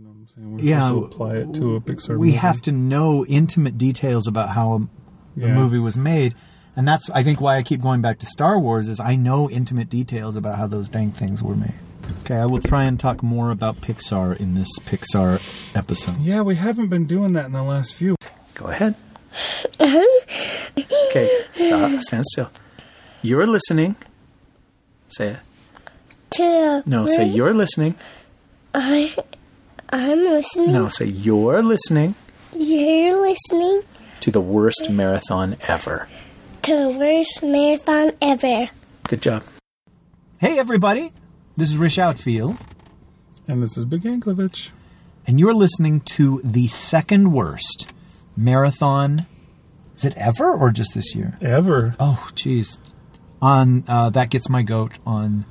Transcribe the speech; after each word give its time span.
You 0.00 0.06
know 0.06 0.12
what 0.12 0.16
I'm 0.16 0.28
saying? 0.34 0.56
We're 0.56 0.62
yeah, 0.62 0.88
supposed 0.88 1.10
to 1.10 1.14
apply 1.14 1.36
it 1.36 1.54
to 1.54 1.76
a 1.76 1.80
Pixar. 1.82 2.08
we 2.18 2.28
movie. 2.28 2.32
have 2.38 2.62
to 2.62 2.72
know 2.72 3.26
intimate 3.26 3.76
details 3.76 4.26
about 4.26 4.48
how 4.48 4.88
the 5.36 5.48
Yeah. 5.48 5.54
movie 5.54 5.78
was 5.78 5.94
made. 5.98 6.34
And 6.74 6.88
that's, 6.88 7.10
I 7.10 7.22
think, 7.22 7.40
why 7.42 7.56
I 7.58 7.62
keep 7.62 7.82
going 7.82 8.00
back 8.00 8.18
to 8.20 8.26
Star 8.26 8.58
Wars 8.58 8.88
is 8.88 8.98
I 8.98 9.14
know 9.16 9.50
intimate 9.50 9.90
details 9.90 10.36
about 10.36 10.56
how 10.56 10.66
those 10.68 10.88
dang 10.88 11.10
things 11.12 11.42
were 11.42 11.54
made. 11.54 11.74
Okay, 12.20 12.36
I 12.36 12.46
will 12.46 12.60
try 12.60 12.84
and 12.84 12.98
talk 12.98 13.22
more 13.22 13.50
about 13.50 13.82
Pixar 13.82 14.38
in 14.40 14.54
this 14.54 14.68
Pixar 14.86 15.38
episode. 15.76 16.18
Yeah, 16.20 16.40
we 16.40 16.56
haven't 16.56 16.88
been 16.88 17.04
doing 17.06 17.34
that 17.34 17.44
in 17.44 17.52
the 17.52 17.62
last 17.62 17.92
few. 17.92 18.16
Go 18.54 18.66
ahead. 18.68 18.94
okay, 19.80 21.28
stop. 21.52 22.00
Stand 22.00 22.24
still. 22.26 22.50
You're 23.20 23.46
listening. 23.46 23.96
Say 25.08 25.28
it. 25.32 25.38
To 26.32 26.82
No, 26.86 27.06
say 27.06 27.26
you're 27.26 27.52
listening. 27.52 27.96
I, 28.74 29.14
I'm 29.92 30.18
listening. 30.18 30.72
No, 30.72 30.88
say 30.88 31.06
you're 31.06 31.62
listening 31.62 32.14
You're 32.54 33.20
listening 33.20 33.82
to 34.20 34.30
the 34.30 34.40
worst 34.40 34.88
marathon 34.90 35.56
ever. 35.62 36.08
to 36.62 36.76
the 36.76 36.98
worst 36.98 37.42
marathon 37.42 38.12
ever. 38.20 38.68
Good 39.08 39.22
job. 39.22 39.42
Hey, 40.38 40.58
everybody, 40.58 41.12
this 41.56 41.70
is 41.70 41.76
Rich 41.76 41.98
Outfield, 41.98 42.56
And 43.48 43.62
this 43.62 43.76
is 43.76 43.84
Big 43.84 44.02
Anklevich. 44.02 44.70
and 45.26 45.40
you're 45.40 45.54
listening 45.54 46.00
to 46.16 46.40
the 46.44 46.68
second 46.68 47.32
worst 47.32 47.92
marathon. 48.36 49.26
Is 49.96 50.04
it 50.04 50.14
ever 50.16 50.50
or 50.52 50.70
just 50.70 50.94
this 50.94 51.14
year? 51.14 51.36
Ever. 51.42 51.94
Oh, 52.00 52.28
jeez. 52.34 52.78
On 53.42 53.84
uh, 53.88 54.10
that 54.10 54.30
gets 54.30 54.48
my 54.48 54.62
goat 54.62 54.92
on 55.06 55.44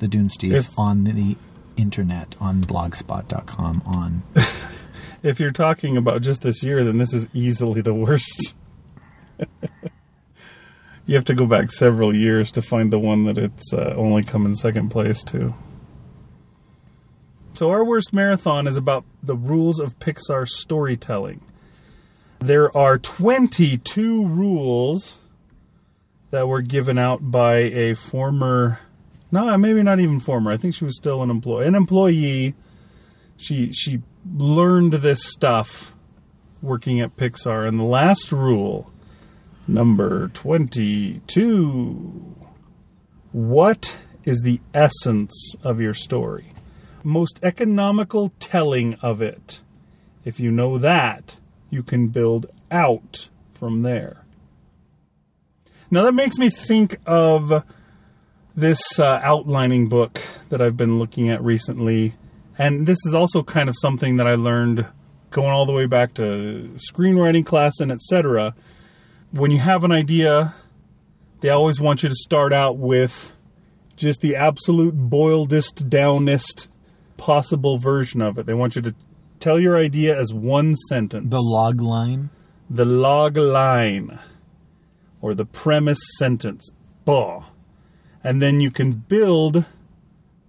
the 0.00 0.06
Dune 0.08 0.28
Steve 0.28 0.54
If- 0.54 0.78
on 0.78 1.04
the 1.04 1.36
internet 1.76 2.34
on 2.40 2.62
blogspot.com 2.62 3.82
on 3.86 4.22
If 5.22 5.38
you're 5.38 5.50
talking 5.50 5.98
about 5.98 6.22
just 6.22 6.42
this 6.42 6.62
year, 6.62 6.82
then 6.82 6.96
this 6.96 7.12
is 7.12 7.28
easily 7.34 7.82
the 7.82 7.92
worst. 7.92 8.54
you 11.06 11.14
have 11.14 11.26
to 11.26 11.34
go 11.34 11.46
back 11.46 11.70
several 11.70 12.14
years 12.14 12.50
to 12.52 12.62
find 12.62 12.90
the 12.90 12.98
one 12.98 13.24
that 13.24 13.36
it's 13.36 13.74
uh, 13.74 13.92
only 13.96 14.22
come 14.22 14.46
in 14.46 14.54
second 14.54 14.88
place 14.88 15.22
to. 15.24 15.54
So, 17.52 17.68
our 17.68 17.84
worst 17.84 18.14
marathon 18.14 18.66
is 18.66 18.78
about 18.78 19.04
the 19.22 19.36
rules 19.36 19.78
of 19.78 19.98
Pixar 19.98 20.48
storytelling. 20.48 21.42
There 22.38 22.74
are 22.74 22.96
22 22.96 24.26
rules 24.26 25.18
that 26.30 26.48
were 26.48 26.62
given 26.62 26.96
out 26.96 27.30
by 27.30 27.56
a 27.56 27.94
former, 27.94 28.78
no, 29.32 29.48
uh, 29.48 29.58
maybe 29.58 29.82
not 29.82 30.00
even 30.00 30.20
former. 30.20 30.52
I 30.52 30.56
think 30.56 30.74
she 30.74 30.84
was 30.84 30.96
still 30.96 31.22
an 31.22 31.30
employee, 31.30 31.66
an 31.66 31.74
employee. 31.74 32.54
She 33.36 33.72
she 33.72 34.02
learned 34.34 34.94
this 34.94 35.24
stuff 35.24 35.94
working 36.62 37.00
at 37.00 37.16
Pixar. 37.16 37.66
And 37.66 37.78
the 37.78 37.84
last 37.84 38.32
rule 38.32 38.92
number 39.66 40.28
22 40.28 42.36
what 43.32 43.96
is 44.24 44.42
the 44.42 44.60
essence 44.74 45.54
of 45.62 45.80
your 45.80 45.94
story? 45.94 46.52
Most 47.04 47.38
economical 47.42 48.32
telling 48.40 48.94
of 48.94 49.22
it. 49.22 49.60
If 50.24 50.40
you 50.40 50.50
know 50.50 50.78
that 50.78 51.36
you 51.70 51.84
can 51.84 52.08
build 52.08 52.46
out 52.70 53.28
from 53.52 53.82
there. 53.82 54.24
Now 55.90 56.04
that 56.04 56.12
makes 56.12 56.38
me 56.38 56.50
think 56.50 56.98
of 57.06 57.64
this 58.56 58.80
uh, 58.98 59.20
outlining 59.22 59.88
book 59.88 60.20
that 60.48 60.60
I've 60.60 60.76
been 60.76 60.98
looking 60.98 61.30
at 61.30 61.42
recently 61.42 62.14
and 62.60 62.86
this 62.86 62.98
is 63.06 63.14
also 63.14 63.42
kind 63.42 63.70
of 63.70 63.74
something 63.80 64.16
that 64.16 64.26
I 64.26 64.34
learned 64.34 64.86
going 65.30 65.48
all 65.48 65.64
the 65.64 65.72
way 65.72 65.86
back 65.86 66.12
to 66.14 66.76
screenwriting 66.92 67.46
class 67.46 67.80
and 67.80 67.90
etc. 67.90 68.54
When 69.30 69.50
you 69.50 69.60
have 69.60 69.82
an 69.82 69.92
idea, 69.92 70.54
they 71.40 71.48
always 71.48 71.80
want 71.80 72.02
you 72.02 72.10
to 72.10 72.14
start 72.14 72.52
out 72.52 72.76
with 72.76 73.34
just 73.96 74.20
the 74.20 74.36
absolute 74.36 74.94
boiledest, 74.94 75.88
downest 75.88 76.68
possible 77.16 77.78
version 77.78 78.20
of 78.20 78.36
it. 78.38 78.44
They 78.44 78.52
want 78.52 78.76
you 78.76 78.82
to 78.82 78.94
tell 79.38 79.58
your 79.58 79.78
idea 79.78 80.20
as 80.20 80.34
one 80.34 80.74
sentence. 80.74 81.30
the 81.30 81.40
log 81.40 81.80
line. 81.80 82.28
the 82.68 82.84
log 82.84 83.38
line 83.38 84.18
or 85.22 85.34
the 85.34 85.46
premise 85.46 86.00
sentence. 86.18 86.68
Bah. 87.06 87.44
And 88.22 88.40
then 88.40 88.60
you 88.60 88.70
can 88.70 88.92
build 88.92 89.64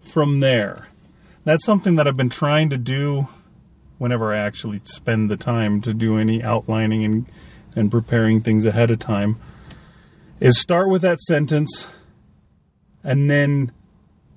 from 0.02 0.40
there. 0.40 0.88
That's 1.44 1.66
something 1.66 1.96
that 1.96 2.08
I've 2.08 2.18
been 2.18 2.30
trying 2.30 2.70
to 2.70 2.78
do 2.78 3.28
whenever 3.98 4.34
I 4.34 4.40
actually 4.40 4.82
spend 4.84 5.30
the 5.30 5.38
time 5.38 5.82
to 5.82 5.94
do 5.94 6.18
any 6.18 6.44
outlining 6.44 7.06
and, 7.06 7.26
and 7.76 7.92
preparing 7.92 8.42
things 8.42 8.66
ahead 8.66 8.92
of 8.92 9.00
time. 9.00 9.40
Is 10.40 10.60
start 10.60 10.90
with 10.90 11.04
that 11.04 11.22
sentence 11.22 11.88
and 13.04 13.30
then 13.30 13.72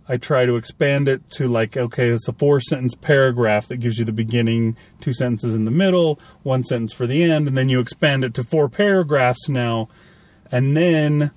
I 0.06 0.18
try 0.18 0.44
to 0.44 0.56
expand 0.56 1.08
it 1.08 1.28
to 1.30 1.46
like, 1.48 1.76
okay, 1.76 2.08
it's 2.08 2.28
a 2.28 2.32
four 2.32 2.60
sentence 2.60 2.94
paragraph 2.94 3.68
that 3.68 3.78
gives 3.78 3.98
you 3.98 4.04
the 4.04 4.12
beginning, 4.12 4.76
two 5.00 5.14
sentences 5.14 5.54
in 5.54 5.64
the 5.64 5.70
middle, 5.70 6.20
one 6.42 6.62
sentence 6.62 6.92
for 6.92 7.06
the 7.06 7.22
end, 7.22 7.48
and 7.48 7.56
then 7.56 7.70
you 7.70 7.80
expand 7.80 8.22
it 8.22 8.34
to 8.34 8.44
four 8.44 8.68
paragraphs 8.68 9.48
now, 9.48 9.88
and 10.50 10.76
then 10.76 11.30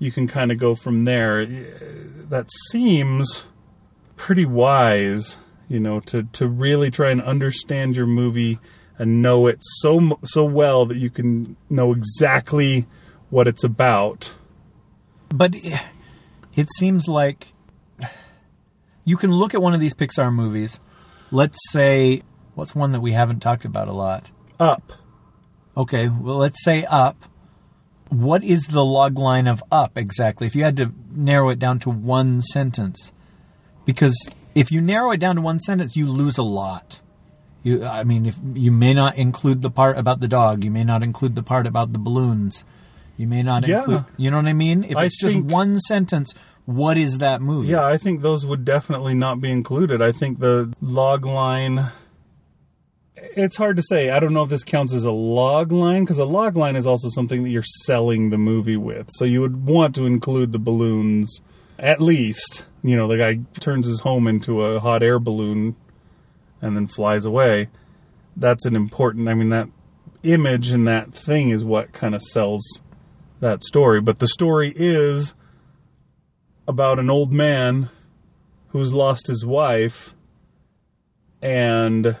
you 0.00 0.10
can 0.10 0.26
kind 0.26 0.50
of 0.50 0.58
go 0.58 0.74
from 0.74 1.04
there. 1.04 1.46
That 1.46 2.48
seems 2.70 3.44
pretty 4.16 4.46
wise, 4.46 5.36
you 5.68 5.78
know, 5.78 6.00
to, 6.00 6.24
to 6.24 6.48
really 6.48 6.90
try 6.90 7.12
and 7.12 7.22
understand 7.22 7.96
your 7.96 8.06
movie 8.06 8.58
and 8.98 9.22
know 9.22 9.46
it 9.46 9.58
so 9.60 10.18
so 10.24 10.44
well 10.44 10.84
that 10.86 10.98
you 10.98 11.08
can 11.08 11.56
know 11.70 11.92
exactly 11.92 12.86
what 13.28 13.46
it's 13.46 13.62
about. 13.62 14.34
But 15.28 15.54
it, 15.54 15.80
it 16.54 16.68
seems 16.76 17.06
like 17.06 17.48
you 19.04 19.16
can 19.16 19.30
look 19.30 19.54
at 19.54 19.62
one 19.62 19.74
of 19.74 19.80
these 19.80 19.94
Pixar 19.94 20.32
movies. 20.32 20.80
Let's 21.30 21.58
say, 21.70 22.22
what's 22.54 22.74
one 22.74 22.92
that 22.92 23.00
we 23.00 23.12
haven't 23.12 23.40
talked 23.40 23.64
about 23.64 23.88
a 23.88 23.92
lot? 23.92 24.30
Up. 24.58 24.92
Okay, 25.76 26.08
well, 26.08 26.38
let's 26.38 26.62
say 26.64 26.84
Up. 26.84 27.29
What 28.10 28.44
is 28.44 28.64
the 28.66 28.84
log 28.84 29.18
line 29.18 29.46
of 29.46 29.62
Up 29.72 29.96
exactly? 29.96 30.46
If 30.46 30.54
you 30.54 30.64
had 30.64 30.76
to 30.78 30.92
narrow 31.12 31.50
it 31.50 31.58
down 31.58 31.78
to 31.80 31.90
one 31.90 32.42
sentence, 32.42 33.12
because 33.84 34.16
if 34.54 34.70
you 34.72 34.80
narrow 34.80 35.12
it 35.12 35.18
down 35.20 35.36
to 35.36 35.42
one 35.42 35.60
sentence, 35.60 35.96
you 35.96 36.06
lose 36.08 36.36
a 36.36 36.42
lot. 36.42 37.00
You, 37.62 37.84
I 37.84 38.04
mean, 38.04 38.26
if 38.26 38.36
you 38.54 38.72
may 38.72 38.94
not 38.94 39.16
include 39.16 39.62
the 39.62 39.70
part 39.70 39.96
about 39.98 40.20
the 40.20 40.28
dog, 40.28 40.64
you 40.64 40.70
may 40.70 40.82
not 40.84 41.02
include 41.02 41.34
the 41.34 41.42
part 41.42 41.66
about 41.66 41.92
the 41.92 41.98
balloons, 41.98 42.64
you 43.16 43.26
may 43.26 43.42
not 43.42 43.66
Yeah. 43.68 43.78
include. 43.80 44.04
You 44.16 44.30
know 44.30 44.38
what 44.38 44.46
I 44.46 44.54
mean? 44.54 44.82
If 44.84 44.96
I 44.96 45.04
it's 45.04 45.18
just 45.18 45.36
one 45.36 45.78
sentence, 45.78 46.32
what 46.64 46.96
is 46.96 47.18
that 47.18 47.42
movie? 47.42 47.68
Yeah, 47.68 47.84
I 47.84 47.96
think 47.98 48.22
those 48.22 48.46
would 48.46 48.64
definitely 48.64 49.14
not 49.14 49.40
be 49.40 49.50
included. 49.52 50.00
I 50.02 50.10
think 50.12 50.38
the 50.40 50.72
log 50.80 51.26
line. 51.26 51.90
It's 53.22 53.56
hard 53.56 53.76
to 53.76 53.82
say. 53.82 54.10
I 54.10 54.18
don't 54.18 54.32
know 54.32 54.42
if 54.42 54.50
this 54.50 54.64
counts 54.64 54.92
as 54.92 55.04
a 55.04 55.10
log 55.10 55.72
line 55.72 56.04
because 56.04 56.18
a 56.18 56.24
log 56.24 56.56
line 56.56 56.76
is 56.76 56.86
also 56.86 57.08
something 57.10 57.42
that 57.42 57.50
you're 57.50 57.62
selling 57.62 58.30
the 58.30 58.38
movie 58.38 58.76
with. 58.76 59.08
So 59.12 59.24
you 59.24 59.40
would 59.40 59.66
want 59.66 59.94
to 59.96 60.06
include 60.06 60.52
the 60.52 60.58
balloons 60.58 61.40
at 61.78 62.00
least. 62.00 62.64
You 62.82 62.96
know, 62.96 63.08
the 63.08 63.16
guy 63.16 63.40
turns 63.60 63.86
his 63.86 64.00
home 64.00 64.26
into 64.26 64.62
a 64.62 64.80
hot 64.80 65.02
air 65.02 65.18
balloon 65.18 65.76
and 66.62 66.76
then 66.76 66.86
flies 66.86 67.24
away. 67.24 67.68
That's 68.36 68.64
an 68.64 68.74
important. 68.74 69.28
I 69.28 69.34
mean, 69.34 69.50
that 69.50 69.68
image 70.22 70.70
and 70.70 70.86
that 70.86 71.12
thing 71.12 71.50
is 71.50 71.64
what 71.64 71.92
kind 71.92 72.14
of 72.14 72.22
sells 72.22 72.80
that 73.40 73.64
story. 73.64 74.00
But 74.00 74.18
the 74.18 74.28
story 74.28 74.72
is 74.74 75.34
about 76.66 76.98
an 76.98 77.10
old 77.10 77.32
man 77.32 77.90
who's 78.68 78.92
lost 78.92 79.26
his 79.26 79.44
wife 79.44 80.14
and 81.42 82.16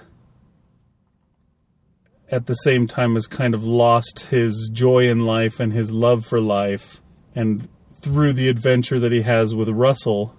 at 2.30 2.46
the 2.46 2.54
same 2.54 2.86
time 2.86 3.14
has 3.14 3.26
kind 3.26 3.54
of 3.54 3.64
lost 3.64 4.20
his 4.30 4.70
joy 4.72 5.08
in 5.08 5.18
life 5.20 5.58
and 5.60 5.72
his 5.72 5.90
love 5.90 6.24
for 6.24 6.40
life 6.40 7.00
and 7.34 7.68
through 8.00 8.32
the 8.32 8.48
adventure 8.48 8.98
that 9.00 9.12
he 9.12 9.22
has 9.22 9.54
with 9.54 9.68
Russell 9.68 10.34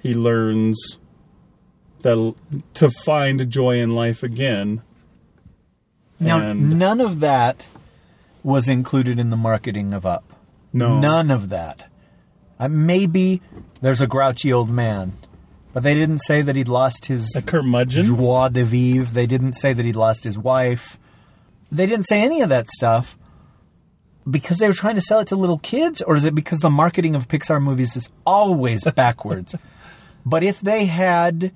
he 0.00 0.14
learns 0.14 0.98
that 2.02 2.34
to 2.74 2.90
find 2.90 3.50
joy 3.50 3.78
in 3.78 3.90
life 3.90 4.22
again 4.22 4.82
Now, 6.20 6.40
and 6.50 6.78
none 6.78 7.00
of 7.00 7.20
that 7.20 7.66
was 8.42 8.68
included 8.68 9.18
in 9.18 9.30
the 9.30 9.36
marketing 9.36 9.92
of 9.92 10.06
Up. 10.06 10.32
no 10.72 10.98
None 10.98 11.30
of 11.30 11.48
that. 11.48 11.86
Uh, 12.58 12.68
maybe 12.68 13.40
there's 13.80 14.00
a 14.00 14.06
grouchy 14.06 14.52
old 14.52 14.68
man, 14.70 15.12
but 15.72 15.82
they 15.82 15.94
didn't 15.94 16.18
say 16.20 16.42
that 16.42 16.56
he'd 16.56 16.68
lost 16.68 17.06
his 17.06 17.34
a 17.36 17.42
curmudgeon 17.42 18.06
joie 18.06 18.48
de 18.48 18.64
vivre. 18.64 19.12
They 19.12 19.26
didn't 19.26 19.54
say 19.54 19.72
that 19.72 19.84
he'd 19.84 19.96
lost 19.96 20.24
his 20.24 20.38
wife. 20.38 20.98
They 21.70 21.86
didn't 21.86 22.06
say 22.06 22.22
any 22.22 22.40
of 22.40 22.48
that 22.48 22.68
stuff 22.68 23.18
because 24.28 24.58
they 24.58 24.66
were 24.66 24.74
trying 24.74 24.94
to 24.96 25.00
sell 25.00 25.20
it 25.20 25.28
to 25.28 25.36
little 25.36 25.58
kids, 25.58 26.02
or 26.02 26.16
is 26.16 26.24
it 26.24 26.34
because 26.34 26.60
the 26.60 26.70
marketing 26.70 27.14
of 27.14 27.28
Pixar 27.28 27.62
movies 27.62 27.96
is 27.96 28.10
always 28.26 28.84
backwards? 28.96 29.54
but 30.26 30.42
if 30.42 30.60
they 30.60 30.84
had 30.86 31.52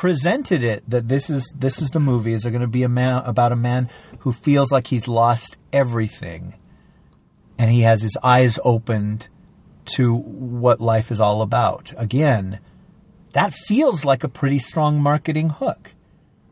presented 0.00 0.64
it 0.64 0.82
that 0.88 1.08
this 1.08 1.28
is 1.28 1.52
this 1.54 1.82
is 1.82 1.90
the 1.90 2.00
movie. 2.00 2.32
Is 2.32 2.46
it 2.46 2.52
going 2.52 2.62
to 2.62 2.66
be 2.66 2.84
a 2.84 2.88
man 2.88 3.22
about 3.26 3.52
a 3.52 3.56
man 3.56 3.90
who 4.20 4.32
feels 4.32 4.72
like 4.72 4.86
he's 4.86 5.06
lost 5.06 5.58
everything, 5.74 6.54
and 7.58 7.70
he 7.70 7.82
has 7.82 8.00
his 8.00 8.16
eyes 8.22 8.58
opened 8.64 9.28
to 9.96 10.14
what 10.14 10.80
life 10.80 11.10
is 11.10 11.20
all 11.20 11.42
about. 11.42 11.92
Again, 11.98 12.60
that 13.32 13.52
feels 13.54 14.04
like 14.04 14.24
a 14.24 14.28
pretty 14.28 14.58
strong 14.58 15.00
marketing 15.00 15.50
hook. 15.50 15.92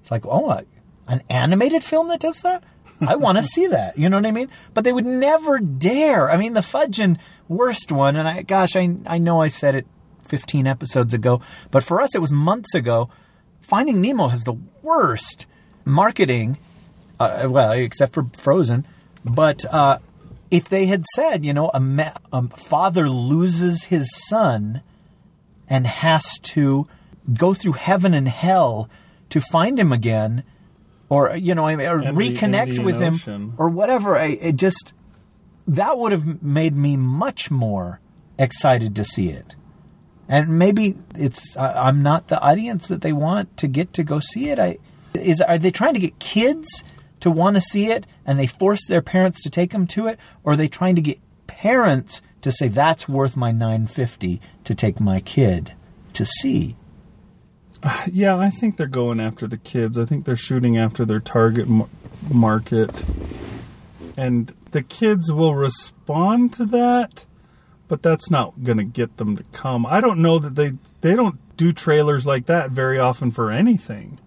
It's 0.01 0.11
like, 0.11 0.25
oh, 0.27 0.51
a- 0.51 0.65
an 1.07 1.23
animated 1.29 1.83
film 1.85 2.09
that 2.09 2.21
does 2.21 2.43
that? 2.43 2.63
I 3.01 3.17
want 3.17 3.39
to 3.39 3.45
see 3.55 3.67
that. 3.67 3.99
You 3.99 4.09
know 4.09 4.17
what 4.19 4.27
I 4.27 4.31
mean? 4.33 4.49
But 4.75 4.85
they 4.85 4.93
would 4.93 5.07
never 5.07 5.59
dare. 5.59 6.31
I 6.31 6.37
mean, 6.37 6.53
the 6.55 6.61
fudging 6.61 7.19
worst 7.49 7.91
one, 7.93 8.17
and 8.17 8.29
I, 8.29 8.43
gosh, 8.43 8.77
I, 8.77 8.97
I 9.07 9.19
know 9.19 9.41
I 9.41 9.49
said 9.49 9.75
it 9.75 9.87
15 10.29 10.67
episodes 10.67 11.15
ago, 11.15 11.41
but 11.71 11.83
for 11.83 12.01
us, 12.01 12.15
it 12.15 12.21
was 12.21 12.33
months 12.33 12.75
ago. 12.75 13.09
Finding 13.61 14.01
Nemo 14.01 14.29
has 14.29 14.45
the 14.45 14.55
worst 14.83 15.47
marketing, 15.85 16.59
uh, 17.19 17.47
well, 17.51 17.73
except 17.73 18.15
for 18.15 18.27
Frozen. 18.37 18.87
But 19.25 19.65
uh, 19.73 19.99
if 20.51 20.69
they 20.69 20.87
had 20.87 21.05
said, 21.15 21.45
you 21.45 21.53
know, 21.53 21.71
a, 21.75 22.13
a 22.33 22.49
father 22.49 23.09
loses 23.09 23.85
his 23.85 24.11
son 24.29 24.83
and 25.69 25.87
has 25.87 26.39
to 26.39 26.87
go 27.33 27.55
through 27.55 27.73
heaven 27.73 28.15
and 28.15 28.29
hell 28.29 28.89
to 29.31 29.41
find 29.41 29.79
him 29.79 29.93
again, 29.93 30.45
or 31.09 31.37
you 31.37 31.55
know, 31.55 31.67
or 31.69 32.01
reconnect 32.01 32.69
Indian 32.69 32.85
with 32.85 33.01
him, 33.01 33.15
Ocean. 33.15 33.55
or 33.59 33.69
whatever. 33.69 34.17
I, 34.17 34.27
it 34.27 34.57
just 34.57 34.95
that 35.67 35.99
would 35.99 36.13
have 36.13 36.43
made 36.43 36.75
me 36.75 36.97
much 36.97 37.51
more 37.51 38.01
excited 38.39 38.97
to 38.97 39.05
see 39.05 39.31
it. 39.31 39.55
And 40.29 40.59
maybe 40.59 40.97
it's 41.15 41.57
I, 41.57 41.89
I'm 41.89 42.03
not 42.03 42.29
the 42.29 42.41
audience 42.41 42.89
that 42.89 43.03
they 43.03 43.13
want 43.13 43.57
to 43.59 43.69
get 43.69 43.93
to 43.95 44.05
go 44.05 44.21
see 44.21 44.49
it. 44.51 44.59
I 44.59 44.79
is 45.15 45.41
are 45.41 45.59
they 45.59 45.71
trying 45.71 45.95
to 45.95 46.01
get 46.01 46.19
kids 46.19 46.85
to 47.21 47.31
want 47.31 47.57
to 47.57 47.61
see 47.61 47.91
it 47.91 48.07
and 48.25 48.39
they 48.39 48.47
force 48.47 48.87
their 48.87 49.03
parents 49.03 49.43
to 49.43 49.51
take 49.51 49.73
them 49.73 49.87
to 49.89 50.07
it, 50.07 50.19
or 50.45 50.53
are 50.53 50.57
they 50.57 50.69
trying 50.69 50.95
to 50.97 51.03
get 51.03 51.19
parents 51.47 52.23
to 52.43 52.53
say 52.53 52.69
that's 52.69 53.09
worth 53.09 53.37
my 53.37 53.51
950 53.51 54.41
to 54.65 54.75
take 54.75 55.01
my 55.01 55.21
kid 55.21 55.75
to 56.15 56.25
see? 56.25 56.77
Yeah, 58.11 58.37
I 58.37 58.51
think 58.51 58.77
they're 58.77 58.87
going 58.87 59.21
after 59.21 59.47
the 59.47 59.57
kids. 59.57 59.99
I 59.99 60.05
think 60.05 60.25
they're 60.25 60.37
shooting 60.37 60.77
after 60.77 61.05
their 61.05 61.21
target 61.21 61.69
market. 62.29 63.05
And 64.17 64.53
the 64.73 64.83
kids 64.83 65.33
will 65.33 65.55
respond 65.55 66.53
to 66.55 66.65
that, 66.67 67.25
but 67.87 68.03
that's 68.03 68.31
not 68.31 68.65
going 68.65 68.79
to 68.79 68.85
get 68.85 69.17
them 69.17 69.37
to 69.37 69.45
come. 69.53 69.87
I 69.87 70.01
don't 70.01 70.19
know 70.19 70.39
that 70.41 70.57
they 70.57 70.73
they 71.01 71.15
don't 71.15 71.39
do 71.57 71.73
trailers 71.73 72.27
like 72.27 72.47
that 72.47 72.71
very 72.71 72.99
often 72.99 73.31
for 73.31 73.53
anything. 73.53 74.19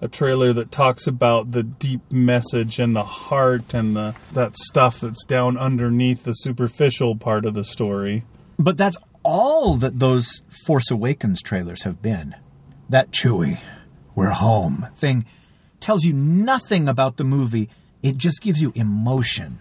A 0.00 0.08
trailer 0.08 0.52
that 0.52 0.70
talks 0.70 1.06
about 1.06 1.50
the 1.50 1.62
deep 1.64 2.00
message 2.12 2.78
and 2.78 2.94
the 2.94 3.02
heart 3.02 3.74
and 3.74 3.96
the 3.96 4.14
that 4.32 4.56
stuff 4.56 5.00
that's 5.00 5.24
down 5.24 5.58
underneath 5.58 6.22
the 6.22 6.32
superficial 6.32 7.16
part 7.16 7.44
of 7.44 7.54
the 7.54 7.64
story. 7.64 8.24
But 8.58 8.76
that's 8.76 8.96
all 9.24 9.74
that 9.76 9.98
those 9.98 10.42
Force 10.64 10.90
Awakens 10.90 11.42
trailers 11.42 11.82
have 11.82 12.00
been. 12.00 12.36
That 12.88 13.10
Chewie, 13.10 13.58
we're 14.14 14.30
home 14.30 14.86
thing 14.96 15.26
tells 15.80 16.04
you 16.04 16.12
nothing 16.12 16.88
about 16.88 17.16
the 17.16 17.24
movie. 17.24 17.68
It 18.02 18.16
just 18.16 18.40
gives 18.40 18.60
you 18.60 18.72
emotion. 18.74 19.60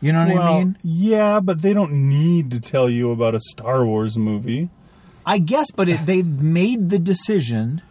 You 0.00 0.12
know 0.12 0.26
what 0.26 0.34
well, 0.34 0.42
I 0.42 0.58
mean? 0.58 0.78
yeah, 0.82 1.40
but 1.40 1.62
they 1.62 1.72
don't 1.72 2.08
need 2.08 2.50
to 2.50 2.60
tell 2.60 2.90
you 2.90 3.12
about 3.12 3.34
a 3.34 3.40
Star 3.40 3.84
Wars 3.84 4.18
movie. 4.18 4.68
I 5.24 5.38
guess, 5.38 5.70
but 5.70 5.88
it, 5.88 6.04
they've 6.06 6.26
made 6.26 6.90
the 6.90 6.98
decision, 6.98 7.82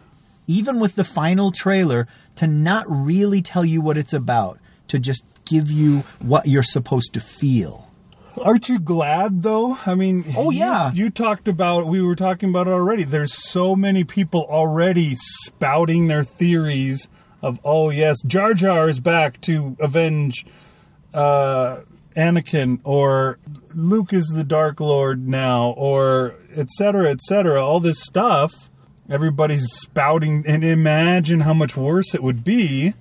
even 0.46 0.80
with 0.80 0.94
the 0.96 1.04
final 1.04 1.50
trailer, 1.52 2.06
to 2.36 2.46
not 2.46 2.84
really 2.88 3.42
tell 3.42 3.64
you 3.64 3.80
what 3.80 3.96
it's 3.98 4.12
about, 4.12 4.58
to 4.88 4.98
just 4.98 5.24
give 5.44 5.70
you 5.70 6.04
what 6.20 6.46
you're 6.46 6.62
supposed 6.62 7.12
to 7.14 7.20
feel. 7.20 7.88
Aren't 8.42 8.68
you 8.70 8.78
glad 8.78 9.42
though? 9.42 9.76
I 9.84 9.94
mean, 9.94 10.24
Oh, 10.36 10.50
you- 10.50 10.60
yeah. 10.60 10.90
You, 10.92 11.10
talked 11.10 11.48
about 11.48 11.86
we 11.86 12.00
were 12.00 12.16
talking 12.16 12.48
about 12.48 12.66
it 12.66 12.70
already. 12.72 13.04
There's 13.04 13.34
so 13.34 13.76
many 13.76 14.04
people 14.04 14.46
already 14.48 15.16
spouting 15.18 16.06
their 16.06 16.24
theories 16.24 17.08
of 17.42 17.58
oh 17.64 17.90
yes, 17.90 18.22
Jar 18.26 18.54
Jar 18.54 18.88
is 18.88 19.00
back 19.00 19.40
to 19.42 19.76
avenge 19.80 20.46
uh, 21.12 21.80
Anakin, 22.16 22.80
or 22.84 23.38
Luke 23.74 24.12
is 24.12 24.26
the 24.28 24.44
Dark 24.44 24.80
Lord 24.80 25.26
now, 25.28 25.70
or 25.76 26.34
etc. 26.54 27.10
etc. 27.10 27.64
All 27.64 27.80
this 27.80 28.00
stuff. 28.00 28.70
Everybody's 29.10 29.64
spouting, 29.72 30.44
and 30.46 30.64
imagine 30.64 31.40
how 31.40 31.54
much 31.54 31.76
worse 31.76 32.14
it 32.14 32.22
would 32.22 32.44
be 32.44 32.94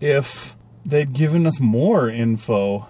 if 0.00 0.56
they'd 0.84 1.12
given 1.12 1.46
us 1.46 1.60
more 1.60 2.08
info 2.08 2.88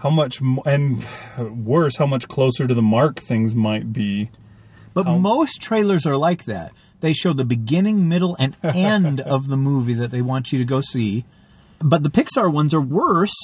how 0.00 0.10
much 0.10 0.40
and 0.64 1.06
worse 1.38 1.96
how 1.96 2.06
much 2.06 2.26
closer 2.26 2.66
to 2.66 2.74
the 2.74 2.82
mark 2.82 3.20
things 3.20 3.54
might 3.54 3.92
be 3.92 4.30
But 4.94 5.06
most 5.06 5.60
trailers 5.60 6.06
are 6.06 6.16
like 6.16 6.44
that. 6.44 6.72
They 7.00 7.12
show 7.12 7.32
the 7.32 7.44
beginning, 7.44 8.08
middle, 8.08 8.36
and 8.38 8.56
end 8.62 9.20
of 9.20 9.48
the 9.48 9.56
movie 9.56 9.94
that 9.94 10.10
they 10.10 10.22
want 10.22 10.52
you 10.52 10.58
to 10.58 10.64
go 10.64 10.80
see. 10.80 11.24
But 11.80 12.02
the 12.02 12.10
Pixar 12.10 12.52
ones 12.52 12.74
are 12.74 12.80
worse 12.80 13.34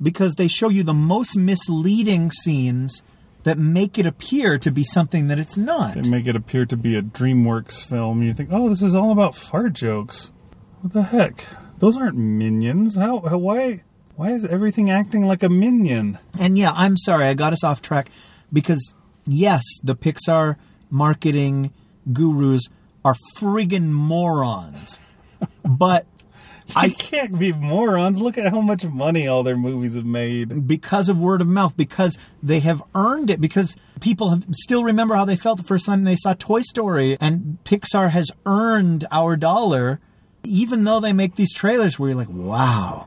because 0.00 0.34
they 0.34 0.48
show 0.48 0.68
you 0.68 0.82
the 0.82 0.94
most 0.94 1.36
misleading 1.36 2.30
scenes 2.30 3.02
that 3.44 3.58
make 3.58 3.98
it 3.98 4.06
appear 4.06 4.58
to 4.58 4.70
be 4.70 4.84
something 4.84 5.28
that 5.28 5.38
it's 5.38 5.56
not. 5.56 5.94
they 5.94 6.02
make 6.02 6.26
it 6.26 6.36
appear 6.36 6.64
to 6.66 6.76
be 6.76 6.96
a 6.96 7.02
dreamworks 7.02 7.84
film. 7.84 8.22
You 8.22 8.34
think 8.34 8.50
oh 8.52 8.68
this 8.68 8.82
is 8.82 8.94
all 8.94 9.12
about 9.12 9.34
fart 9.34 9.72
jokes. 9.72 10.32
What 10.80 10.92
the 10.92 11.02
heck? 11.02 11.46
Those 11.78 11.96
aren't 11.96 12.16
minions. 12.16 12.96
How, 12.96 13.20
how 13.20 13.38
why 13.38 13.82
why 14.16 14.32
is 14.32 14.44
everything 14.44 14.90
acting 14.90 15.26
like 15.26 15.42
a 15.42 15.48
minion? 15.48 16.18
And 16.38 16.56
yeah, 16.56 16.72
I'm 16.72 16.96
sorry, 16.96 17.26
I 17.26 17.34
got 17.34 17.52
us 17.52 17.64
off 17.64 17.82
track 17.82 18.10
because 18.52 18.94
yes, 19.26 19.62
the 19.82 19.96
Pixar 19.96 20.56
marketing 20.90 21.72
gurus 22.12 22.68
are 23.04 23.16
friggin' 23.36 23.90
morons. 23.90 24.98
But 25.64 26.06
i 26.76 26.88
can't 26.98 27.38
be 27.38 27.52
morons 27.52 28.18
look 28.18 28.38
at 28.38 28.50
how 28.50 28.60
much 28.60 28.84
money 28.84 29.26
all 29.28 29.42
their 29.42 29.56
movies 29.56 29.94
have 29.94 30.04
made 30.04 30.66
because 30.66 31.08
of 31.08 31.18
word 31.18 31.40
of 31.40 31.46
mouth, 31.48 31.76
because 31.76 32.18
they 32.42 32.60
have 32.60 32.82
earned 32.94 33.30
it, 33.30 33.40
because 33.40 33.76
people 34.00 34.30
have 34.30 34.44
still 34.52 34.84
remember 34.84 35.14
how 35.14 35.24
they 35.24 35.36
felt 35.36 35.58
the 35.58 35.64
first 35.64 35.86
time 35.86 36.04
they 36.04 36.16
saw 36.16 36.34
Toy 36.34 36.62
Story, 36.62 37.16
and 37.20 37.58
Pixar 37.64 38.10
has 38.10 38.30
earned 38.46 39.06
our 39.10 39.36
dollar, 39.36 40.00
even 40.44 40.84
though 40.84 41.00
they 41.00 41.12
make 41.12 41.36
these 41.36 41.54
trailers 41.54 41.98
where 41.98 42.10
you're 42.10 42.18
like, 42.18 42.28
wow, 42.28 43.06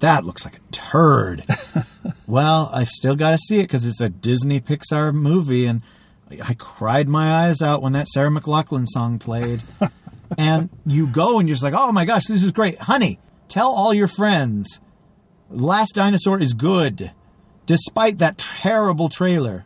that 0.00 0.24
looks 0.24 0.44
like 0.44 0.56
a 0.56 0.72
turd. 0.72 1.44
well, 2.26 2.70
I've 2.72 2.90
still 2.90 3.16
got 3.16 3.30
to 3.30 3.38
see 3.38 3.58
it 3.58 3.64
because 3.64 3.84
it's 3.84 4.00
a 4.00 4.08
Disney 4.08 4.60
Pixar 4.60 5.14
movie, 5.14 5.66
and 5.66 5.82
I 6.42 6.54
cried 6.54 7.08
my 7.08 7.46
eyes 7.46 7.62
out 7.62 7.82
when 7.82 7.92
that 7.92 8.08
Sarah 8.08 8.30
McLachlan 8.30 8.86
song 8.86 9.18
played. 9.18 9.62
and 10.38 10.68
you 10.84 11.06
go 11.06 11.38
and 11.38 11.48
you're 11.48 11.54
just 11.54 11.62
like, 11.64 11.74
oh 11.74 11.92
my 11.92 12.04
gosh, 12.04 12.26
this 12.26 12.42
is 12.42 12.52
great. 12.52 12.78
Honey, 12.78 13.18
tell 13.48 13.70
all 13.70 13.92
your 13.94 14.06
friends. 14.08 14.80
Last 15.50 15.94
Dinosaur 15.94 16.40
is 16.40 16.54
good, 16.54 17.12
despite 17.66 18.18
that 18.18 18.38
terrible 18.38 19.08
trailer. 19.08 19.64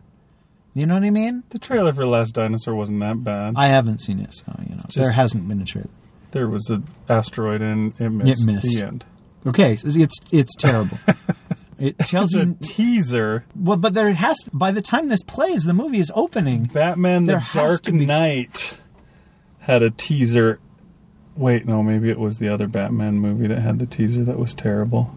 You 0.74 0.86
know 0.86 0.94
what 0.94 1.02
I 1.04 1.10
mean? 1.10 1.42
the 1.50 1.58
trailer 1.58 1.92
for 1.92 2.06
last 2.06 2.32
dinosaur 2.32 2.74
wasn't 2.76 3.00
that 3.00 3.24
bad 3.24 3.54
I 3.56 3.66
haven't 3.66 4.00
seen 4.00 4.20
it, 4.20 4.32
so 4.32 4.44
you 4.68 4.76
know 4.76 4.82
there 4.94 5.10
hasn't 5.10 5.48
been 5.48 5.60
a 5.60 5.64
trailer. 5.64 5.90
there 6.30 6.48
was 6.48 6.70
an 6.70 6.86
asteroid 7.08 7.60
and 7.60 7.92
it 8.00 8.08
missed, 8.10 8.46
missed. 8.46 8.78
the 8.78 8.86
end 8.86 9.04
Okay, 9.46 9.74
so 9.76 9.88
it's 9.88 10.14
it's 10.30 10.54
terrible. 10.56 10.98
it 11.78 11.98
tells 11.98 12.32
you 12.32 12.56
teaser 12.62 13.44
well, 13.56 13.78
but 13.78 13.94
there 13.94 14.12
has 14.12 14.36
by 14.52 14.70
the 14.70 14.82
time 14.82 15.08
this 15.08 15.22
plays, 15.24 15.64
the 15.64 15.72
movie 15.72 15.98
is 15.98 16.12
opening. 16.14 16.64
Batman 16.64 17.24
the 17.24 17.42
Dark 17.52 17.84
be- 17.84 18.06
Knight 18.06 18.74
had 19.60 19.82
a 19.82 19.90
teaser. 19.90 20.60
Wait, 21.36 21.66
no, 21.66 21.82
maybe 21.82 22.10
it 22.10 22.18
was 22.18 22.38
the 22.38 22.48
other 22.48 22.66
Batman 22.66 23.18
movie 23.18 23.46
that 23.46 23.60
had 23.60 23.78
the 23.78 23.86
teaser 23.86 24.24
that 24.24 24.38
was 24.38 24.54
terrible. 24.54 25.14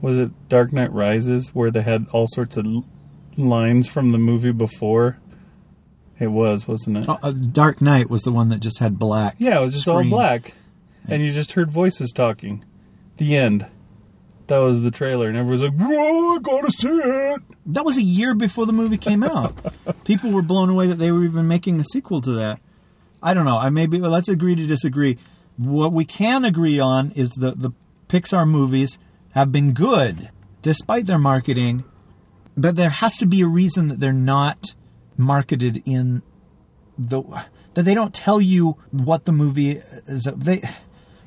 Was 0.00 0.18
it 0.18 0.30
Dark 0.48 0.72
Knight 0.72 0.92
Rises 0.92 1.50
where 1.54 1.70
they 1.70 1.82
had 1.82 2.06
all 2.12 2.26
sorts 2.28 2.56
of 2.56 2.66
l- 2.66 2.84
lines 3.36 3.86
from 3.88 4.12
the 4.12 4.18
movie 4.18 4.52
before? 4.52 5.18
It 6.20 6.28
was, 6.28 6.68
wasn't 6.68 6.98
it? 6.98 7.08
Uh, 7.08 7.16
uh, 7.22 7.32
Dark 7.32 7.80
Knight 7.80 8.08
was 8.08 8.22
the 8.22 8.30
one 8.32 8.48
that 8.50 8.60
just 8.60 8.78
had 8.78 8.98
black. 8.98 9.34
yeah, 9.38 9.58
it 9.58 9.60
was 9.60 9.72
just 9.72 9.88
all 9.88 9.98
screen. 9.98 10.10
black. 10.10 10.54
And 11.08 11.22
you 11.22 11.32
just 11.32 11.52
heard 11.52 11.70
voices 11.70 12.12
talking. 12.12 12.64
The 13.18 13.36
end. 13.36 13.66
That 14.46 14.58
was 14.58 14.82
the 14.82 14.90
trailer, 14.90 15.26
and 15.28 15.36
everyone's 15.38 15.62
like, 15.62 15.72
Whoa, 15.74 16.34
I 16.36 16.38
gotta 16.42 16.70
see 16.70 16.88
it! 16.88 17.40
That 17.66 17.84
was 17.84 17.96
a 17.96 18.02
year 18.02 18.34
before 18.34 18.66
the 18.66 18.72
movie 18.74 18.98
came 18.98 19.22
out. 19.22 19.54
People 20.04 20.30
were 20.32 20.42
blown 20.42 20.68
away 20.68 20.86
that 20.86 20.98
they 20.98 21.10
were 21.10 21.24
even 21.24 21.48
making 21.48 21.80
a 21.80 21.84
sequel 21.84 22.20
to 22.20 22.32
that. 22.32 22.60
I 23.24 23.34
don't 23.34 23.44
know. 23.46 23.56
I 23.58 23.70
maybe 23.70 24.00
well, 24.00 24.10
let's 24.12 24.28
agree 24.28 24.54
to 24.54 24.66
disagree. 24.66 25.18
What 25.56 25.92
we 25.92 26.04
can 26.04 26.44
agree 26.44 26.78
on 26.78 27.10
is 27.12 27.30
the 27.30 27.52
the 27.52 27.70
Pixar 28.08 28.46
movies 28.48 28.98
have 29.30 29.50
been 29.50 29.72
good 29.72 30.30
despite 30.62 31.06
their 31.06 31.18
marketing, 31.18 31.84
but 32.56 32.76
there 32.76 32.90
has 32.90 33.16
to 33.18 33.26
be 33.26 33.40
a 33.40 33.46
reason 33.46 33.88
that 33.88 33.98
they're 34.00 34.12
not 34.12 34.74
marketed 35.16 35.82
in 35.86 36.22
the 36.98 37.22
that 37.74 37.82
they 37.84 37.94
don't 37.94 38.14
tell 38.14 38.40
you 38.40 38.76
what 38.90 39.24
the 39.24 39.32
movie 39.32 39.80
is. 40.06 40.28
They 40.36 40.62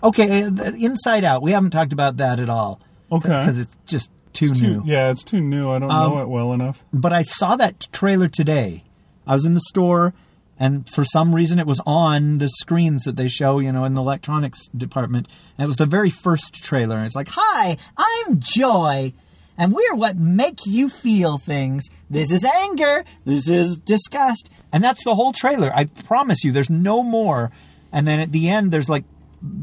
okay, 0.04 0.44
uh, 0.44 0.72
Inside 0.74 1.24
Out. 1.24 1.42
We 1.42 1.52
haven't 1.52 1.72
talked 1.72 1.94
about 1.94 2.18
that 2.18 2.40
at 2.40 2.50
all. 2.50 2.80
Okay. 3.12 3.30
because 3.30 3.58
it's 3.58 3.78
just 3.86 4.12
too 4.34 4.48
It's 4.52 4.62
new. 4.62 4.82
too, 4.82 4.84
yeah, 4.86 5.10
it's 5.10 5.24
too 5.24 5.40
new. 5.40 5.72
I 5.72 5.80
don't 5.80 5.90
Um, 5.90 6.14
know 6.14 6.22
it 6.22 6.28
well 6.30 6.54
enough. 6.54 6.84
But 6.94 7.14
I 7.14 7.22
saw 7.24 7.56
that 7.56 7.88
trailer 7.92 8.28
today. 8.28 8.84
I 9.26 9.34
was 9.34 9.46
in 9.46 9.54
the 9.54 9.62
store, 9.62 10.14
and 10.60 10.90
for 10.90 11.06
some 11.06 11.36
reason, 11.36 11.60
it 11.60 11.68
was 11.68 11.82
on 11.86 12.40
the 12.40 12.50
screens 12.50 13.04
that 13.04 13.16
they 13.16 13.28
show, 13.28 13.60
you 13.60 13.72
know, 13.72 13.86
in 13.86 13.94
the 13.94 14.02
electronics 14.02 14.68
department. 14.70 15.28
And 15.58 15.66
it 15.66 15.68
was 15.68 15.78
the 15.78 15.86
very 15.86 16.10
first 16.10 16.56
trailer. 16.56 16.98
And 16.98 17.06
it's 17.06 17.16
like, 17.16 17.30
"Hi, 17.32 17.78
I'm 17.98 18.40
Joy." 18.40 19.14
And 19.58 19.74
we're 19.74 19.96
what 19.96 20.18
make 20.18 20.66
you 20.66 20.88
feel 20.88 21.38
things. 21.38 21.86
This 22.10 22.32
is 22.32 22.46
anger. 22.46 23.06
This 23.26 23.50
is 23.50 23.78
disgust. 23.78 24.50
And 24.72 24.84
that's 24.84 25.04
the 25.04 25.16
whole 25.16 25.34
trailer. 25.34 25.72
I 25.74 25.86
promise 25.86 26.44
you, 26.44 26.52
there's 26.52 26.70
no 26.70 27.02
more. 27.02 27.52
And 27.92 28.08
then 28.08 28.20
at 28.20 28.32
the 28.32 28.50
end, 28.50 28.72
there's 28.72 28.90
like 28.90 29.06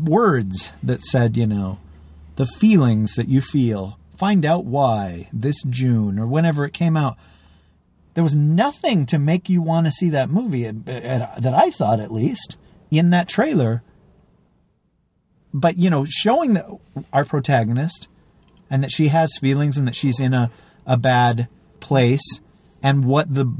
words 0.03 0.73
that 0.83 1.03
said, 1.03 1.37
you 1.37 1.47
know, 1.47 1.79
the 2.37 2.47
feelings 2.47 3.15
that 3.15 3.29
you 3.29 3.41
feel. 3.41 3.99
Find 4.17 4.45
out 4.45 4.65
why 4.65 5.29
this 5.33 5.63
June 5.69 6.19
or 6.19 6.27
whenever 6.27 6.65
it 6.65 6.73
came 6.73 6.97
out. 6.97 7.17
There 8.15 8.25
was 8.25 8.35
nothing 8.35 9.07
to 9.07 9.19
make 9.19 9.49
you 9.49 9.61
want 9.61 9.87
to 9.87 9.93
see 9.93 10.09
that 10.11 10.31
movie, 10.31 10.67
uh, 10.67 10.71
uh, 10.71 11.41
that 11.41 11.55
I 11.55 11.71
thought 11.71 12.01
at 12.01 12.13
least, 12.13 12.57
in 12.91 13.11
that 13.11 13.29
trailer. 13.29 13.83
But, 15.53 15.79
you 15.79 15.91
know, 15.91 16.05
showing 16.09 16.55
that 16.55 16.67
our 17.13 17.25
protagonist 17.25 18.09
and 18.71 18.83
that 18.83 18.93
she 18.93 19.09
has 19.09 19.37
feelings 19.41 19.79
and 19.79 19.87
that 19.87 19.97
she's 19.97 20.21
in 20.21 20.33
a, 20.33 20.51
a 20.87 20.97
bad 20.97 21.49
place 21.81 22.41
and 22.83 23.05
what 23.05 23.35
the 23.35 23.53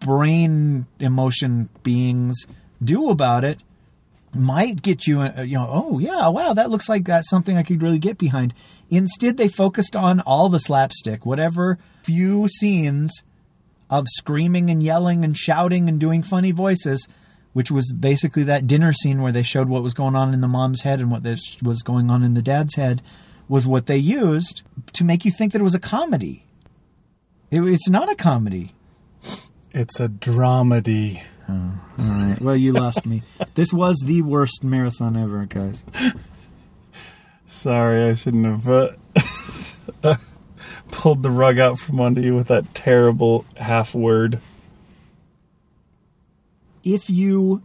brain 0.00 0.86
emotion 0.98 1.68
beings 1.82 2.46
do 2.82 3.10
about 3.10 3.44
it 3.44 3.62
might 4.34 4.82
get 4.82 5.06
you, 5.06 5.20
uh, 5.20 5.42
you 5.42 5.56
know, 5.56 5.68
oh 5.68 5.98
yeah, 5.98 6.28
wow, 6.28 6.54
that 6.54 6.70
looks 6.70 6.88
like 6.88 7.04
that's 7.04 7.28
something 7.28 7.56
I 7.56 7.62
could 7.62 7.82
really 7.82 7.98
get 7.98 8.16
behind. 8.16 8.54
Instead, 8.88 9.36
they 9.36 9.48
focused 9.48 9.96
on 9.96 10.20
all 10.20 10.48
the 10.48 10.58
slapstick, 10.58 11.26
whatever 11.26 11.78
few 12.02 12.48
scenes 12.48 13.22
of 13.90 14.06
screaming 14.08 14.70
and 14.70 14.82
yelling 14.82 15.24
and 15.24 15.36
shouting 15.36 15.88
and 15.88 15.98
doing 16.00 16.22
funny 16.22 16.52
voices, 16.52 17.06
which 17.52 17.70
was 17.70 17.92
basically 17.92 18.44
that 18.44 18.66
dinner 18.66 18.92
scene 18.92 19.20
where 19.20 19.32
they 19.32 19.42
showed 19.42 19.68
what 19.68 19.82
was 19.82 19.92
going 19.92 20.14
on 20.14 20.32
in 20.32 20.40
the 20.40 20.48
mom's 20.48 20.82
head 20.82 21.00
and 21.00 21.10
what 21.10 21.24
this 21.24 21.58
was 21.60 21.82
going 21.82 22.08
on 22.08 22.22
in 22.22 22.34
the 22.34 22.42
dad's 22.42 22.76
head, 22.76 23.02
was 23.48 23.66
what 23.66 23.86
they 23.86 23.96
used 23.96 24.62
to 24.92 25.02
make 25.02 25.24
you 25.24 25.30
think 25.32 25.52
that 25.52 25.60
it 25.60 25.64
was 25.64 25.74
a 25.74 25.80
comedy. 25.80 26.44
It, 27.50 27.62
it's 27.62 27.88
not 27.88 28.08
a 28.08 28.14
comedy. 28.14 28.72
It's 29.72 29.98
a 29.98 30.08
dramedy. 30.08 31.22
All 31.48 31.72
right. 31.98 32.40
Well, 32.40 32.56
you 32.56 32.72
lost 32.72 33.04
me. 33.04 33.22
This 33.56 33.72
was 33.72 33.96
the 34.06 34.22
worst 34.22 34.62
marathon 34.62 35.16
ever, 35.16 35.44
guys. 35.44 35.84
Sorry, 37.46 38.08
I 38.10 38.14
shouldn't 38.14 38.46
have 38.46 38.68
uh, 40.04 40.16
pulled 40.90 41.22
the 41.22 41.30
rug 41.30 41.58
out 41.58 41.78
from 41.78 42.00
under 42.00 42.20
you 42.20 42.34
with 42.34 42.48
that 42.48 42.74
terrible 42.74 43.44
half 43.56 43.94
word. 43.94 44.40
if 46.82 47.10
you 47.10 47.62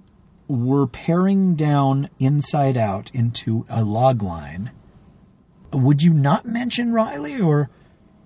were 0.48 0.86
paring 0.88 1.56
down 1.56 2.10
inside 2.20 2.78
out 2.78 3.10
into 3.14 3.66
a 3.70 3.84
log 3.84 4.22
line, 4.22 4.72
would 5.74 6.02
you 6.02 6.14
not 6.14 6.46
mention 6.46 6.94
Riley 6.94 7.40
or 7.40 7.70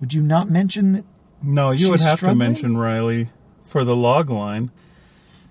would 0.02 0.14
you 0.14 0.22
not 0.22 0.50
mention 0.50 0.94
that? 0.94 1.06
No, 1.42 1.72
you 1.72 1.92
would 1.92 2.02
have 2.02 2.20
struggling? 2.20 2.40
to 2.40 2.46
mention 2.46 2.78
Riley 2.78 3.30
for 3.66 3.84
the 3.84 3.96
log 3.96 4.30
line. 4.30 4.72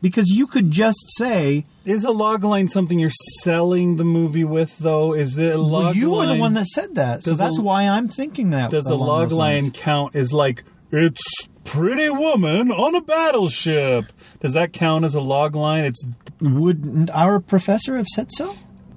Because 0.01 0.31
you 0.31 0.47
could 0.47 0.71
just 0.71 0.99
say, 1.17 1.67
Is 1.85 2.05
a 2.05 2.11
log 2.11 2.45
line 2.45 2.69
something 2.69 2.99
you're 2.99 3.11
selling 3.41 3.97
the 3.97 4.05
movie 4.05 4.45
with, 4.45 4.79
though? 4.79 5.13
Is 5.13 5.35
the 5.35 5.59
log 5.59 5.85
well, 5.85 5.97
you 5.97 6.11
were 6.11 6.17
line, 6.19 6.37
the 6.37 6.41
one 6.41 6.55
that 6.55 6.67
said 6.67 6.95
that. 6.95 7.25
So 7.25 7.31
Does 7.33 7.41
a- 7.41 7.43
that's 7.43 7.59
why 7.59 7.89
I'm 7.89 8.09
thinking 8.09 8.51
that. 8.51 8.71
does 8.71 8.87
a 8.87 8.95
log 8.95 9.33
line 9.33 9.71
count 9.73 10.15
is 10.15 10.33
like 10.33 10.65
it's 10.93 11.25
pretty 11.65 12.11
woman 12.11 12.71
on 12.71 12.95
a 12.95 13.01
battleship? 13.01 14.13
Does 14.41 14.53
that 14.53 14.73
count 14.73 15.05
as 15.05 15.15
a 15.17 15.21
log 15.21 15.57
line? 15.57 15.85
It's 15.85 16.05
Wouldn't 16.41 17.11
our 17.11 17.41
professor 17.41 17.97
have 17.97 18.07
said 18.07 18.29
so? 18.33 18.55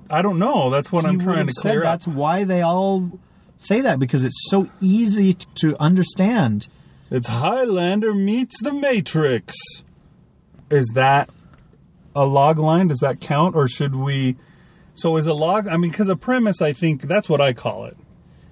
I 0.09 0.21
don't 0.21 0.37
know. 0.37 0.69
That's 0.69 0.91
what 0.91 1.03
He 1.05 1.09
I'm 1.09 1.19
trying 1.19 1.47
to 1.47 1.53
said 1.53 1.61
clear 1.61 1.79
up. 1.79 1.83
That's 1.85 2.07
why 2.07 2.43
they 2.43 2.61
all 2.61 3.11
say 3.57 3.81
that 3.81 3.97
because 3.97 4.23
it's 4.25 4.49
so 4.49 4.69
easy 4.79 5.33
to 5.55 5.75
understand. 5.79 6.67
It's 7.09 7.27
Highlander 7.27 8.13
meets 8.13 8.61
the 8.61 8.71
Matrix. 8.73 9.55
Is 10.71 10.91
that 10.95 11.29
a 12.15 12.25
log 12.25 12.57
line? 12.57 12.87
Does 12.87 12.99
that 12.99 13.19
count, 13.19 13.55
or 13.55 13.67
should 13.67 13.95
we? 13.95 14.37
So 14.93 15.17
is 15.17 15.27
a 15.27 15.33
log? 15.33 15.67
I 15.67 15.77
mean, 15.77 15.91
because 15.91 16.09
a 16.09 16.15
premise, 16.15 16.61
I 16.61 16.73
think 16.73 17.03
that's 17.03 17.29
what 17.29 17.41
I 17.41 17.53
call 17.53 17.85
it 17.85 17.97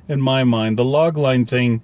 in 0.08 0.22
my 0.22 0.44
mind. 0.44 0.78
The 0.78 0.84
log 0.84 1.18
line 1.18 1.46
thing 1.46 1.82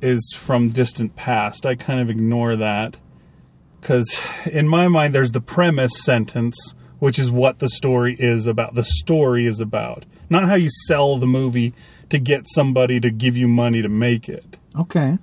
is 0.00 0.34
from 0.36 0.70
distant 0.70 1.16
past. 1.16 1.66
I 1.66 1.74
kind 1.74 2.00
of 2.00 2.10
ignore 2.10 2.56
that 2.56 2.96
because 3.80 4.18
in 4.46 4.68
my 4.68 4.88
mind, 4.88 5.14
there's 5.14 5.32
the 5.32 5.40
premise 5.40 6.02
sentence, 6.02 6.74
which 6.98 7.18
is 7.18 7.30
what 7.30 7.58
the 7.58 7.68
story 7.68 8.16
is 8.18 8.46
about. 8.46 8.74
The 8.74 8.84
story 8.84 9.46
is 9.46 9.60
about, 9.60 10.04
not 10.30 10.48
how 10.48 10.54
you 10.54 10.70
sell 10.86 11.18
the 11.18 11.26
movie 11.26 11.74
to 12.08 12.18
get 12.18 12.46
somebody 12.54 13.00
to 13.00 13.10
give 13.10 13.36
you 13.36 13.48
money 13.48 13.82
to 13.82 13.88
make 13.88 14.28
it. 14.28 14.56
Okay. 14.78 15.18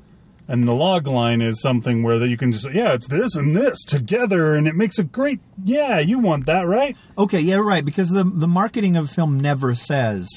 And 0.52 0.66
the 0.66 0.76
log 0.76 1.08
line 1.08 1.42
is 1.42 1.62
something 1.62 2.04
where 2.04 2.20
that 2.20 2.28
you 2.28 2.36
can 2.36 2.52
just 2.52 2.70
yeah, 2.74 2.92
it's 2.92 3.08
this 3.08 3.38
and 3.38 3.56
this 3.56 3.86
together, 3.86 4.54
and 4.54 4.68
it 4.68 4.76
makes 4.76 5.00
a 5.00 5.04
great. 5.06 5.40
Yeah, 5.64 6.00
you 6.00 6.20
want 6.20 6.46
that, 6.48 6.68
right? 6.68 6.98
Okay, 7.18 7.40
yeah, 7.40 7.56
right. 7.56 7.86
Because 7.86 8.10
the 8.10 8.26
the 8.26 8.50
marketing 8.50 8.98
of 8.98 9.10
film 9.10 9.40
never 9.40 9.74
says 9.74 10.28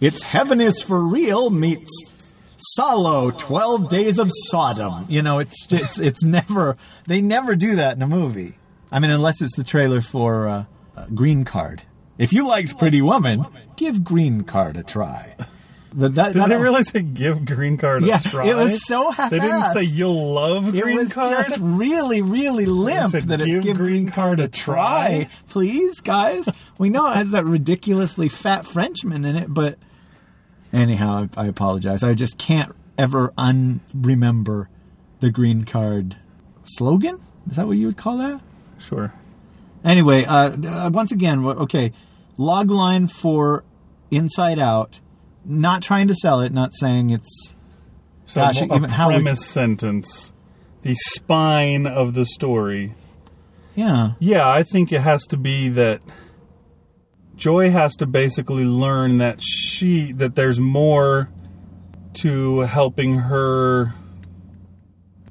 it's 0.00 0.22
heaven 0.22 0.62
is 0.62 0.80
for 0.80 0.98
real 0.98 1.50
meets 1.50 1.90
Solo 2.56 3.32
Twelve 3.32 3.90
Days 3.90 4.18
of 4.18 4.30
Sodom. 4.32 5.04
You 5.10 5.20
know, 5.20 5.40
it's 5.40 5.70
it's 5.70 6.00
it's 6.00 6.22
never 6.24 6.78
they 7.06 7.20
never 7.20 7.54
do 7.54 7.76
that 7.76 7.96
in 7.96 8.02
a 8.02 8.08
movie. 8.08 8.56
I 8.90 8.98
mean, 8.98 9.10
unless 9.10 9.42
it's 9.42 9.56
the 9.56 9.62
trailer 9.64 10.00
for 10.00 10.48
uh, 10.48 10.64
uh, 10.96 11.04
Green 11.14 11.44
Card. 11.44 11.82
If 12.16 12.32
you 12.32 12.46
liked 12.46 12.78
Pretty 12.78 13.02
Woman, 13.02 13.44
give 13.76 14.04
Green 14.04 14.44
Card 14.44 14.78
a 14.78 14.82
try. 14.82 15.36
The, 15.96 16.08
that, 16.08 16.32
Did 16.32 16.48
they 16.48 16.56
really 16.56 16.82
say 16.82 17.02
give 17.02 17.44
green 17.44 17.76
card 17.76 18.02
a 18.02 18.06
Yeah, 18.06 18.18
try? 18.18 18.48
it 18.48 18.56
was 18.56 18.84
so 18.84 19.12
happy. 19.12 19.38
They 19.38 19.46
didn't 19.46 19.72
say 19.72 19.82
you'll 19.82 20.32
love 20.32 20.72
Green 20.72 20.82
Card. 20.82 20.90
It 20.90 20.98
was 20.98 21.12
card. 21.12 21.46
just 21.46 21.56
really, 21.60 22.20
really 22.20 22.66
limp 22.66 23.12
said, 23.12 23.24
that 23.24 23.40
it's 23.40 23.54
"Give 23.54 23.62
give 23.62 23.76
Green 23.76 24.02
Green 24.02 24.12
Card 24.12 24.40
a 24.40 24.48
try. 24.48 25.28
Please, 25.48 26.00
guys. 26.00 26.48
we 26.78 26.88
know 26.90 27.06
it 27.06 27.14
has 27.14 27.30
that 27.30 27.44
ridiculously 27.44 28.28
fat 28.28 28.66
Frenchman 28.66 29.24
in 29.24 29.36
it, 29.36 29.54
but 29.54 29.78
anyhow, 30.72 31.28
I, 31.36 31.44
I 31.44 31.46
apologize. 31.46 32.02
I 32.02 32.14
just 32.14 32.38
can't 32.38 32.74
ever 32.98 33.28
unremember 33.38 34.66
the 35.20 35.30
Green 35.30 35.62
Card 35.62 36.16
slogan. 36.64 37.20
Is 37.48 37.54
that 37.56 37.68
what 37.68 37.76
you 37.76 37.86
would 37.86 37.96
call 37.96 38.18
that? 38.18 38.40
Sure. 38.78 39.14
Anyway, 39.84 40.24
uh, 40.24 40.56
uh, 40.66 40.90
once 40.92 41.12
again, 41.12 41.44
okay, 41.46 41.92
log 42.36 42.70
line 42.70 43.06
for 43.06 43.62
Inside 44.10 44.58
Out. 44.58 44.98
Not 45.44 45.82
trying 45.82 46.08
to 46.08 46.14
sell 46.14 46.40
it, 46.40 46.52
not 46.52 46.74
saying 46.74 47.10
it's 47.10 47.54
So 48.26 48.40
Gosh, 48.40 48.60
a 48.60 48.64
even 48.64 48.84
how 48.90 49.08
premise 49.08 49.44
sentence, 49.44 50.32
the 50.82 50.94
spine 50.94 51.86
of 51.86 52.14
the 52.14 52.24
story. 52.24 52.94
yeah. 53.74 54.12
Yeah, 54.20 54.48
I 54.48 54.62
think 54.62 54.92
it 54.92 55.00
has 55.00 55.24
to 55.28 55.36
be 55.36 55.68
that 55.70 56.00
Joy 57.36 57.70
has 57.70 57.96
to 57.96 58.06
basically 58.06 58.64
learn 58.64 59.18
that 59.18 59.42
she 59.42 60.12
that 60.12 60.34
there's 60.36 60.60
more 60.60 61.28
to 62.14 62.60
helping 62.60 63.18
her. 63.18 63.92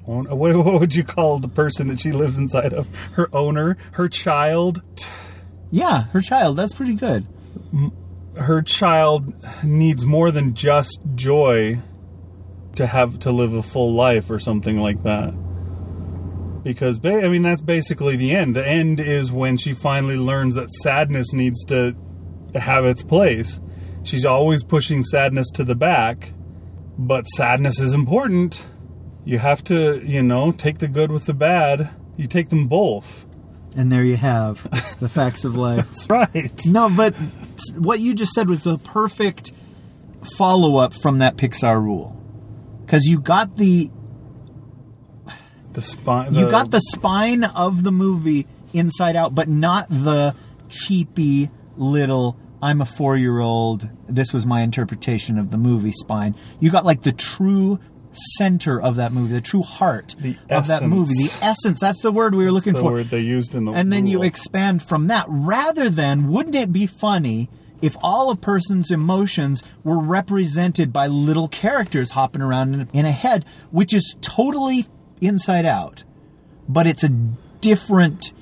What, 0.04 0.30
what 0.36 0.80
would 0.80 0.94
you 0.94 1.02
call 1.02 1.38
the 1.38 1.48
person 1.48 1.88
that 1.88 1.98
she 2.00 2.12
lives 2.12 2.38
inside 2.38 2.72
of? 2.74 2.86
Her 3.12 3.34
owner, 3.34 3.76
her 3.92 4.08
child. 4.08 4.82
Yeah, 5.70 6.04
her 6.08 6.20
child. 6.20 6.56
That's 6.58 6.74
pretty 6.74 6.94
good. 6.94 7.26
Her 8.36 8.62
child 8.62 9.32
needs 9.62 10.04
more 10.04 10.30
than 10.30 10.54
just 10.54 10.98
joy 11.14 11.80
to 12.76 12.86
have 12.86 13.18
to 13.20 13.30
live 13.30 13.54
a 13.54 13.62
full 13.62 13.94
life 13.94 14.30
or 14.30 14.38
something 14.38 14.78
like 14.78 15.02
that. 15.04 15.32
Because 16.64 16.98
I 17.04 17.28
mean 17.28 17.42
that's 17.42 17.60
basically 17.60 18.16
the 18.16 18.34
end. 18.34 18.56
The 18.56 18.66
end 18.66 18.98
is 18.98 19.30
when 19.30 19.56
she 19.56 19.72
finally 19.72 20.16
learns 20.16 20.54
that 20.54 20.72
sadness 20.72 21.32
needs 21.32 21.64
to 21.66 21.92
have 22.54 22.84
its 22.84 23.02
place. 23.02 23.60
She's 24.02 24.26
always 24.26 24.64
pushing 24.64 25.02
sadness 25.02 25.50
to 25.54 25.64
the 25.64 25.74
back, 25.74 26.32
but 26.98 27.26
sadness 27.28 27.80
is 27.80 27.94
important. 27.94 28.64
You 29.24 29.38
have 29.38 29.64
to, 29.64 30.02
you 30.04 30.22
know, 30.22 30.52
take 30.52 30.78
the 30.78 30.88
good 30.88 31.10
with 31.10 31.26
the 31.26 31.32
bad. 31.32 31.90
You 32.16 32.26
take 32.26 32.50
them 32.50 32.68
both. 32.68 33.26
And 33.76 33.90
there 33.90 34.04
you 34.04 34.16
have 34.16 34.62
the 35.00 35.08
facts 35.08 35.44
of 35.44 35.56
life. 35.56 35.86
Right. 36.08 36.64
No, 36.66 36.88
but 36.88 37.14
what 37.76 37.98
you 38.00 38.14
just 38.14 38.32
said 38.32 38.48
was 38.48 38.62
the 38.62 38.78
perfect 38.78 39.52
follow 40.36 40.76
up 40.76 40.94
from 40.94 41.18
that 41.18 41.36
Pixar 41.36 41.82
rule. 41.82 42.20
Because 42.84 43.04
you 43.04 43.20
got 43.20 43.56
the 43.56 43.90
The 45.72 45.82
spine 45.82 46.34
you 46.34 46.48
got 46.48 46.70
the 46.70 46.80
spine 46.80 47.44
of 47.44 47.82
the 47.82 47.90
movie 47.90 48.46
Inside 48.72 49.16
Out, 49.16 49.34
but 49.34 49.48
not 49.48 49.88
the 49.88 50.34
cheapy 50.68 51.50
little. 51.76 52.36
I'm 52.62 52.80
a 52.80 52.86
four 52.86 53.16
year 53.16 53.40
old. 53.40 53.88
This 54.08 54.32
was 54.32 54.46
my 54.46 54.62
interpretation 54.62 55.38
of 55.38 55.50
the 55.50 55.58
movie 55.58 55.92
spine. 55.92 56.34
You 56.60 56.70
got 56.70 56.84
like 56.84 57.02
the 57.02 57.12
true 57.12 57.78
center 58.14 58.80
of 58.80 58.96
that 58.96 59.12
movie, 59.12 59.32
the 59.32 59.40
true 59.40 59.62
heart 59.62 60.16
The 60.18 60.36
of 60.50 60.66
that 60.68 60.82
movie, 60.84 61.14
the 61.14 61.32
essence. 61.40 61.80
That's 61.80 62.00
the 62.02 62.12
word 62.12 62.34
we 62.34 62.44
were 62.44 62.52
looking 62.52 62.74
the 62.74 62.80
for. 62.80 62.92
word 62.92 63.06
they 63.10 63.20
used 63.20 63.54
in 63.54 63.64
the 63.64 63.72
and 63.72 63.92
then 63.92 64.06
you 64.06 64.22
expand 64.22 64.82
from 64.82 65.08
that. 65.08 65.26
Rather 65.28 65.88
than 65.90 66.28
wouldn't 66.28 66.54
it 66.54 66.72
be 66.72 66.86
funny 66.86 67.50
if 67.82 67.96
all 68.02 68.30
a 68.30 68.36
person's 68.36 68.90
emotions 68.90 69.62
were 69.82 69.98
represented 69.98 70.92
by 70.92 71.06
little 71.06 71.48
characters 71.48 72.12
hopping 72.12 72.40
around 72.40 72.88
in 72.92 73.04
a 73.04 73.12
head 73.12 73.44
which 73.70 73.92
is 73.92 74.16
totally 74.22 74.86
inside 75.20 75.66
out 75.66 76.04
but 76.68 76.86
it's 76.86 77.04
a 77.04 77.08
different 77.60 78.32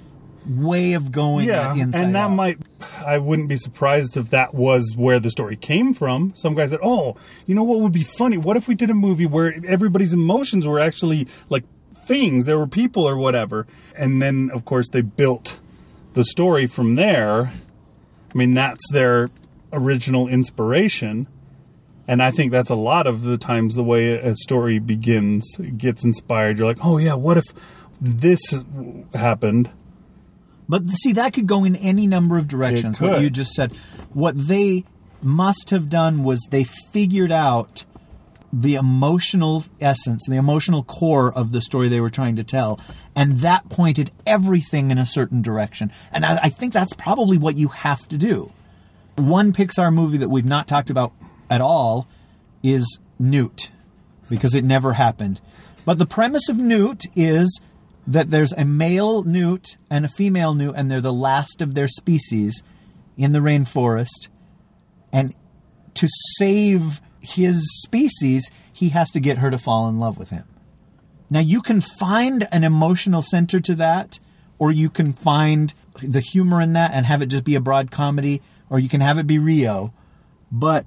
way 0.47 0.95
of 0.95 1.13
going 1.13 1.47
yeah, 1.47 1.73
and 1.73 1.93
that 1.95 2.17
out. 2.17 2.29
might. 2.31 2.59
I 2.97 3.19
wouldn't 3.19 3.49
be 3.49 3.57
surprised 3.57 4.17
if 4.17 4.31
that 4.31 4.55
was 4.55 4.95
where 4.97 5.21
the 5.21 5.31
story 5.31 5.57
came 5.57 5.95
from. 5.95 6.33
Some 6.35 6.55
guy 6.55 6.67
said, 6.67 6.81
"Oh, 6.83 7.17
you 7.47 7.55
know 7.55 7.63
what 7.63 7.81
would 7.81 7.93
be 7.93 8.03
funny? 8.03 8.39
What 8.39 8.57
if 8.57 8.69
we 8.69 8.75
did 8.75 8.91
a 8.91 8.95
movie 8.95 9.27
where 9.27 9.55
everybody's 9.67 10.13
emotions 10.13 10.67
were 10.67 10.81
actually 10.81 11.29
like 11.49 11.65
things? 12.07 12.47
There 12.47 12.59
were 12.59 12.67
people 12.67 13.09
or 13.09 13.17
whatever." 13.17 13.67
And 13.97 14.21
then, 14.21 14.51
of 14.53 14.65
course, 14.65 14.89
they 14.89 15.03
built 15.03 15.59
the 16.15 16.25
story 16.25 16.67
from 16.67 16.97
there. 16.97 17.53
I 18.35 18.39
mean, 18.39 18.55
that's 18.55 18.91
their 18.91 19.31
original 19.73 20.29
inspiration. 20.29 21.27
And 22.09 22.23
I 22.23 22.31
think 22.33 22.51
that's 22.51 22.71
a 22.71 22.75
lot 22.75 23.07
of 23.07 23.23
the 23.23 23.37
times 23.37 23.75
the 23.75 23.83
way 23.83 24.19
a 24.19 24.35
story 24.35 24.79
begins, 24.79 25.57
gets 25.77 26.05
inspired. 26.05 26.59
You're 26.59 26.67
like, 26.67 26.85
oh, 26.85 26.99
yeah, 26.99 27.15
what 27.15 27.39
if 27.39 27.45
this 28.01 28.41
happened? 29.15 29.71
But 30.73 30.89
see, 30.89 31.13
that 31.13 31.35
could 31.35 31.47
go 31.47 31.65
in 31.65 31.77
any 31.77 32.07
number 32.07 32.39
of 32.39 32.49
directions. 32.49 32.99
What 32.99 33.21
you 33.21 33.29
just 33.29 33.53
said. 33.53 33.77
What 34.15 34.49
they 34.49 34.87
must 35.21 35.69
have 35.69 35.91
done 35.91 36.25
was 36.25 36.41
they 36.49 36.65
figured 36.65 37.31
out 37.31 37.85
the 38.55 38.77
emotional 38.77 39.67
essence, 39.83 40.25
the 40.27 40.37
emotional 40.37 40.83
core 40.83 41.31
of 41.31 41.53
the 41.53 41.61
story 41.61 41.91
they 41.91 42.01
were 42.01 42.09
trying 42.09 42.37
to 42.37 42.43
tell, 42.43 42.81
and 43.15 43.41
that 43.41 43.69
pointed 43.69 44.13
everything 44.27 44.91
in 44.91 44.97
a 44.97 45.05
certain 45.05 45.43
direction. 45.43 45.93
And 46.11 46.25
I, 46.25 46.39
I 46.45 46.49
think 46.49 46.73
that's 46.73 46.95
probably 46.95 47.37
what 47.37 47.59
you 47.59 47.69
have 47.69 48.09
to 48.09 48.17
do. 48.17 48.51
One 49.17 49.53
Pixar 49.53 49.93
movie 49.93 50.17
that 50.17 50.31
we've 50.31 50.47
not 50.47 50.69
talked 50.69 50.89
about 50.89 51.13
at 51.51 51.61
all 51.61 52.09
is 52.63 52.99
Newt, 53.19 53.71
because 54.31 54.55
it 54.55 54.65
never 54.65 54.95
happened. 54.95 55.39
But 55.85 55.99
the 55.99 56.07
premise 56.07 56.49
of 56.49 56.57
Newt 56.57 57.03
is 57.15 57.61
that 58.07 58.31
there's 58.31 58.53
a 58.53 58.65
male 58.65 59.23
newt 59.23 59.77
and 59.91 60.05
a 60.05 60.09
female 60.09 60.55
newt, 60.55 60.75
and 60.77 60.91
they're 60.91 61.01
the 61.01 61.13
last 61.13 61.63
of 61.63 61.75
their 61.75 61.89
species 61.89 62.63
in 63.17 63.33
the 63.33 63.39
rainforest. 63.39 64.29
And 65.13 65.35
to 65.95 66.09
save 66.39 67.01
his 67.21 67.65
species, 67.83 68.51
he 68.73 68.89
has 68.91 69.11
to 69.11 69.21
get 69.21 69.39
her 69.39 69.51
to 69.51 69.59
fall 69.59 69.89
in 69.89 69.99
love 69.99 70.19
with 70.19 70.31
him. 70.31 70.45
Now, 71.31 71.41
you 71.41 71.63
can 71.63 71.81
find 71.81 72.47
an 72.53 72.65
emotional 72.65 73.23
center 73.23 73.61
to 73.61 73.75
that, 73.77 74.19
or 74.59 74.71
you 74.71 74.91
can 74.91 75.13
find 75.13 75.73
the 76.03 76.21
humor 76.21 76.61
in 76.61 76.73
that 76.75 76.93
and 76.93 77.07
have 77.07 77.23
it 77.23 77.27
just 77.27 77.45
be 77.45 77.55
a 77.55 77.61
broad 77.61 77.91
comedy, 77.91 78.43
or 78.69 78.79
you 78.79 78.89
can 78.89 79.01
have 79.01 79.19
it 79.19 79.27
be 79.27 79.39
Rio. 79.39 79.93
But 80.51 80.87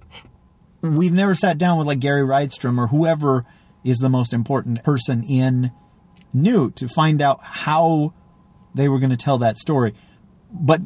we've 0.81 1.13
never 1.13 1.33
sat 1.33 1.57
down 1.57 1.77
with 1.77 1.87
like 1.87 1.99
Gary 1.99 2.21
Rydstrom 2.21 2.77
or 2.77 2.87
whoever 2.87 3.45
is 3.83 3.97
the 3.97 4.09
most 4.09 4.33
important 4.33 4.83
person 4.83 5.23
in 5.23 5.71
Newt 6.35 6.75
to 6.77 6.87
find 6.87 7.21
out 7.21 7.43
how 7.43 8.13
they 8.73 8.89
were 8.89 8.99
going 8.99 9.11
to 9.11 9.17
tell 9.17 9.37
that 9.39 9.57
story. 9.57 9.93
But 10.51 10.81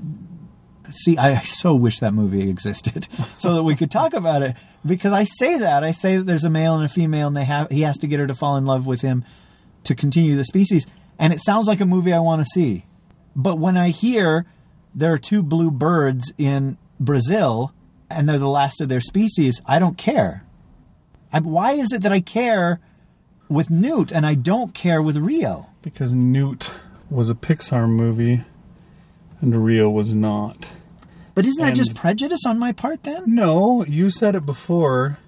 see, 0.92 1.18
I 1.18 1.42
so 1.42 1.76
wish 1.76 2.00
that 2.00 2.14
movie 2.14 2.50
existed 2.50 3.08
so 3.38 3.56
that 3.56 3.64
we 3.64 3.76
could 3.76 3.92
talk 3.92 4.14
about 4.14 4.44
it. 4.44 4.56
Because 4.86 5.12
I 5.12 5.26
say 5.26 5.58
that 5.58 5.84
I 5.84 5.92
say 5.92 6.18
that 6.18 6.26
there's 6.26 6.46
a 6.46 6.50
male 6.50 6.76
and 6.76 6.86
a 6.86 6.90
female, 6.90 7.28
and 7.28 7.36
they 7.36 7.44
have 7.44 7.70
he 7.70 7.82
has 7.82 7.98
to 7.98 8.08
get 8.08 8.20
her 8.20 8.28
to 8.28 8.34
fall 8.34 8.56
in 8.56 8.66
love 8.66 8.88
with 8.88 9.02
him 9.02 9.26
to 9.84 9.96
continue 9.96 10.36
the 10.36 10.46
species, 10.46 10.88
and 11.18 11.34
it 11.34 11.42
sounds 11.42 11.68
like 11.68 11.82
a 11.82 11.86
movie 11.86 12.14
I 12.14 12.20
want 12.20 12.42
to 12.42 12.46
see. 12.46 12.86
But 13.36 13.58
when 13.58 13.76
I 13.76 13.90
hear 13.90 14.46
there 14.94 15.12
are 15.12 15.18
two 15.18 15.44
blue 15.44 15.72
birds 15.72 16.32
in 16.38 16.78
Brazil 17.00 17.74
and 18.10 18.28
they're 18.28 18.40
the 18.40 18.48
last 18.48 18.82
of 18.82 18.90
their 18.90 19.02
species, 19.02 19.62
I 19.66 19.80
don't 19.80 19.98
care. 19.98 20.46
I, 21.32 21.40
why 21.40 21.74
is 21.74 21.94
it 21.94 22.02
that 22.02 22.12
I 22.12 22.22
care 22.22 22.80
with 23.50 23.70
Newt 23.70 24.12
and 24.12 24.26
I 24.26 24.36
don't 24.36 24.74
care 24.74 25.02
with 25.02 25.18
Rio? 25.18 25.68
Because 25.82 26.14
Newt 26.14 26.72
was 27.10 27.30
a 27.30 27.36
Pixar 27.36 27.90
movie 27.90 28.44
and 29.42 29.66
Rio 29.66 29.90
was 29.90 30.14
not. 30.14 30.70
But 31.36 31.46
isn't 31.46 31.64
that 31.64 31.76
just 31.76 31.96
prejudice 31.96 32.46
on 32.46 32.60
my 32.60 32.72
part 32.72 33.04
then? 33.04 33.24
No, 33.28 33.86
you 33.86 34.10
said 34.10 34.36
it 34.36 34.46
before 34.46 35.20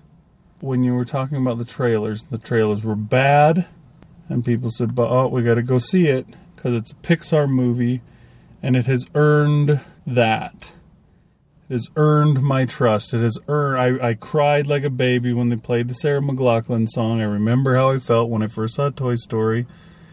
when 0.59 0.83
you 0.83 0.93
were 0.93 1.05
talking 1.05 1.37
about 1.37 1.57
the 1.57 1.65
trailers. 1.65 2.25
The 2.29 2.37
trailers 2.37 2.83
were 2.83 2.95
bad, 2.95 3.65
and 4.27 4.43
people 4.43 4.71
said, 4.71 4.93
"But 4.93 5.09
oh, 5.09 5.27
we 5.27 5.41
got 5.41 5.55
to 5.55 5.61
go 5.61 5.77
see 5.77 6.07
it 6.07 6.27
because 6.55 6.75
it's 6.75 6.91
a 6.91 6.95
Pixar 6.95 7.49
movie, 7.49 8.01
and 8.61 8.75
it 8.75 8.87
has 8.87 9.05
earned 9.15 9.79
that. 10.05 10.71
Has 11.71 11.89
earned 11.95 12.43
my 12.43 12.65
trust. 12.65 13.13
It 13.13 13.21
has 13.21 13.39
earned. 13.47 14.01
I, 14.01 14.09
I 14.09 14.13
cried 14.15 14.67
like 14.67 14.83
a 14.83 14.89
baby 14.89 15.31
when 15.31 15.47
they 15.47 15.55
played 15.55 15.87
the 15.87 15.93
Sarah 15.93 16.19
McLachlan 16.19 16.89
song. 16.89 17.21
I 17.21 17.23
remember 17.23 17.77
how 17.77 17.91
I 17.91 17.99
felt 17.99 18.29
when 18.29 18.43
I 18.43 18.47
first 18.47 18.75
saw 18.75 18.89
Toy 18.89 19.15
Story, 19.15 19.65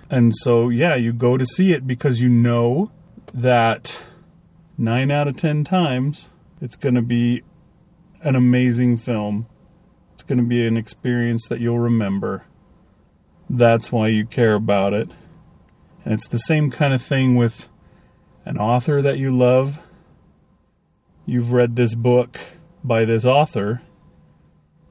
and 0.09 0.33
so 0.37 0.69
yeah, 0.69 0.95
you 0.95 1.13
go 1.13 1.37
to 1.37 1.45
see 1.45 1.73
it 1.73 1.85
because 1.85 2.21
you 2.21 2.29
know 2.29 2.93
that 3.35 3.99
nine 4.79 5.11
out 5.11 5.27
of 5.27 5.37
ten 5.37 5.65
times 5.65 6.29
it's 6.61 6.77
going 6.77 6.95
to 6.95 7.03
be 7.03 7.43
an 8.23 8.37
amazing 8.37 8.97
film. 8.97 9.49
It's 10.15 10.23
going 10.23 10.39
to 10.39 10.45
be 10.45 10.65
an 10.65 10.77
experience 10.77 11.49
that 11.49 11.61
you'll 11.61 11.81
remember. 11.81 12.45
That's 13.51 13.91
why 13.91 14.09
you 14.09 14.27
care 14.27 14.55
about 14.55 14.93
it. 14.93 15.09
And 16.05 16.15
it's 16.15 16.29
the 16.29 16.39
same 16.39 16.71
kind 16.71 16.95
of 16.95 17.03
thing 17.03 17.35
with 17.35 17.69
an 18.45 18.59
author 18.59 19.03
that 19.03 19.19
you 19.19 19.37
love. 19.37 19.81
You've 21.29 21.53
read 21.53 21.77
this 21.77 21.95
book 21.95 22.41
by 22.83 23.05
this 23.05 23.27
author, 23.27 23.83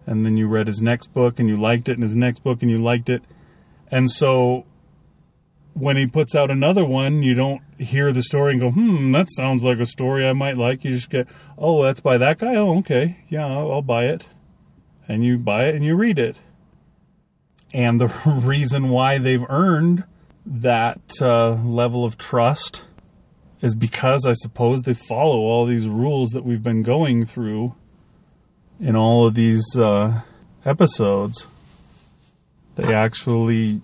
and 0.06 0.23
then 0.23 0.38
you 0.38 0.47
read 0.47 0.67
his 0.67 0.84
next 0.84 1.12
book 1.12 1.39
and 1.39 1.50
you 1.50 1.60
liked 1.60 1.89
it, 1.89 1.93
and 1.93 2.04
his 2.04 2.15
next 2.15 2.43
book 2.43 2.62
and 2.62 2.69
you 2.69 2.78
liked 2.78 3.10
it. 3.10 3.23
And 3.89 4.12
so 4.12 4.63
when 5.73 5.97
he 5.97 6.06
puts 6.06 6.36
out 6.36 6.52
another 6.52 6.86
one, 6.86 7.23
you 7.23 7.34
don't 7.34 7.63
hear 7.80 8.13
the 8.13 8.21
story 8.21 8.52
and 8.52 8.62
go, 8.62 8.69
hmm, 8.69 9.12
that 9.13 9.32
sounds 9.32 9.63
like 9.63 9.80
a 9.80 9.86
story 9.88 10.28
I 10.28 10.34
might 10.34 10.58
like. 10.58 10.86
You 10.86 10.91
just 10.91 11.10
get, 11.10 11.28
oh, 11.58 11.84
that's 11.84 12.02
by 12.02 12.19
that 12.19 12.38
guy? 12.38 12.54
Oh, 12.54 12.78
okay. 12.82 13.17
Yeah, 13.30 13.47
I'll, 13.47 13.82
buy 13.82 14.04
it. 14.04 14.28
And 15.08 15.26
you 15.26 15.39
buy 15.39 15.63
it 15.63 15.73
and 15.73 15.84
you 15.84 15.95
read 15.95 16.19
it. 16.19 16.38
And 17.73 18.00
the 18.00 18.10
reason 18.28 18.89
why 18.89 19.17
they've 19.17 19.45
earned 19.50 20.04
that 20.45 21.02
uh, 21.19 21.54
level 21.63 22.06
of 22.06 22.15
trust 22.15 22.84
is 23.62 23.74
because 23.74 24.26
I 24.28 24.34
suppose 24.34 24.82
they 24.82 24.93
follow 24.93 25.38
all 25.38 25.65
these 25.65 25.88
rules 25.88 26.30
that 26.30 26.46
we've 26.46 26.63
been 26.63 26.84
going 26.84 27.26
through 27.26 27.76
in 28.80 28.96
all 28.96 29.28
of 29.28 29.34
these 29.34 29.65
uh, 29.78 30.22
episodes. 30.65 31.48
They 32.76 32.93
actually 32.93 33.82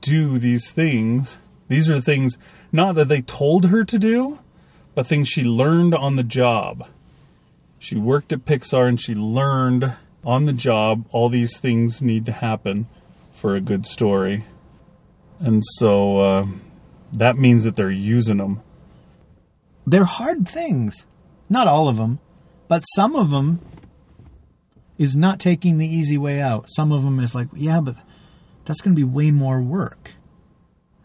do 0.00 0.38
these 0.38 0.70
things. 0.70 1.38
These 1.68 1.90
are 1.90 2.00
things 2.00 2.38
not 2.70 2.94
that 2.94 3.08
they 3.08 3.22
told 3.22 3.66
her 3.66 3.84
to 3.84 3.98
do, 3.98 4.38
but 4.94 5.06
things 5.06 5.28
she 5.28 5.42
learned 5.42 5.94
on 5.94 6.16
the 6.16 6.22
job. 6.22 6.86
She 7.78 7.96
worked 7.96 8.32
at 8.32 8.44
Pixar 8.44 8.88
and 8.88 9.00
she 9.00 9.14
learned 9.14 9.94
on 10.24 10.46
the 10.46 10.52
job 10.52 11.04
all 11.10 11.28
these 11.28 11.58
things 11.58 12.00
need 12.00 12.24
to 12.26 12.32
happen 12.32 12.86
for 13.34 13.56
a 13.56 13.60
good 13.60 13.86
story. 13.86 14.46
And 15.38 15.62
so 15.78 16.18
uh, 16.18 16.46
that 17.12 17.36
means 17.36 17.64
that 17.64 17.76
they're 17.76 17.90
using 17.90 18.38
them. 18.38 18.62
They're 19.86 20.04
hard 20.04 20.48
things. 20.48 21.06
Not 21.48 21.68
all 21.68 21.88
of 21.88 21.96
them, 21.96 22.20
but 22.68 22.82
some 22.94 23.14
of 23.14 23.30
them 23.30 23.60
is 24.98 25.16
not 25.16 25.40
taking 25.40 25.78
the 25.78 25.86
easy 25.86 26.16
way 26.16 26.40
out. 26.40 26.66
Some 26.68 26.92
of 26.92 27.02
them 27.02 27.20
is 27.20 27.34
like, 27.34 27.48
yeah, 27.54 27.80
but 27.80 27.96
that's 28.64 28.80
going 28.80 28.94
to 28.94 28.98
be 28.98 29.04
way 29.04 29.30
more 29.30 29.60
work. 29.60 30.12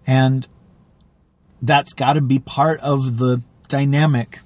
And 0.07 0.47
that's 1.61 1.93
got 1.93 2.13
to 2.13 2.21
be 2.21 2.39
part 2.39 2.79
of 2.79 3.17
the 3.17 3.41
dynamic 3.67 4.39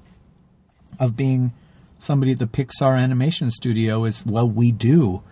of 1.00 1.16
being 1.16 1.54
somebody 2.00 2.34
at 2.34 2.40
the 2.40 2.48
Pixar 2.48 3.00
animation 3.00 3.50
studio 3.50 4.04
is 4.04 4.26
well 4.26 4.48
we 4.48 4.72
do 4.72 5.24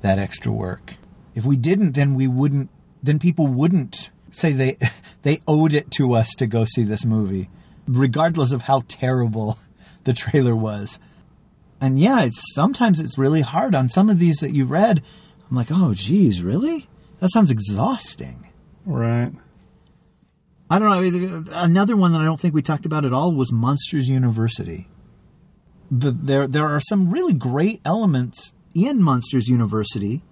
that 0.00 0.18
extra 0.18 0.50
work. 0.50 0.94
If 1.34 1.44
we 1.44 1.56
didn't 1.56 1.92
then 1.92 2.14
we 2.14 2.26
wouldn't 2.26 2.70
then 3.02 3.18
people 3.18 3.46
wouldn't 3.46 4.10
say 4.30 4.52
they 4.52 4.78
they 5.22 5.42
owed 5.46 5.74
it 5.74 5.90
to 5.92 6.14
us 6.14 6.30
to 6.38 6.46
go 6.46 6.64
see 6.64 6.82
this 6.82 7.04
movie 7.04 7.48
regardless 7.86 8.52
of 8.52 8.62
how 8.62 8.84
terrible 8.88 9.58
the 10.04 10.12
trailer 10.12 10.54
was. 10.54 10.98
And 11.80 11.98
yeah, 11.98 12.22
it's 12.22 12.54
sometimes 12.54 13.00
it's 13.00 13.18
really 13.18 13.40
hard 13.40 13.74
on 13.74 13.88
some 13.88 14.08
of 14.08 14.18
these 14.18 14.36
that 14.36 14.54
you 14.54 14.64
read. 14.64 15.02
I'm 15.50 15.56
like, 15.56 15.68
"Oh 15.70 15.94
geez, 15.94 16.40
really? 16.42 16.88
That 17.18 17.30
sounds 17.32 17.50
exhausting." 17.50 18.48
Right. 18.86 19.32
I 20.72 20.78
don't 20.78 20.90
know. 20.90 21.44
Another 21.52 21.96
one 21.96 22.12
that 22.12 22.22
I 22.22 22.24
don't 22.24 22.40
think 22.40 22.54
we 22.54 22.62
talked 22.62 22.86
about 22.86 23.04
at 23.04 23.12
all 23.12 23.32
was 23.34 23.52
Monsters 23.52 24.08
University. 24.08 24.88
The, 25.90 26.12
there, 26.12 26.46
there 26.46 26.66
are 26.66 26.80
some 26.80 27.10
really 27.10 27.34
great 27.34 27.82
elements 27.84 28.54
in 28.74 29.02
Monsters 29.02 29.48
University, 29.48 30.22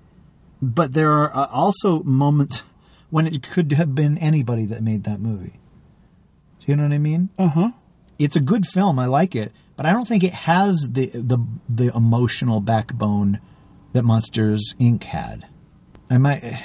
but 0.62 0.94
there 0.94 1.10
are 1.10 1.30
uh, 1.36 1.48
also 1.52 2.02
moments 2.04 2.62
when 3.10 3.26
it 3.26 3.42
could 3.42 3.72
have 3.72 3.94
been 3.94 4.16
anybody 4.16 4.64
that 4.64 4.82
made 4.82 5.04
that 5.04 5.20
movie. 5.20 5.60
You 6.70 6.76
know 6.76 6.84
what 6.84 6.92
I 6.92 6.98
mean? 6.98 7.30
Uh 7.36 7.48
huh. 7.48 7.70
It's 8.16 8.36
a 8.36 8.40
good 8.40 8.64
film. 8.64 9.00
I 9.00 9.06
like 9.06 9.34
it, 9.34 9.50
but 9.74 9.86
I 9.86 9.90
don't 9.90 10.06
think 10.06 10.22
it 10.22 10.32
has 10.32 10.86
the 10.88 11.06
the 11.06 11.44
the 11.68 11.92
emotional 11.96 12.60
backbone 12.60 13.40
that 13.92 14.04
Monsters 14.04 14.76
Inc. 14.78 15.02
had. 15.02 15.48
I 16.08 16.18
might. 16.18 16.62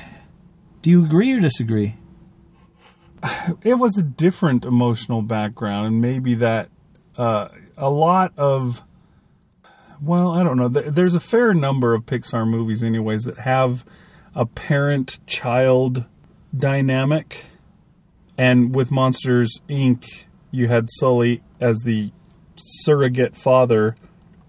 Do 0.83 0.91
you 0.91 1.03
agree 1.03 1.33
or 1.33 1.39
disagree? 1.39 1.95
It 3.63 3.79
was 3.79 3.97
a 3.97 4.03
different 4.03 4.63
emotional 4.63 5.23
background, 5.23 5.87
and 5.87 6.01
maybe 6.01 6.35
that 6.35 6.69
uh, 7.17 7.47
a 7.75 7.89
lot 7.89 8.31
of. 8.37 8.83
Well, 9.99 10.33
I 10.33 10.43
don't 10.43 10.57
know. 10.57 10.67
There's 10.67 11.15
a 11.15 11.19
fair 11.19 11.55
number 11.55 11.95
of 11.95 12.05
Pixar 12.05 12.47
movies, 12.47 12.83
anyways, 12.83 13.23
that 13.23 13.39
have 13.39 13.83
a 14.35 14.45
parent 14.45 15.17
child 15.25 16.05
dynamic. 16.55 17.45
And 18.37 18.75
with 18.75 18.91
Monsters 18.91 19.59
Inc., 19.69 20.25
you 20.51 20.67
had 20.67 20.89
Sully 20.89 21.41
as 21.59 21.79
the 21.79 22.11
surrogate 22.55 23.35
father 23.35 23.95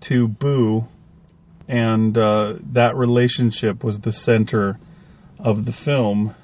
to 0.00 0.28
Boo, 0.28 0.86
and 1.68 2.16
uh, 2.16 2.54
that 2.60 2.96
relationship 2.96 3.82
was 3.82 4.00
the 4.00 4.12
center 4.12 4.78
of 5.38 5.64
the 5.64 5.72
film. 5.72 6.34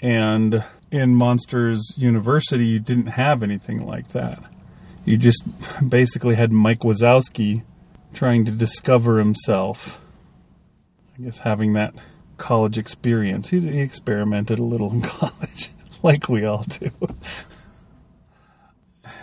And 0.00 0.64
in 0.90 1.14
Monsters 1.14 1.94
University, 1.96 2.66
you 2.66 2.80
didn't 2.80 3.08
have 3.08 3.42
anything 3.42 3.86
like 3.86 4.10
that. 4.12 4.42
You 5.04 5.16
just 5.16 5.42
basically 5.88 6.34
had 6.34 6.52
Mike 6.52 6.80
Wazowski 6.80 7.62
trying 8.12 8.44
to 8.44 8.50
discover 8.50 9.18
himself. 9.18 10.00
I 11.18 11.22
guess 11.22 11.40
having 11.40 11.74
that 11.74 11.94
college 12.38 12.78
experience. 12.78 13.50
He, 13.50 13.60
he 13.60 13.80
experimented 13.80 14.58
a 14.58 14.64
little 14.64 14.90
in 14.90 15.02
college, 15.02 15.70
like 16.02 16.28
we 16.28 16.44
all 16.44 16.64
do. 16.64 16.90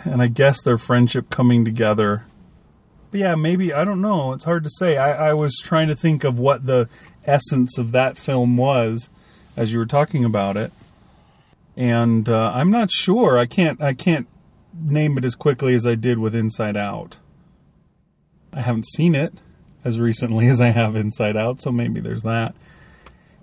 And 0.04 0.22
I 0.22 0.28
guess 0.28 0.62
their 0.62 0.78
friendship 0.78 1.30
coming 1.30 1.64
together. 1.64 2.24
But 3.10 3.20
yeah, 3.20 3.34
maybe, 3.34 3.72
I 3.72 3.84
don't 3.84 4.00
know. 4.00 4.32
It's 4.32 4.44
hard 4.44 4.64
to 4.64 4.70
say. 4.70 4.96
I, 4.96 5.30
I 5.30 5.32
was 5.32 5.56
trying 5.62 5.88
to 5.88 5.96
think 5.96 6.24
of 6.24 6.38
what 6.38 6.66
the 6.66 6.88
essence 7.24 7.78
of 7.78 7.92
that 7.92 8.18
film 8.18 8.56
was 8.56 9.08
as 9.56 9.72
you 9.72 9.78
were 9.78 9.86
talking 9.86 10.24
about 10.24 10.56
it. 10.56 10.72
And 11.76 12.28
uh, 12.28 12.52
I'm 12.54 12.70
not 12.70 12.90
sure. 12.90 13.38
I 13.38 13.46
can't. 13.46 13.80
I 13.80 13.94
can't 13.94 14.26
name 14.74 15.16
it 15.18 15.24
as 15.24 15.34
quickly 15.34 15.74
as 15.74 15.86
I 15.86 15.94
did 15.94 16.18
with 16.18 16.34
Inside 16.34 16.76
Out. 16.76 17.18
I 18.52 18.60
haven't 18.60 18.86
seen 18.86 19.14
it 19.14 19.34
as 19.84 20.00
recently 20.00 20.48
as 20.48 20.60
I 20.60 20.68
have 20.68 20.96
Inside 20.96 21.36
Out, 21.36 21.60
so 21.60 21.70
maybe 21.70 22.00
there's 22.00 22.24
that. 22.24 22.54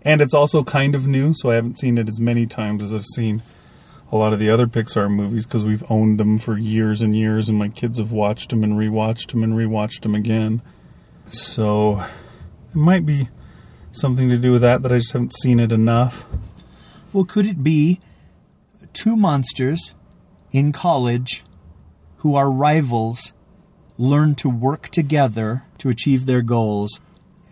And 0.06 0.22
it's 0.22 0.36
also 0.36 0.64
kind 0.64 0.94
of 0.94 1.08
new, 1.08 1.34
so 1.34 1.50
I 1.50 1.56
haven't 1.56 1.80
seen 1.80 1.98
it 1.98 2.08
as 2.08 2.20
many 2.20 2.46
times 2.46 2.84
as 2.84 2.94
I've 2.94 3.08
seen 3.16 3.42
a 4.12 4.16
lot 4.16 4.34
of 4.34 4.40
the 4.40 4.52
other 4.52 4.68
Pixar 4.68 5.10
movies 5.10 5.48
because 5.48 5.66
we've 5.66 5.84
owned 5.90 6.20
them 6.20 6.38
for 6.38 6.58
years 6.58 7.02
and 7.02 7.16
years, 7.16 7.50
and 7.50 7.58
my 7.58 7.70
kids 7.70 7.98
have 7.98 8.12
watched 8.12 8.52
them 8.52 8.64
and 8.64 8.74
rewatched 8.74 9.32
them 9.32 9.44
and 9.44 9.54
rewatched 9.54 10.02
them 10.02 10.14
again. 10.14 10.62
So 11.28 12.02
it 12.70 12.76
might 12.76 13.04
be 13.04 13.30
something 13.92 14.30
to 14.30 14.38
do 14.38 14.52
with 14.52 14.62
that 14.62 14.84
that 14.84 14.92
I 14.92 14.98
just 14.98 15.14
haven't 15.14 15.34
seen 15.34 15.60
it 15.60 15.72
enough. 15.72 16.28
Well, 17.12 17.26
could 17.26 17.48
it 17.48 17.64
be 17.64 18.00
two 18.94 19.16
monsters 19.16 19.96
in 20.52 20.72
college 20.72 21.44
who 22.18 22.36
are 22.36 22.52
rivals 22.52 23.34
learn 23.98 24.36
to 24.36 24.50
work 24.50 24.90
together 24.90 25.64
to 25.80 25.90
achieve 25.90 26.28
their 26.28 26.44
goals 26.44 27.00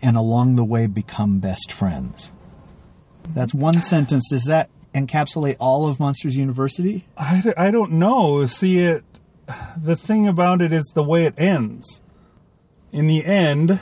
and 0.00 0.16
along 0.16 0.54
the 0.54 0.64
way 0.64 0.86
become 0.86 1.40
best 1.40 1.72
friends? 1.72 2.30
That's 3.30 3.54
one 3.54 3.80
sentence. 3.80 4.28
Does 4.30 4.44
that 4.44 4.70
encapsulate 4.94 5.56
all 5.58 5.86
of 5.86 5.98
Monsters 5.98 6.36
University? 6.36 7.06
I, 7.16 7.52
I 7.56 7.70
don't 7.70 7.92
know. 7.92 8.44
See, 8.46 8.78
it. 8.78 9.04
The 9.76 9.96
thing 9.96 10.26
about 10.26 10.62
it 10.62 10.72
is 10.72 10.90
the 10.94 11.02
way 11.02 11.26
it 11.26 11.34
ends. 11.36 12.00
In 12.92 13.06
the 13.06 13.24
end, 13.24 13.80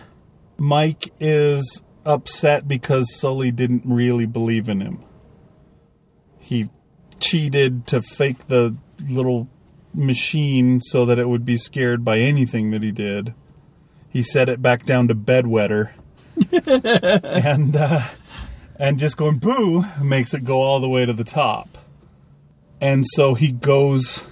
Mike 0.56 1.12
is 1.20 1.82
upset 2.04 2.66
because 2.66 3.14
Sully 3.14 3.50
didn't 3.50 3.82
really 3.84 4.26
believe 4.26 4.68
in 4.68 4.80
him. 4.80 5.04
He 6.38 6.68
cheated 7.20 7.86
to 7.88 8.02
fake 8.02 8.48
the 8.48 8.76
little 9.08 9.48
machine 9.94 10.80
so 10.80 11.06
that 11.06 11.18
it 11.18 11.28
would 11.28 11.44
be 11.44 11.56
scared 11.56 12.04
by 12.04 12.18
anything 12.18 12.70
that 12.70 12.82
he 12.82 12.90
did. 12.90 13.34
He 14.08 14.22
set 14.22 14.48
it 14.48 14.60
back 14.60 14.84
down 14.84 15.08
to 15.08 15.14
bedwetter. 15.14 15.92
and 16.52 17.76
uh, 17.76 18.02
and 18.76 18.98
just 18.98 19.16
going 19.16 19.38
boo 19.38 19.84
makes 20.02 20.34
it 20.34 20.44
go 20.44 20.62
all 20.62 20.80
the 20.80 20.88
way 20.88 21.06
to 21.06 21.12
the 21.12 21.24
top. 21.24 21.78
And 22.80 23.04
so 23.14 23.34
he 23.34 23.52
goes, 23.52 24.24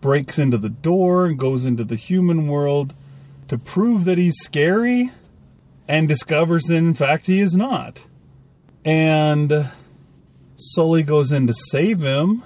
breaks 0.00 0.38
into 0.38 0.58
the 0.58 0.68
door 0.68 1.26
and 1.26 1.38
goes 1.38 1.64
into 1.64 1.84
the 1.84 1.96
human 1.96 2.46
world 2.46 2.94
to 3.48 3.56
prove 3.56 4.04
that 4.04 4.18
he's 4.18 4.36
scary 4.38 5.10
and 5.88 6.08
discovers 6.08 6.64
that 6.64 6.74
in 6.74 6.94
fact 6.94 7.26
he 7.26 7.40
is 7.40 7.56
not. 7.56 8.04
And 8.84 9.70
Sully 10.56 11.02
goes 11.02 11.32
in 11.32 11.46
to 11.46 11.52
save 11.52 12.00
him, 12.00 12.42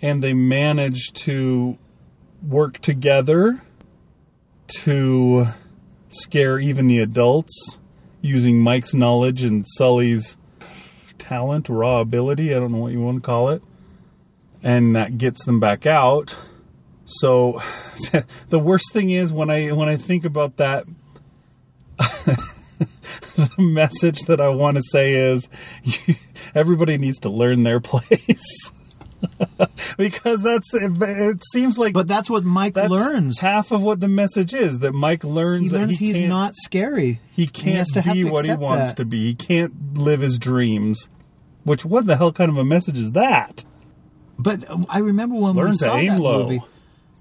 and 0.00 0.22
they 0.22 0.32
manage 0.32 1.12
to 1.12 1.78
work 2.46 2.78
together 2.78 3.62
to 4.82 5.48
scare 6.08 6.58
even 6.58 6.86
the 6.86 6.98
adults 6.98 7.78
using 8.22 8.58
Mike's 8.58 8.94
knowledge 8.94 9.42
and 9.42 9.66
Sully's 9.76 10.38
talent, 11.18 11.68
raw 11.68 12.00
ability, 12.00 12.54
I 12.54 12.58
don't 12.58 12.72
know 12.72 12.78
what 12.78 12.92
you 12.92 13.00
want 13.00 13.22
to 13.22 13.26
call 13.26 13.50
it. 13.50 13.62
And 14.62 14.96
that 14.96 15.18
gets 15.18 15.44
them 15.44 15.60
back 15.60 15.86
out. 15.86 16.34
So 17.04 17.60
the 18.48 18.58
worst 18.58 18.92
thing 18.92 19.10
is 19.10 19.32
when 19.32 19.50
I 19.50 19.72
when 19.72 19.88
I 19.88 19.96
think 19.96 20.24
about 20.24 20.56
that 20.56 20.86
the 23.36 23.50
message 23.58 24.20
that 24.22 24.40
I 24.40 24.48
want 24.48 24.76
to 24.76 24.82
say 24.82 25.32
is 25.32 25.48
everybody 26.54 26.98
needs 26.98 27.18
to 27.20 27.30
learn 27.30 27.62
their 27.64 27.80
place. 27.80 28.72
because 29.98 30.42
that's 30.42 30.72
it, 30.74 30.92
it 31.00 31.42
seems 31.52 31.78
like 31.78 31.92
But 31.94 32.06
that's 32.08 32.28
what 32.30 32.44
Mike 32.44 32.74
that's 32.74 32.90
learns. 32.90 33.40
half 33.40 33.70
of 33.72 33.82
what 33.82 34.00
the 34.00 34.08
message 34.08 34.54
is 34.54 34.80
that 34.80 34.92
Mike 34.92 35.24
learns 35.24 35.70
He 35.70 35.76
that 35.78 35.90
he 35.90 36.12
he's 36.12 36.20
not 36.28 36.54
scary. 36.56 37.20
he 37.30 37.46
can't 37.46 37.86
to 37.94 38.02
be 38.02 38.24
what 38.24 38.44
he 38.46 38.54
wants 38.54 38.90
that. 38.90 38.96
to 38.98 39.04
be. 39.04 39.26
He 39.28 39.34
can't 39.34 39.96
live 39.96 40.20
his 40.20 40.38
dreams. 40.38 41.08
Which 41.64 41.84
what 41.84 42.06
the 42.06 42.16
hell 42.16 42.32
kind 42.32 42.50
of 42.50 42.56
a 42.56 42.64
message 42.64 42.98
is 42.98 43.12
that? 43.12 43.64
But 44.38 44.64
I 44.88 44.98
remember 44.98 45.36
when 45.36 45.54
Learn 45.54 45.70
we 45.70 45.76
saw 45.76 45.96
that 45.96 46.20
low. 46.20 46.42
movie. 46.44 46.62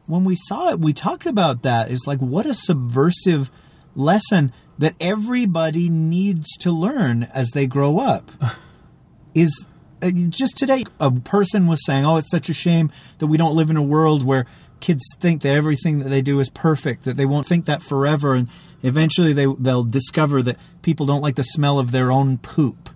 When 0.08 0.24
we 0.26 0.36
saw 0.36 0.70
it, 0.72 0.80
we 0.80 0.94
talked 0.94 1.26
about 1.28 1.62
that. 1.64 1.92
It's 1.92 2.08
like 2.08 2.20
what 2.20 2.46
a 2.46 2.56
subversive 2.56 3.52
lesson 3.96 4.52
that 4.80 4.96
everybody 5.00 5.90
needs 5.90 6.48
to 6.62 6.72
learn 6.72 7.24
as 7.34 7.52
they 7.52 7.68
grow 7.68 8.00
up. 8.00 8.32
Is 9.36 9.66
Uh, 10.02 10.10
just 10.30 10.58
today 10.58 10.86
a 11.00 11.12
person 11.12 11.68
was 11.68 11.86
saying, 11.86 12.06
"Oh, 12.06 12.18
it's 12.18 12.32
such 12.32 12.50
a 12.50 12.54
shame 12.54 12.92
that 13.20 13.28
we 13.28 13.38
don't 13.38 13.56
live 13.56 13.70
in 13.70 13.78
a 13.78 13.82
world 13.82 14.24
where 14.24 14.46
kids 14.80 15.04
think 15.20 15.42
that 15.44 15.54
everything 15.54 16.00
that 16.00 16.10
they 16.10 16.22
do 16.22 16.40
is 16.40 16.50
perfect, 16.50 17.04
that 17.04 17.18
they 17.18 17.26
won't 17.26 17.48
think 17.48 17.66
that 17.66 17.84
forever, 17.84 18.34
and 18.34 18.48
eventually 18.84 19.34
they 19.34 19.48
they'll 19.60 19.84
discover 19.84 20.42
that 20.44 20.58
people 20.82 21.06
don't 21.06 21.22
like 21.22 21.36
the 21.36 21.44
smell 21.44 21.80
of 21.80 21.92
their 21.92 22.12
own 22.12 22.38
poop." 22.38 22.90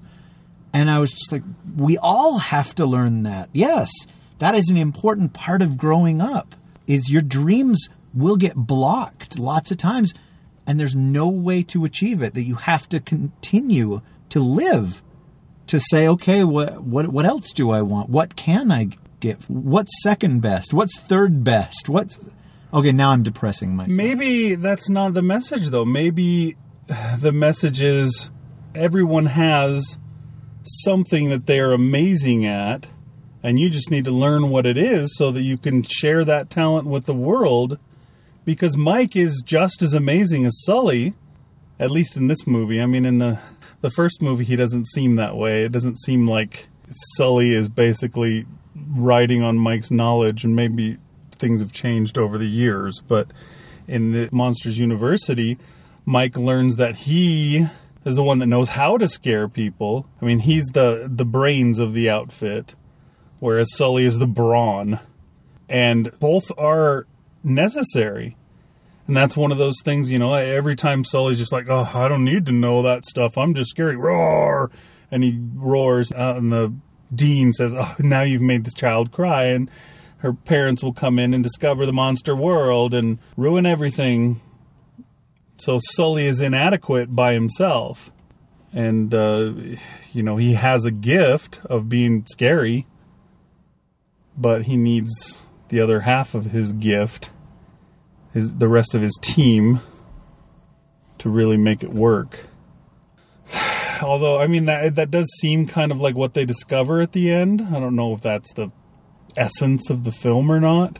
And 0.73 0.91
I 0.91 0.99
was 0.99 1.11
just 1.11 1.31
like, 1.31 1.43
we 1.77 1.97
all 1.97 2.37
have 2.37 2.75
to 2.75 2.85
learn 2.85 3.23
that. 3.23 3.47
Yes, 3.53 3.89
that 4.39 4.55
is 4.55 4.69
an 4.69 4.75
important 4.75 5.31
part 5.31 5.61
of 5.61 5.77
growing 5.77 6.19
up. 6.19 6.53
Is 6.85 7.09
your 7.09 7.21
dreams 7.21 7.87
will 8.13 8.35
get 8.35 8.55
blocked 8.55 9.39
lots 9.39 9.71
of 9.71 9.77
times 9.77 10.13
and 10.67 10.79
there's 10.79 10.95
no 10.95 11.27
way 11.29 11.63
to 11.63 11.85
achieve 11.85 12.21
it 12.21 12.33
that 12.33 12.43
you 12.43 12.55
have 12.55 12.89
to 12.89 12.99
continue 12.99 14.01
to 14.29 14.39
live 14.39 15.01
to 15.67 15.79
say, 15.79 16.07
okay, 16.07 16.43
what 16.43 16.83
what 16.83 17.07
what 17.07 17.25
else 17.25 17.51
do 17.51 17.71
I 17.71 17.81
want? 17.81 18.09
What 18.09 18.35
can 18.35 18.71
I 18.71 18.89
get? 19.19 19.41
What's 19.49 19.91
second 20.03 20.41
best? 20.41 20.73
What's 20.73 20.99
third 20.99 21.43
best? 21.43 21.89
What's 21.89 22.19
Okay, 22.73 22.91
now 22.91 23.11
I'm 23.11 23.23
depressing 23.23 23.75
myself. 23.75 23.95
Maybe 23.95 24.55
that's 24.55 24.89
not 24.89 25.13
the 25.13 25.21
message 25.21 25.69
though. 25.69 25.85
Maybe 25.85 26.57
the 27.19 27.31
message 27.31 27.81
is 27.81 28.29
everyone 28.75 29.27
has 29.27 29.97
something 30.63 31.29
that 31.29 31.45
they're 31.45 31.71
amazing 31.71 32.45
at 32.45 32.89
and 33.41 33.59
you 33.59 33.69
just 33.69 33.91
need 33.91 34.03
to 34.05 34.11
learn 34.11 34.49
what 34.49 34.65
it 34.65 34.77
is 34.77 35.15
so 35.17 35.31
that 35.31 35.43
you 35.43 35.57
can 35.57 35.83
share 35.83 36.25
that 36.25 36.49
talent 36.49 36.87
with 36.87 37.05
the 37.05 37.13
world 37.13 37.79
because 38.43 38.75
Mike 38.75 39.15
is 39.15 39.41
just 39.45 39.81
as 39.81 39.93
amazing 39.93 40.45
as 40.45 40.61
Sully 40.65 41.13
at 41.79 41.91
least 41.91 42.17
in 42.17 42.27
this 42.27 42.45
movie. 42.45 42.81
I 42.81 42.85
mean 42.87 43.05
in 43.05 43.19
the 43.19 43.39
the 43.85 43.91
first 43.91 44.19
movie 44.19 44.43
he 44.43 44.55
doesn't 44.55 44.87
seem 44.87 45.17
that 45.17 45.37
way. 45.37 45.63
It 45.63 45.71
doesn't 45.71 45.99
seem 45.99 46.27
like 46.27 46.69
Sully 47.17 47.53
is 47.53 47.69
basically 47.69 48.47
riding 48.95 49.43
on 49.43 49.59
Mike's 49.59 49.91
knowledge, 49.91 50.43
and 50.43 50.55
maybe 50.55 50.97
things 51.37 51.59
have 51.59 51.71
changed 51.71 52.17
over 52.17 52.39
the 52.39 52.47
years, 52.47 53.03
but 53.07 53.27
in 53.87 54.11
the 54.11 54.27
Monsters 54.31 54.79
University, 54.79 55.59
Mike 56.03 56.35
learns 56.35 56.77
that 56.77 56.95
he 56.95 57.67
is 58.05 58.15
the 58.15 58.23
one 58.23 58.39
that 58.39 58.47
knows 58.47 58.69
how 58.69 58.97
to 58.97 59.07
scare 59.07 59.47
people. 59.47 60.07
I 60.19 60.25
mean, 60.25 60.39
he's 60.39 60.65
the 60.73 61.07
the 61.07 61.23
brains 61.23 61.77
of 61.77 61.93
the 61.93 62.09
outfit, 62.09 62.73
whereas 63.39 63.75
Sully 63.75 64.03
is 64.03 64.17
the 64.17 64.25
brawn, 64.25 64.99
and 65.69 66.11
both 66.19 66.51
are 66.57 67.05
necessary. 67.43 68.35
And 69.07 69.15
that's 69.15 69.37
one 69.37 69.51
of 69.51 69.57
those 69.57 69.81
things, 69.83 70.11
you 70.11 70.17
know. 70.17 70.33
Every 70.33 70.75
time 70.75 71.03
Sully's 71.03 71.37
just 71.37 71.51
like, 71.51 71.69
"Oh, 71.69 71.89
I 71.93 72.07
don't 72.07 72.23
need 72.23 72.45
to 72.47 72.51
know 72.51 72.81
that 72.83 73.05
stuff. 73.05 73.37
I'm 73.37 73.53
just 73.53 73.69
scary." 73.69 73.95
Roar, 73.95 74.71
and 75.11 75.23
he 75.23 75.39
roars 75.53 76.11
out, 76.11 76.37
and 76.37 76.51
the 76.51 76.73
dean 77.13 77.53
says, 77.53 77.73
"Oh, 77.75 77.95
now 77.99 78.23
you've 78.23 78.41
made 78.41 78.65
this 78.65 78.73
child 78.73 79.11
cry," 79.11 79.45
and 79.45 79.69
her 80.17 80.33
parents 80.33 80.81
will 80.81 80.93
come 80.93 81.19
in 81.19 81.33
and 81.35 81.43
discover 81.43 81.85
the 81.85 81.93
monster 81.93 82.35
world 82.35 82.93
and 82.95 83.19
ruin 83.37 83.65
everything. 83.67 84.41
So 85.57 85.77
Sully 85.79 86.25
is 86.25 86.41
inadequate 86.41 87.15
by 87.15 87.33
himself. 87.33 88.11
And, 88.73 89.13
uh, 89.13 89.53
you 90.11 90.23
know, 90.23 90.35
he 90.35 90.53
has 90.53 90.83
a 90.83 90.91
gift 90.91 91.61
of 91.65 91.87
being 91.87 92.25
scary, 92.27 92.87
but 94.37 94.63
he 94.63 94.75
needs 94.75 95.43
the 95.69 95.79
other 95.79 96.01
half 96.01 96.35
of 96.35 96.45
his 96.47 96.73
gift, 96.73 97.29
his, 98.35 98.53
the 98.55 98.67
rest 98.67 98.93
of 98.93 99.01
his 99.01 99.17
team, 99.21 99.79
to 101.17 101.29
really 101.29 101.57
make 101.57 101.81
it 101.81 101.91
work. 101.91 102.41
Although, 104.01 104.39
I 104.39 104.45
mean, 104.45 104.65
that, 104.65 104.93
that 104.95 105.09
does 105.09 105.27
seem 105.39 105.65
kind 105.65 105.91
of 105.91 105.99
like 105.99 106.15
what 106.15 106.35
they 106.35 106.45
discover 106.45 107.01
at 107.01 107.13
the 107.13 107.31
end. 107.31 107.61
I 107.61 107.79
don't 107.79 107.95
know 107.95 108.13
if 108.13 108.21
that's 108.21 108.53
the 108.53 108.71
essence 109.35 109.89
of 109.89 110.03
the 110.03 110.11
film 110.11 110.51
or 110.51 110.59
not. 110.59 110.99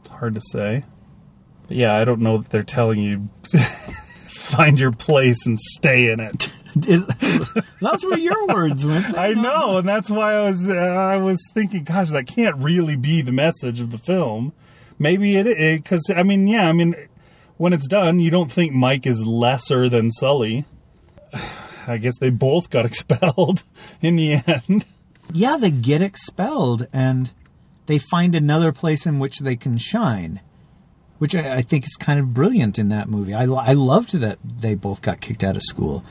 It's 0.00 0.08
hard 0.08 0.34
to 0.36 0.40
say. 0.40 0.84
But 1.68 1.76
yeah, 1.76 1.94
I 1.94 2.04
don't 2.04 2.20
know 2.20 2.38
that 2.38 2.50
they're 2.50 2.62
telling 2.62 3.00
you 3.00 3.28
find 4.28 4.80
your 4.80 4.92
place 4.92 5.44
and 5.46 5.58
stay 5.58 6.10
in 6.10 6.20
it. 6.20 6.54
Those 7.80 8.04
were 8.04 8.16
your 8.16 8.46
words, 8.46 8.86
weren't 8.86 9.12
they? 9.12 9.18
I 9.18 9.34
know, 9.34 9.78
and 9.78 9.88
that's 9.88 10.08
why 10.08 10.34
I 10.34 10.42
was 10.42 10.68
uh, 10.68 10.72
I 10.72 11.16
was 11.16 11.38
thinking, 11.52 11.84
gosh, 11.84 12.10
that 12.10 12.26
can't 12.26 12.56
really 12.56 12.96
be 12.96 13.22
the 13.22 13.32
message 13.32 13.80
of 13.80 13.90
the 13.90 13.98
film. 13.98 14.52
Maybe 15.00 15.36
it 15.36 15.82
because 15.82 16.04
I 16.14 16.22
mean, 16.22 16.46
yeah, 16.46 16.68
I 16.68 16.72
mean, 16.72 16.94
when 17.56 17.72
it's 17.72 17.88
done, 17.88 18.20
you 18.20 18.30
don't 18.30 18.52
think 18.52 18.72
Mike 18.72 19.06
is 19.06 19.24
lesser 19.26 19.88
than 19.88 20.10
Sully. 20.10 20.66
I 21.86 21.96
guess 21.96 22.18
they 22.20 22.28
both 22.28 22.68
got 22.68 22.84
expelled 22.86 23.64
in 24.02 24.16
the 24.16 24.42
end. 24.46 24.84
Yeah, 25.32 25.56
they 25.56 25.70
get 25.70 26.02
expelled 26.02 26.86
and 26.92 27.30
they 27.86 27.98
find 27.98 28.34
another 28.34 28.72
place 28.72 29.06
in 29.06 29.18
which 29.18 29.38
they 29.38 29.56
can 29.56 29.78
shine, 29.78 30.40
which 31.16 31.34
I, 31.34 31.56
I 31.56 31.62
think 31.62 31.84
is 31.84 31.96
kind 31.98 32.20
of 32.20 32.34
brilliant 32.34 32.78
in 32.78 32.90
that 32.90 33.08
movie. 33.08 33.32
I, 33.32 33.44
I 33.44 33.72
loved 33.72 34.12
that 34.18 34.38
they 34.44 34.74
both 34.74 35.00
got 35.00 35.22
kicked 35.22 35.42
out 35.42 35.56
of 35.56 35.62
school. 35.62 36.04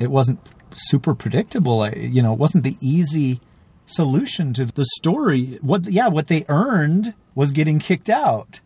It 0.00 0.10
wasn't 0.10 0.40
super 0.74 1.14
predictable. 1.14 1.82
I, 1.82 1.90
you 1.90 2.22
know, 2.22 2.32
it 2.32 2.40
wasn't 2.40 2.64
the 2.64 2.76
easy 2.80 3.40
solution 3.94 4.52
to 4.54 4.64
the 4.66 4.84
story. 4.96 5.58
What, 5.62 5.86
yeah, 5.86 6.08
what 6.08 6.28
they 6.28 6.44
earned 6.48 7.14
was 7.34 7.52
getting 7.52 7.78
kicked 7.78 8.08
out 8.08 8.60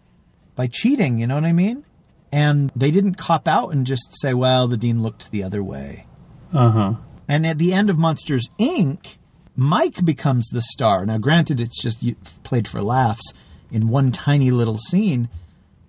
by 0.54 0.66
cheating. 0.66 1.18
You 1.18 1.26
know 1.26 1.34
what 1.34 1.44
I 1.44 1.52
mean? 1.52 1.84
And 2.32 2.72
they 2.74 2.90
didn't 2.90 3.14
cop 3.14 3.46
out 3.46 3.72
and 3.72 3.86
just 3.86 4.18
say, 4.20 4.34
"Well, 4.34 4.66
the 4.66 4.76
dean 4.76 5.02
looked 5.02 5.30
the 5.30 5.44
other 5.44 5.62
way." 5.62 6.06
Uh 6.52 6.70
huh. 6.70 6.94
And 7.28 7.46
at 7.46 7.58
the 7.58 7.72
end 7.72 7.88
of 7.88 7.98
Monsters 7.98 8.48
Inc., 8.58 9.16
Mike 9.56 10.04
becomes 10.04 10.48
the 10.48 10.60
star. 10.60 11.06
Now, 11.06 11.18
granted, 11.18 11.60
it's 11.60 11.80
just 11.80 12.04
played 12.42 12.68
for 12.68 12.82
laughs 12.82 13.32
in 13.70 13.88
one 13.88 14.12
tiny 14.12 14.50
little 14.50 14.76
scene, 14.76 15.28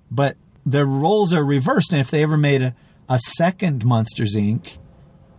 but 0.10 0.38
their 0.66 0.86
roles 0.86 1.34
are 1.34 1.44
reversed. 1.44 1.92
And 1.92 2.00
if 2.00 2.12
they 2.12 2.24
ever 2.24 2.38
made 2.38 2.62
a, 2.62 2.76
a 3.10 3.20
second 3.20 3.84
Monsters 3.84 4.36
Inc., 4.36 4.78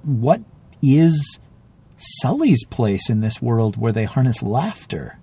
what 0.03 0.43
is 0.83 1.39
Sully's 1.99 2.65
place 2.65 3.11
in 3.11 3.21
this 3.21 3.43
world 3.43 3.77
where 3.77 3.93
they 3.93 4.05
harness 4.05 4.43
laughter? 4.43 5.19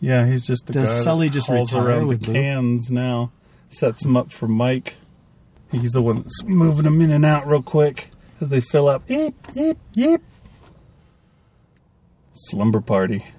Yeah, 0.00 0.26
he's 0.26 0.46
just 0.46 0.66
the 0.66 0.74
Does 0.74 0.90
guy 0.90 1.00
Sully 1.00 1.28
that 1.28 1.34
just 1.34 1.46
hauls 1.48 1.74
around 1.74 2.08
the 2.08 2.18
cans 2.18 2.90
now. 2.90 3.32
Sets 3.70 4.02
them 4.02 4.16
up 4.16 4.30
for 4.32 4.46
Mike. 4.46 4.94
He's 5.72 5.92
the 5.92 6.02
one 6.02 6.22
that's 6.22 6.42
moving 6.44 6.84
them 6.84 7.00
in 7.00 7.10
and 7.10 7.24
out 7.24 7.46
real 7.46 7.62
quick 7.62 8.10
as 8.40 8.48
they 8.48 8.60
fill 8.60 8.88
up. 8.88 9.08
Yip, 9.08 9.34
yip, 9.54 9.78
yip. 9.94 10.22
Slumber 12.32 12.80
party. 12.80 13.24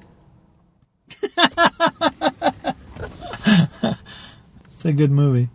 It's 4.86 4.91
a 4.91 4.93
good 4.93 5.10
movie. 5.10 5.49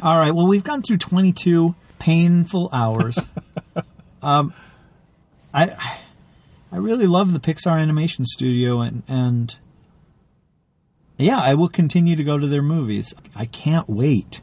All 0.00 0.16
right. 0.16 0.32
Well, 0.32 0.46
we've 0.46 0.62
gone 0.62 0.82
through 0.82 0.98
22 0.98 1.74
painful 1.98 2.70
hours. 2.72 3.18
um, 4.22 4.54
I 5.52 5.98
I 6.72 6.76
really 6.76 7.06
love 7.06 7.32
the 7.32 7.40
Pixar 7.40 7.80
Animation 7.80 8.24
Studio, 8.24 8.80
and 8.80 9.02
and 9.08 9.56
yeah, 11.18 11.40
I 11.40 11.54
will 11.54 11.68
continue 11.68 12.16
to 12.16 12.24
go 12.24 12.38
to 12.38 12.46
their 12.46 12.62
movies. 12.62 13.14
I 13.34 13.46
can't 13.46 13.88
wait 13.88 14.40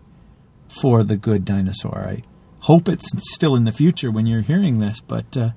for 0.82 1.04
the 1.04 1.16
Good 1.16 1.46
Dinosaur. 1.46 2.00
I 2.00 2.24
hope 2.62 2.90
it's 2.90 3.10
still 3.34 3.56
in 3.56 3.64
the 3.64 3.72
future 3.72 4.12
when 4.12 4.26
you're 4.26 4.42
hearing 4.42 4.80
this, 4.80 5.00
but 5.00 5.38
uh, 5.38 5.52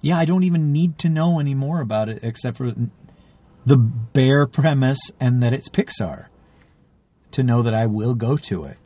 yeah, 0.00 0.18
I 0.18 0.24
don't 0.24 0.44
even 0.44 0.72
need 0.72 0.98
to 0.98 1.08
know 1.08 1.38
any 1.38 1.54
more 1.54 1.80
about 1.80 2.08
it 2.08 2.20
except 2.22 2.56
for 2.56 2.72
the 3.66 3.76
bare 3.76 4.46
premise 4.46 5.10
and 5.20 5.42
that 5.42 5.52
it's 5.52 5.68
Pixar 5.68 6.26
to 7.32 7.42
know 7.42 7.62
that 7.62 7.74
I 7.74 7.86
will 7.86 8.14
go 8.14 8.36
to 8.38 8.64
it. 8.64 8.78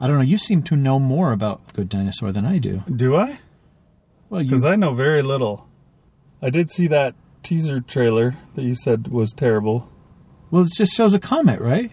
I 0.00 0.06
don't 0.06 0.16
know. 0.16 0.24
You 0.24 0.38
seem 0.38 0.62
to 0.64 0.76
know 0.76 0.98
more 0.98 1.30
about 1.30 1.72
Good 1.74 1.88
Dinosaur 1.88 2.32
than 2.32 2.44
I 2.44 2.58
do. 2.58 2.82
Do 2.90 3.16
I? 3.16 3.38
Well, 4.30 4.42
Because 4.42 4.64
I 4.64 4.76
know 4.76 4.94
very 4.94 5.22
little. 5.22 5.66
I 6.40 6.48
did 6.50 6.70
see 6.70 6.86
that 6.86 7.14
teaser 7.42 7.80
trailer 7.80 8.36
that 8.54 8.62
you 8.62 8.74
said 8.74 9.08
was 9.08 9.32
terrible. 9.32 9.88
well, 10.50 10.62
it 10.62 10.72
just 10.74 10.94
shows 10.94 11.12
a 11.14 11.18
comet, 11.18 11.60
right? 11.60 11.92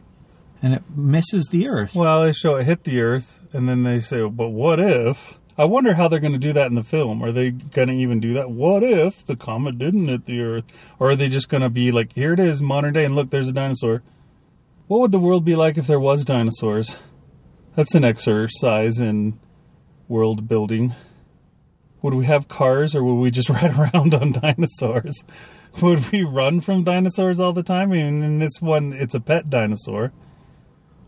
And 0.62 0.74
it 0.74 0.84
misses 0.96 1.48
the 1.48 1.68
Earth. 1.68 1.94
Well, 1.94 2.24
they 2.24 2.32
show 2.32 2.56
it 2.56 2.66
hit 2.66 2.84
the 2.84 3.00
Earth, 3.02 3.40
and 3.54 3.68
then 3.70 3.84
they 3.84 4.00
say, 4.00 4.28
"But 4.28 4.50
what 4.50 4.80
if?" 4.80 5.38
I 5.58 5.66
wonder 5.66 5.94
how 5.96 6.08
they're 6.08 6.20
going 6.20 6.34
to 6.34 6.40
do 6.40 6.54
that 6.54 6.68
in 6.68 6.76
the 6.76 6.84
film. 6.84 7.22
Are 7.24 7.32
they 7.32 7.50
going 7.52 7.88
to 7.90 7.94
even 7.94 8.20
do 8.20 8.34
that? 8.36 8.50
What 8.52 8.84
if 8.84 9.26
the 9.26 9.36
comet 9.36 9.78
didn't 9.78 10.08
hit 10.08 10.26
the 10.26 10.42
Earth? 10.42 10.66
Or 11.00 11.12
are 11.12 11.16
they 11.16 11.30
just 11.30 11.50
going 11.50 11.62
to 11.62 11.70
be 11.70 11.92
like, 11.92 12.14
"Here 12.14 12.34
it 12.34 12.40
is, 12.40 12.62
modern 12.62 12.94
day, 12.94 13.06
and 13.06 13.16
look, 13.16 13.30
there's 13.30 13.50
a 13.50 13.54
dinosaur." 13.54 14.02
What 14.88 15.02
would 15.02 15.12
the 15.12 15.20
world 15.20 15.44
be 15.46 15.56
like 15.56 15.78
if 15.78 15.86
there 15.88 16.00
was 16.00 16.24
dinosaurs? 16.26 16.96
That's 17.76 17.94
an 17.94 18.06
exercise 18.06 19.00
in 19.00 19.40
world 20.08 20.48
building. 20.48 20.96
Would 22.08 22.14
we 22.14 22.26
have 22.26 22.48
cars, 22.48 22.96
or 22.96 23.04
would 23.04 23.16
we 23.22 23.32
just 23.32 23.50
ride 23.58 23.78
around 23.78 24.16
on 24.16 24.32
dinosaurs? 24.32 25.26
Would 25.82 26.10
we 26.10 26.24
run 26.24 26.62
from 26.62 26.86
dinosaurs 26.86 27.42
all 27.42 27.52
the 27.52 27.64
time? 27.64 27.92
I 27.92 27.96
mean, 27.96 28.24
in 28.24 28.40
this 28.40 28.62
one, 28.62 28.94
it's 28.94 29.14
a 29.14 29.20
pet 29.20 29.50
dinosaur. 29.50 30.14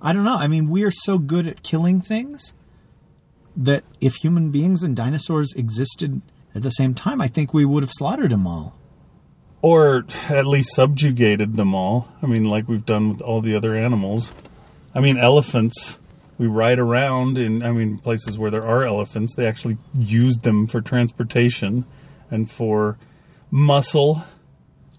I 0.01 0.11
don't 0.11 0.25
know. 0.25 0.35
I 0.35 0.47
mean, 0.47 0.69
we 0.69 0.83
are 0.83 0.91
so 0.91 1.17
good 1.17 1.47
at 1.47 1.63
killing 1.63 2.01
things 2.01 2.51
that 3.55 3.85
if 4.01 4.15
human 4.15 4.51
beings 4.51 4.83
and 4.83 4.93
dinosaurs 4.93 5.53
existed 5.53 6.21
at 6.53 6.63
the 6.63 6.69
same 6.69 6.93
time, 6.93 7.21
I 7.21 7.29
think 7.29 7.53
we 7.53 7.63
would 7.63 7.81
have 7.81 7.93
slaughtered 7.93 8.31
them 8.31 8.45
all. 8.45 8.75
or 9.61 10.03
at 10.27 10.45
least 10.47 10.75
subjugated 10.75 11.55
them 11.55 11.73
all. 11.73 12.09
I 12.21 12.25
mean, 12.25 12.43
like 12.43 12.67
we've 12.67 12.85
done 12.85 13.07
with 13.13 13.21
all 13.21 13.39
the 13.41 13.55
other 13.55 13.73
animals. 13.73 14.33
I 14.93 14.99
mean, 14.99 15.17
elephants. 15.17 15.97
We 16.39 16.47
ride 16.47 16.79
around 16.79 17.37
in, 17.37 17.61
I 17.61 17.71
mean, 17.71 17.99
places 17.99 18.37
where 18.37 18.49
there 18.49 18.65
are 18.65 18.83
elephants. 18.83 19.35
They 19.35 19.45
actually 19.45 19.77
used 19.97 20.41
them 20.43 20.65
for 20.67 20.81
transportation 20.81 21.85
and 22.31 22.49
for 22.49 22.97
muscle. 23.51 24.23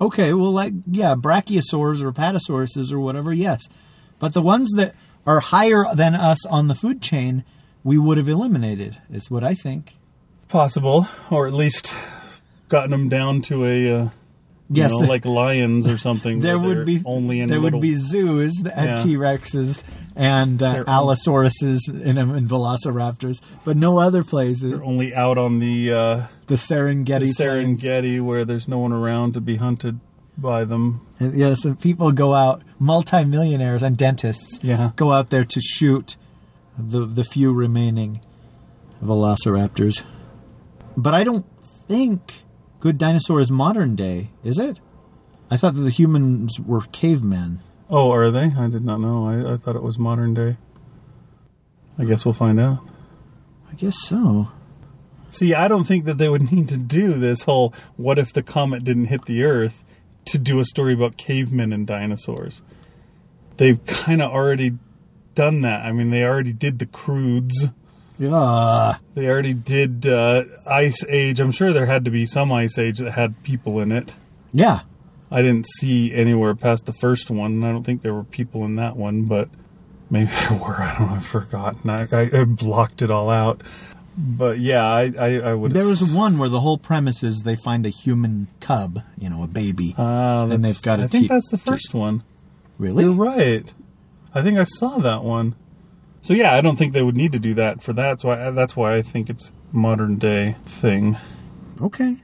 Okay, 0.00 0.32
well, 0.34 0.52
like, 0.52 0.72
yeah, 0.90 1.14
brachiosaurs 1.16 2.00
or 2.02 2.12
apatosauruses 2.12 2.92
or 2.92 3.00
whatever, 3.00 3.32
yes. 3.32 3.62
But 4.18 4.34
the 4.34 4.42
ones 4.42 4.70
that 4.76 4.94
are 5.26 5.40
higher 5.40 5.84
than 5.94 6.14
us 6.14 6.44
on 6.46 6.68
the 6.68 6.74
food 6.74 7.00
chain, 7.02 7.44
we 7.84 7.98
would 7.98 8.18
have 8.18 8.28
eliminated, 8.28 8.98
is 9.10 9.30
what 9.30 9.42
I 9.44 9.54
think. 9.54 9.96
Possible, 10.48 11.08
or 11.30 11.46
at 11.46 11.52
least 11.54 11.94
gotten 12.68 12.90
them 12.90 13.08
down 13.08 13.42
to 13.42 13.64
a, 13.64 13.68
uh, 14.00 14.02
you 14.04 14.10
Yes, 14.82 14.90
know, 14.90 15.02
the- 15.02 15.06
like 15.08 15.24
lions 15.24 15.86
or 15.86 15.96
something. 15.98 16.40
There 16.42 16.58
would 16.58 16.84
be 16.86 17.02
only 17.04 17.40
in 17.40 17.48
there 17.48 17.58
little, 17.60 17.78
would 17.78 17.82
be 17.82 17.94
zoos 17.94 18.54
that 18.62 18.74
had 18.74 18.88
Yeah. 18.98 19.02
T 19.04 19.16
Rexes 19.16 19.82
and 20.20 20.62
uh, 20.62 20.84
Allosauruses 20.84 21.78
in 21.88 22.16
them 22.16 22.30
and 22.34 22.48
Velociraptors, 22.48 23.40
but 23.64 23.76
no 23.76 23.98
other 23.98 24.22
places. 24.22 24.70
they're 24.70 24.84
only 24.84 25.14
out 25.14 25.38
on 25.38 25.58
the, 25.60 25.92
uh, 25.92 26.26
The 26.46 26.56
Serengeti. 26.56 27.06
the 27.06 27.34
plains. 27.34 27.82
Serengeti 27.82 28.20
where 28.22 28.44
there's 28.44 28.68
no 28.68 28.78
one 28.78 28.92
around 28.92 29.32
to 29.34 29.40
be 29.40 29.56
hunted 29.56 29.98
by 30.36 30.64
them. 30.64 31.00
And, 31.18 31.34
Yes, 31.36 31.64
and 31.64 31.80
people 31.80 32.12
go 32.12 32.34
out, 32.34 32.62
multimillionaires 32.78 33.82
and 33.82 33.96
dentists 33.96 34.58
Yeah. 34.62 34.90
go 34.96 35.12
out 35.12 35.30
there 35.30 35.44
to 35.44 35.60
shoot 35.60 36.16
the 36.78 37.04
the 37.06 37.24
few 37.24 37.52
remaining 37.52 38.20
velociraptors. 39.04 40.02
But 40.96 41.14
I 41.14 41.24
don't 41.24 41.46
think 41.88 42.42
Good 42.78 42.96
Dinosaur 42.98 43.40
is 43.40 43.50
modern 43.50 43.96
day, 43.96 44.30
is 44.44 44.58
it? 44.58 44.80
I 45.50 45.56
thought 45.56 45.74
that 45.74 45.80
the 45.82 45.90
humans 45.90 46.58
were 46.60 46.82
cavemen. 46.92 47.60
Oh, 47.90 48.12
are 48.12 48.30
they? 48.30 48.52
I 48.56 48.68
did 48.68 48.84
not 48.84 49.00
know. 49.00 49.26
I, 49.26 49.54
I 49.54 49.56
thought 49.56 49.74
it 49.74 49.82
was 49.82 49.98
modern 49.98 50.32
day. 50.32 50.56
I 51.98 52.04
guess 52.04 52.24
we'll 52.24 52.34
find 52.34 52.60
out. 52.60 52.78
I 53.70 53.74
guess 53.74 53.98
so. 53.98 54.48
See, 55.30 55.54
I 55.54 55.68
don't 55.68 55.84
think 55.84 56.04
that 56.04 56.16
they 56.18 56.28
would 56.28 56.52
need 56.52 56.68
to 56.68 56.76
do 56.76 57.14
this 57.14 57.42
whole 57.42 57.74
what 57.96 58.18
if 58.18 58.32
the 58.32 58.42
comet 58.42 58.84
didn't 58.84 59.06
hit 59.06 59.24
the 59.26 59.42
Earth 59.42 59.84
to 60.26 60.38
do 60.38 60.60
a 60.60 60.64
story 60.64 60.94
about 60.94 61.16
cavemen 61.16 61.72
and 61.72 61.86
dinosaurs. 61.86 62.62
They've 63.56 63.84
kind 63.86 64.22
of 64.22 64.30
already 64.30 64.78
done 65.34 65.62
that. 65.62 65.82
I 65.82 65.92
mean, 65.92 66.10
they 66.10 66.22
already 66.22 66.52
did 66.52 66.78
the 66.78 66.86
Croods. 66.86 67.68
Yeah. 68.18 68.96
They 69.14 69.26
already 69.26 69.54
did 69.54 70.06
uh, 70.06 70.44
Ice 70.66 71.04
Age. 71.08 71.40
I'm 71.40 71.50
sure 71.50 71.72
there 71.72 71.86
had 71.86 72.04
to 72.04 72.10
be 72.10 72.26
some 72.26 72.52
Ice 72.52 72.78
Age 72.78 72.98
that 72.98 73.12
had 73.12 73.42
people 73.42 73.80
in 73.80 73.92
it. 73.92 74.14
Yeah. 74.52 74.80
I 75.30 75.42
didn't 75.42 75.66
see 75.78 76.12
anywhere 76.12 76.54
past 76.54 76.86
the 76.86 76.92
first 76.92 77.30
one, 77.30 77.52
and 77.52 77.66
I 77.66 77.70
don't 77.72 77.84
think 77.84 78.02
there 78.02 78.14
were 78.14 78.24
people 78.24 78.64
in 78.64 78.76
that 78.76 78.96
one, 78.96 79.22
but 79.24 79.48
maybe 80.10 80.30
there 80.48 80.58
were. 80.58 80.82
I 80.82 80.98
don't 80.98 81.08
know. 81.08 81.14
I've 81.16 81.26
forgotten. 81.26 81.88
I, 81.90 82.06
I, 82.12 82.40
I 82.40 82.44
blocked 82.44 83.02
it 83.02 83.10
all 83.10 83.30
out. 83.30 83.62
But 84.18 84.58
yeah, 84.58 84.84
I, 84.84 85.12
I, 85.18 85.34
I 85.38 85.54
would. 85.54 85.72
There 85.72 85.86
was 85.86 86.02
one 86.02 86.36
where 86.38 86.48
the 86.48 86.60
whole 86.60 86.76
premise 86.78 87.22
is 87.22 87.42
they 87.42 87.54
find 87.56 87.86
a 87.86 87.90
human 87.90 88.48
cub, 88.60 89.02
you 89.16 89.30
know, 89.30 89.42
a 89.44 89.46
baby. 89.46 89.94
Ah, 89.96 90.46
and 90.46 90.64
they've 90.64 90.82
got 90.82 91.00
I 91.00 91.06
think 91.06 91.24
te- 91.24 91.28
that's 91.28 91.48
the 91.48 91.56
te- 91.56 91.70
first 91.70 91.94
one. 91.94 92.24
really? 92.76 93.04
You're 93.04 93.14
right. 93.14 93.72
I 94.34 94.42
think 94.42 94.58
I 94.58 94.64
saw 94.64 94.98
that 94.98 95.22
one. 95.22 95.54
So 96.22 96.34
yeah, 96.34 96.54
I 96.54 96.60
don't 96.60 96.76
think 96.76 96.92
they 96.92 97.02
would 97.02 97.16
need 97.16 97.32
to 97.32 97.38
do 97.38 97.54
that 97.54 97.82
for 97.82 97.92
that. 97.94 98.20
So 98.20 98.30
I, 98.30 98.50
that's 98.50 98.76
why 98.76 98.96
I 98.96 99.02
think 99.02 99.30
it's 99.30 99.52
modern 99.72 100.16
day 100.18 100.56
thing. 100.66 101.16
Okay. 101.80 102.16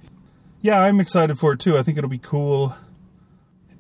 Yeah, 0.61 0.81
I'm 0.81 1.01
excited 1.01 1.39
for 1.39 1.53
it 1.53 1.61
too. 1.61 1.79
I 1.79 1.83
think 1.83 1.97
it'll 1.97 2.11
be 2.11 2.19
cool. 2.19 2.75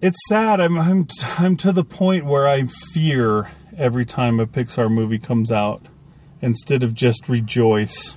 It's 0.02 0.18
sad. 0.28 0.60
I'm 0.60 0.78
I'm 0.78 1.08
I'm 1.38 1.56
to 1.58 1.72
the 1.72 1.84
point 1.84 2.26
where 2.26 2.46
I 2.46 2.66
fear 2.66 3.50
every 3.76 4.04
time 4.04 4.38
a 4.40 4.46
Pixar 4.46 4.90
movie 4.90 5.18
comes 5.18 5.50
out 5.50 5.86
instead 6.42 6.82
of 6.82 6.92
just 6.92 7.28
rejoice. 7.28 8.16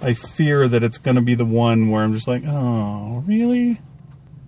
I 0.00 0.14
fear 0.14 0.68
that 0.68 0.84
it's 0.84 0.98
going 0.98 1.16
to 1.16 1.22
be 1.22 1.34
the 1.34 1.44
one 1.44 1.90
where 1.90 2.04
I'm 2.04 2.12
just 2.12 2.28
like, 2.28 2.44
"Oh, 2.46 3.24
really?" 3.26 3.80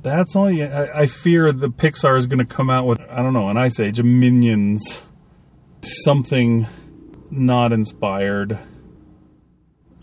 That's 0.02 0.36
all 0.36 0.50
you 0.50 0.66
I, 0.66 1.00
I 1.00 1.06
fear 1.08 1.50
the 1.50 1.68
Pixar 1.68 2.16
is 2.16 2.26
going 2.26 2.38
to 2.38 2.44
come 2.44 2.70
out 2.70 2.86
with 2.86 3.00
I 3.10 3.16
don't 3.16 3.32
know, 3.32 3.48
an 3.48 3.56
Ice 3.56 3.80
Age, 3.80 3.98
a 3.98 4.04
Minions, 4.04 5.02
something 5.82 6.68
not 7.30 7.72
inspired, 7.72 8.56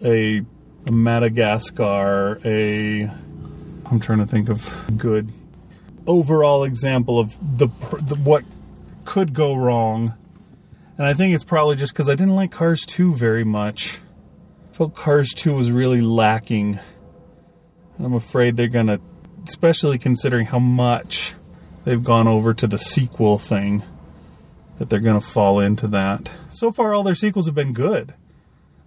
a, 0.04 0.42
a 0.88 0.92
Madagascar, 0.92 2.42
a 2.46 3.04
I'm 3.86 4.00
trying 4.02 4.20
to 4.20 4.26
think 4.26 4.50
of 4.50 4.76
good 4.98 5.32
overall 6.08 6.64
example 6.64 7.20
of 7.20 7.36
the, 7.58 7.68
the 8.02 8.16
what 8.16 8.44
could 9.06 9.34
go 9.34 9.56
wrong. 9.56 10.14
And 10.98 11.06
I 11.06 11.14
think 11.14 11.34
it's 11.34 11.44
probably 11.44 11.76
just 11.76 11.94
because 11.94 12.10
I 12.10 12.16
didn't 12.16 12.36
like 12.36 12.52
Cars 12.52 12.86
2 12.86 13.16
very 13.16 13.44
much. 13.44 14.00
I 14.72 14.76
felt 14.76 14.96
Cars 14.96 15.34
2 15.34 15.54
was 15.54 15.72
really 15.72 16.02
lacking. 16.02 16.80
And 17.98 18.06
I'm 18.06 18.14
afraid 18.14 18.58
they're 18.58 18.68
going 18.68 18.88
to, 18.88 19.00
especially 19.48 19.98
considering 19.98 20.48
how 20.48 20.60
much 20.60 21.34
they've 21.84 22.04
gone 22.04 22.28
over 22.28 22.54
to 22.54 22.68
the 22.68 22.78
sequel 22.78 23.38
thing, 23.38 23.84
that 24.80 24.90
they're 24.90 25.00
going 25.00 25.20
to 25.20 25.26
fall 25.26 25.60
into 25.60 25.88
that. 25.88 26.30
So 26.52 26.72
far, 26.72 26.94
all 26.94 27.04
their 27.04 27.16
sequels 27.16 27.46
have 27.46 27.56
been 27.56 27.74
good. 27.74 28.14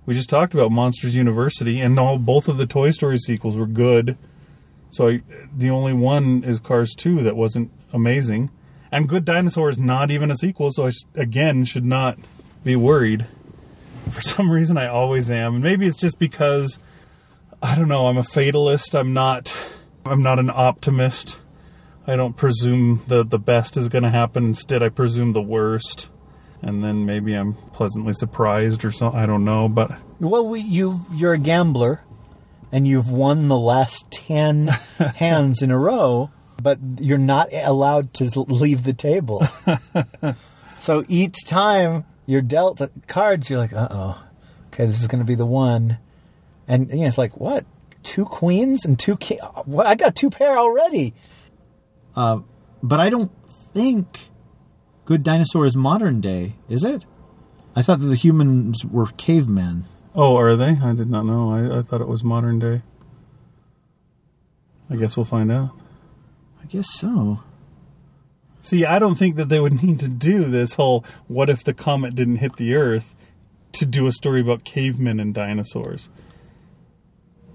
We 0.04 0.14
just 0.14 0.30
talked 0.30 0.54
about 0.54 0.72
Monsters 0.72 1.14
University, 1.14 1.80
and 1.80 1.98
all 1.98 2.18
both 2.18 2.48
of 2.48 2.56
the 2.56 2.66
Toy 2.66 2.90
Story 2.90 3.18
sequels 3.18 3.56
were 3.56 3.66
good. 3.66 4.16
So 4.90 5.08
I, 5.08 5.22
the 5.56 5.70
only 5.70 5.92
one 5.92 6.44
is 6.44 6.60
Cars 6.60 6.94
2 6.94 7.22
that 7.24 7.36
wasn't 7.36 7.70
amazing. 7.92 8.50
And 8.90 9.08
Good 9.08 9.24
Dinosaur 9.24 9.68
is 9.68 9.78
not 9.78 10.10
even 10.10 10.30
a 10.30 10.34
sequel, 10.34 10.70
so 10.70 10.86
I, 10.86 10.90
again, 11.14 11.64
should 11.64 11.84
not 11.84 12.18
be 12.64 12.76
worried. 12.76 13.26
For 14.10 14.22
some 14.22 14.50
reason, 14.50 14.78
I 14.78 14.88
always 14.88 15.30
am. 15.30 15.54
And 15.56 15.62
maybe 15.62 15.86
it's 15.86 15.98
just 15.98 16.18
because, 16.18 16.78
I 17.62 17.74
don't 17.74 17.88
know, 17.88 18.06
I'm 18.06 18.16
a 18.16 18.22
fatalist. 18.22 18.94
I'm 18.94 19.12
not, 19.12 19.54
I'm 20.06 20.22
not 20.22 20.38
an 20.38 20.50
optimist. 20.50 21.36
I 22.06 22.16
don't 22.16 22.34
presume 22.34 23.02
the, 23.06 23.22
the 23.22 23.38
best 23.38 23.76
is 23.76 23.90
going 23.90 24.04
to 24.04 24.10
happen. 24.10 24.44
Instead, 24.44 24.82
I 24.82 24.88
presume 24.88 25.34
the 25.34 25.42
worst. 25.42 26.08
And 26.62 26.82
then 26.82 27.04
maybe 27.04 27.34
I'm 27.34 27.54
pleasantly 27.72 28.14
surprised 28.14 28.84
or 28.84 28.90
something. 28.90 29.20
I 29.20 29.26
don't 29.26 29.44
know. 29.44 29.68
But 29.68 29.90
Well, 30.18 30.46
we, 30.46 30.60
you 30.60 31.02
you're 31.12 31.34
a 31.34 31.38
gambler, 31.38 32.00
and 32.72 32.86
you've 32.86 33.10
won 33.10 33.48
the 33.48 33.58
last 33.58 34.10
ten 34.10 34.66
hands 35.16 35.62
in 35.62 35.70
a 35.70 35.78
row, 35.78 36.30
but 36.62 36.78
you're 37.00 37.18
not 37.18 37.48
allowed 37.52 38.14
to 38.14 38.40
leave 38.40 38.84
the 38.84 38.92
table. 38.92 39.46
so 40.78 41.04
each 41.08 41.44
time 41.44 42.04
you're 42.26 42.42
dealt 42.42 42.80
cards, 43.06 43.48
you're 43.48 43.58
like, 43.58 43.72
uh 43.72 43.88
oh, 43.90 44.24
okay, 44.68 44.86
this 44.86 45.00
is 45.00 45.06
going 45.06 45.20
to 45.20 45.24
be 45.24 45.34
the 45.34 45.46
one, 45.46 45.98
and 46.66 46.90
you 46.90 47.00
know, 47.00 47.06
it's 47.06 47.18
like 47.18 47.36
what? 47.36 47.64
Two 48.02 48.24
queens 48.24 48.84
and 48.84 48.98
two 48.98 49.16
king. 49.16 49.38
What? 49.64 49.86
I 49.86 49.94
got 49.94 50.14
two 50.14 50.30
pair 50.30 50.58
already. 50.58 51.14
Uh, 52.14 52.40
but 52.82 53.00
I 53.00 53.10
don't 53.10 53.30
think 53.72 54.28
Good 55.04 55.22
Dinosaur 55.22 55.64
is 55.64 55.76
modern 55.76 56.20
day, 56.20 56.56
is 56.68 56.84
it? 56.84 57.04
I 57.74 57.82
thought 57.82 58.00
that 58.00 58.06
the 58.06 58.16
humans 58.16 58.84
were 58.84 59.06
cavemen. 59.06 59.86
Oh, 60.20 60.36
are 60.36 60.56
they? 60.56 60.76
I 60.82 60.94
did 60.94 61.08
not 61.08 61.26
know. 61.26 61.52
I, 61.52 61.78
I 61.78 61.82
thought 61.82 62.00
it 62.00 62.08
was 62.08 62.24
modern 62.24 62.58
day. 62.58 62.82
I 64.90 64.96
guess 64.96 65.16
we'll 65.16 65.24
find 65.24 65.52
out. 65.52 65.70
I 66.60 66.66
guess 66.66 66.92
so. 66.92 67.38
See, 68.60 68.84
I 68.84 68.98
don't 68.98 69.14
think 69.14 69.36
that 69.36 69.48
they 69.48 69.60
would 69.60 69.80
need 69.84 70.00
to 70.00 70.08
do 70.08 70.46
this 70.46 70.74
whole 70.74 71.04
what 71.28 71.48
if 71.48 71.62
the 71.62 71.72
comet 71.72 72.16
didn't 72.16 72.36
hit 72.36 72.56
the 72.56 72.74
Earth 72.74 73.14
to 73.74 73.86
do 73.86 74.08
a 74.08 74.12
story 74.12 74.40
about 74.40 74.64
cavemen 74.64 75.20
and 75.20 75.32
dinosaurs. 75.32 76.08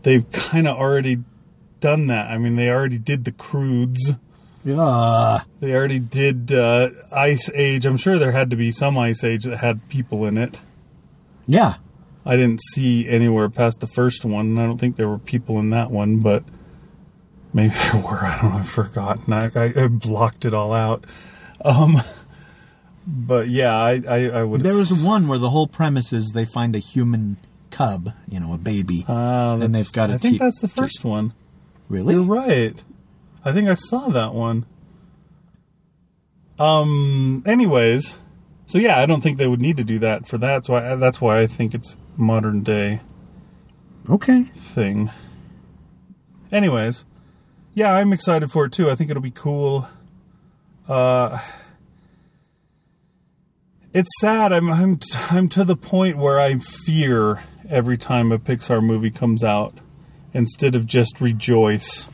They've 0.04 0.32
kind 0.32 0.66
of 0.66 0.78
already 0.78 1.18
done 1.82 2.08
that. 2.08 2.28
I 2.28 2.38
mean, 2.38 2.56
they 2.56 2.70
already 2.70 2.98
did 2.98 3.26
the 3.26 3.34
Croods. 3.34 4.14
Yeah. 4.64 5.42
They 5.60 5.74
already 5.74 6.00
did 6.00 6.54
uh, 6.54 6.92
Ice 7.12 7.50
Age. 7.54 7.86
I'm 7.86 7.98
sure 7.98 8.18
there 8.18 8.32
had 8.32 8.52
to 8.52 8.56
be 8.56 8.72
some 8.72 8.98
Ice 8.98 9.26
Age 9.26 9.44
that 9.44 9.58
had 9.58 9.90
people 9.90 10.26
in 10.26 10.38
it. 10.38 10.62
Yeah. 11.46 11.76
I 12.26 12.36
didn't 12.36 12.62
see 12.74 13.08
anywhere 13.10 13.50
past 13.50 13.80
the 13.80 13.88
first 13.88 14.24
one, 14.26 14.46
and 14.48 14.60
I 14.60 14.66
don't 14.66 14.78
think 14.78 14.96
there 14.96 15.10
were 15.10 15.18
people 15.20 15.60
in 15.60 15.72
that 15.72 15.92
one, 15.92 16.20
but 16.20 16.44
maybe 17.54 17.74
there 17.92 17.98
were. 18.02 18.26
I 18.26 18.42
don't 18.42 18.52
know. 18.52 18.58
I've 18.60 18.70
forgotten. 18.70 19.34
I, 19.34 19.50
I, 19.56 19.84
I 19.84 19.88
blocked 19.88 20.46
it 20.46 20.54
all 20.54 20.74
out. 20.74 21.06
Um, 21.66 22.02
but 23.06 23.50
yeah, 23.50 23.76
I, 23.76 24.02
I, 24.08 24.18
I 24.40 24.44
would. 24.44 24.64
There 24.64 24.76
was 24.76 24.94
one 24.94 25.28
where 25.28 25.38
the 25.40 25.50
whole 25.50 25.68
premise 25.68 26.14
is 26.14 26.32
they 26.34 26.46
find 26.46 26.76
a 26.76 26.80
human 26.80 27.38
cub, 27.72 28.12
you 28.30 28.40
know, 28.40 28.54
a 28.54 28.58
baby. 28.58 29.04
Ah, 29.08 29.56
and 29.56 29.74
they've 29.76 29.92
got 29.92 30.08
to 30.08 30.14
I 30.14 30.18
think 30.18 30.36
te- 30.36 30.38
that's 30.40 30.60
the 30.60 30.68
te- 30.68 30.74
first 30.74 31.04
one. 31.04 31.34
really? 31.90 32.14
You're 32.14 32.24
right. 32.24 32.82
I 33.44 33.52
think 33.52 33.68
I 33.68 33.74
saw 33.74 34.08
that 34.10 34.34
one. 34.34 34.66
Um. 36.60 37.44
Anyways, 37.46 38.18
so 38.68 38.78
yeah, 38.78 39.00
I 39.00 39.06
don't 39.06 39.22
think 39.22 39.38
they 39.38 39.48
would 39.48 39.62
need 39.62 39.78
to 39.78 39.84
do 39.84 40.00
that 40.00 40.28
for 40.28 40.38
that. 40.38 40.66
So 40.66 40.76
I, 40.76 40.96
that's 40.96 41.20
why 41.20 41.42
I 41.42 41.48
think 41.48 41.74
it's 41.74 41.98
modern 42.18 42.64
day. 42.64 43.02
Okay. 44.10 44.44
thing. 44.44 45.12
Anyways, 46.52 47.06
yeah, 47.74 47.92
I'm 47.92 48.14
excited 48.14 48.52
for 48.52 48.66
it 48.66 48.74
too. 48.74 48.90
I 48.90 48.96
think 48.96 49.10
it'll 49.10 49.24
be 49.24 49.32
cool. 49.32 49.88
Uh, 50.88 51.40
it's 53.94 54.12
sad. 54.20 54.52
I'm 54.52 54.70
I'm 54.70 55.00
I'm 55.32 55.50
to 55.50 55.64
the 55.64 55.76
point 55.76 56.18
where 56.18 56.40
I 56.40 56.60
fear 56.60 57.44
every 57.70 57.98
time 57.98 58.32
a 58.32 58.38
Pixar 58.38 58.84
movie 58.84 59.12
comes 59.12 59.44
out, 59.44 59.78
instead 60.34 60.76
of 60.76 60.86
just 60.86 61.22
rejoice. 61.22 62.10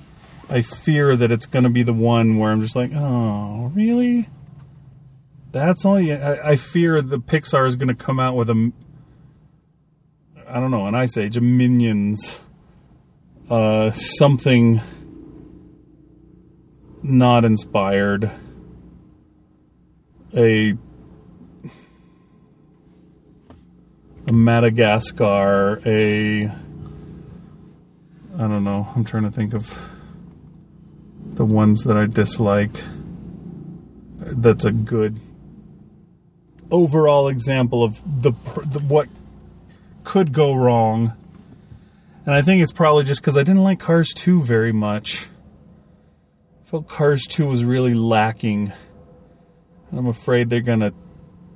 I 0.49 0.61
fear 0.61 1.15
that 1.15 1.31
it's 1.31 1.45
going 1.45 1.63
to 1.63 1.69
be 1.69 1.83
the 1.83 1.93
one 1.93 2.37
where 2.37 2.51
I'm 2.51 2.61
just 2.61 2.75
like, 2.75 2.91
oh, 2.93 3.71
really? 3.75 4.27
That's 5.51 5.85
all 5.85 5.99
you. 5.99 6.15
I, 6.15 6.51
I 6.51 6.55
fear 6.55 7.01
the 7.01 7.19
Pixar 7.19 7.67
is 7.67 7.75
going 7.75 7.89
to 7.89 7.95
come 7.95 8.19
out 8.19 8.35
with 8.35 8.49
a 8.49 8.71
I 10.51 10.59
don't 10.59 10.71
know, 10.71 10.87
an 10.87 10.95
Ice 10.95 11.15
Age, 11.15 11.37
a 11.37 11.41
Minions, 11.41 12.39
uh, 13.51 13.91
something 13.91 14.81
not 17.03 17.45
inspired, 17.45 18.31
a 20.35 20.73
a 24.27 24.33
Madagascar, 24.33 25.81
a 25.85 26.47
I 26.47 26.51
don't 28.37 28.63
know. 28.63 28.87
I'm 28.95 29.03
trying 29.03 29.23
to 29.23 29.31
think 29.31 29.53
of 29.53 29.77
the 31.33 31.45
ones 31.45 31.83
that 31.83 31.95
I 31.95 32.07
dislike. 32.07 32.71
That's 34.17 34.65
a 34.65 34.71
good 34.71 35.19
overall 36.71 37.27
example 37.27 37.83
of 37.83 37.99
the, 38.23 38.31
the 38.65 38.79
what 38.79 39.09
could 40.09 40.33
go 40.33 40.55
wrong. 40.55 41.13
And 42.25 42.33
I 42.33 42.41
think 42.41 42.63
it's 42.63 42.71
probably 42.71 43.03
just 43.03 43.21
because 43.21 43.37
I 43.37 43.43
didn't 43.43 43.61
like 43.61 43.79
Cars 43.79 44.11
2 44.15 44.41
very 44.41 44.71
much. 44.71 45.27
I 46.65 46.69
felt 46.71 46.89
Cars 46.89 47.27
2 47.27 47.45
was 47.45 47.63
really 47.63 47.93
lacking. 47.93 48.73
I'm 49.91 50.07
afraid 50.07 50.49
they're 50.49 50.61
going 50.61 50.79
to, 50.79 50.95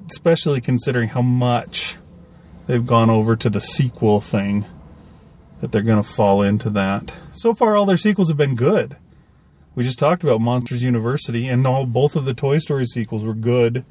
especially 0.06 0.62
considering 0.62 1.10
how 1.10 1.24
much 1.24 1.98
they've 2.68 2.86
gone 2.86 3.10
over 3.10 3.36
to 3.38 3.50
the 3.50 3.60
sequel 3.60 4.22
thing, 4.22 4.66
that 5.60 5.72
they're 5.72 5.82
going 5.82 6.04
to 6.04 6.08
fall 6.08 6.44
into 6.44 6.70
that. 6.70 7.12
So 7.34 7.56
far, 7.56 7.76
all 7.76 7.88
their 7.88 7.98
sequels 7.98 8.28
have 8.28 8.38
been 8.38 8.56
good. 8.56 8.98
We 9.74 9.84
just 9.84 9.98
talked 9.98 10.24
about 10.24 10.42
Monsters 10.42 10.84
University, 10.84 11.48
and 11.48 11.66
all 11.66 11.88
both 11.88 12.16
of 12.16 12.26
the 12.26 12.36
Toy 12.36 12.60
Story 12.60 12.86
sequels 12.86 13.26
were 13.26 13.34
good. 13.34 13.84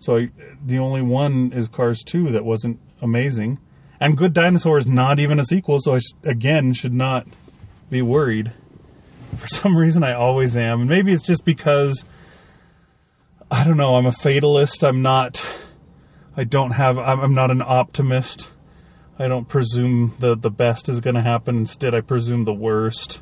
So 0.00 0.16
I, 0.16 0.30
the 0.66 0.80
only 0.80 1.02
one 1.02 1.52
is 1.52 1.68
Cars 1.68 2.02
2 2.02 2.32
that 2.32 2.44
wasn't 2.44 2.80
amazing. 3.00 3.60
And 4.00 4.16
Good 4.16 4.32
Dinosaur 4.32 4.78
is 4.78 4.86
not 4.86 5.18
even 5.18 5.38
a 5.38 5.44
sequel, 5.44 5.78
so 5.80 5.94
I 5.94 6.00
again 6.24 6.72
should 6.72 6.94
not 6.94 7.26
be 7.90 8.02
worried. 8.02 8.52
For 9.36 9.48
some 9.48 9.76
reason, 9.76 10.02
I 10.02 10.14
always 10.14 10.56
am. 10.56 10.80
And 10.80 10.88
maybe 10.88 11.12
it's 11.12 11.22
just 11.22 11.44
because, 11.44 12.04
I 13.50 13.64
don't 13.64 13.76
know, 13.76 13.96
I'm 13.96 14.06
a 14.06 14.12
fatalist. 14.12 14.84
I'm 14.84 15.02
not, 15.02 15.44
I 16.36 16.44
don't 16.44 16.72
have, 16.72 16.98
I'm, 16.98 17.34
not 17.34 17.50
an 17.50 17.62
optimist. 17.62 18.50
I 19.18 19.28
don't 19.28 19.48
presume 19.48 20.14
the, 20.18 20.36
the 20.36 20.50
best 20.50 20.88
is 20.88 21.00
going 21.00 21.14
to 21.14 21.22
happen. 21.22 21.56
Instead, 21.56 21.94
I 21.94 22.00
presume 22.00 22.44
the 22.44 22.52
worst. 22.52 23.20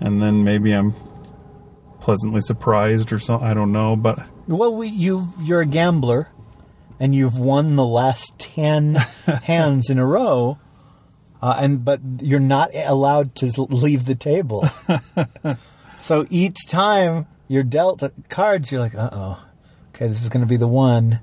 And 0.00 0.22
then 0.22 0.44
maybe 0.44 0.72
I'm 0.72 0.94
pleasantly 2.00 2.40
surprised 2.40 3.12
or 3.12 3.18
something. 3.18 3.46
I 3.46 3.54
don't 3.54 3.72
know. 3.72 3.96
But 3.96 4.18
Well, 4.46 4.74
we, 4.74 4.88
you 4.88 5.28
you're 5.40 5.60
a 5.60 5.66
gambler, 5.66 6.28
and 7.00 7.14
you've 7.14 7.38
won 7.38 7.76
the 7.76 7.86
last 7.86 8.38
ten 8.38 8.94
hands 9.44 9.90
in 9.90 9.98
a 9.98 10.06
row, 10.06 10.58
uh, 11.40 11.58
and 11.60 11.84
but 11.84 12.00
you're 12.20 12.40
not 12.40 12.70
allowed 12.74 13.34
to 13.36 13.62
leave 13.62 14.04
the 14.04 14.14
table. 14.14 14.68
so 16.00 16.26
each 16.30 16.66
time 16.66 17.26
you're 17.46 17.62
dealt 17.62 18.02
cards, 18.28 18.70
you're 18.70 18.80
like, 18.80 18.94
uh 18.94 19.10
oh, 19.12 19.44
okay, 19.94 20.08
this 20.08 20.22
is 20.22 20.28
going 20.28 20.42
to 20.42 20.48
be 20.48 20.56
the 20.56 20.68
one, 20.68 21.20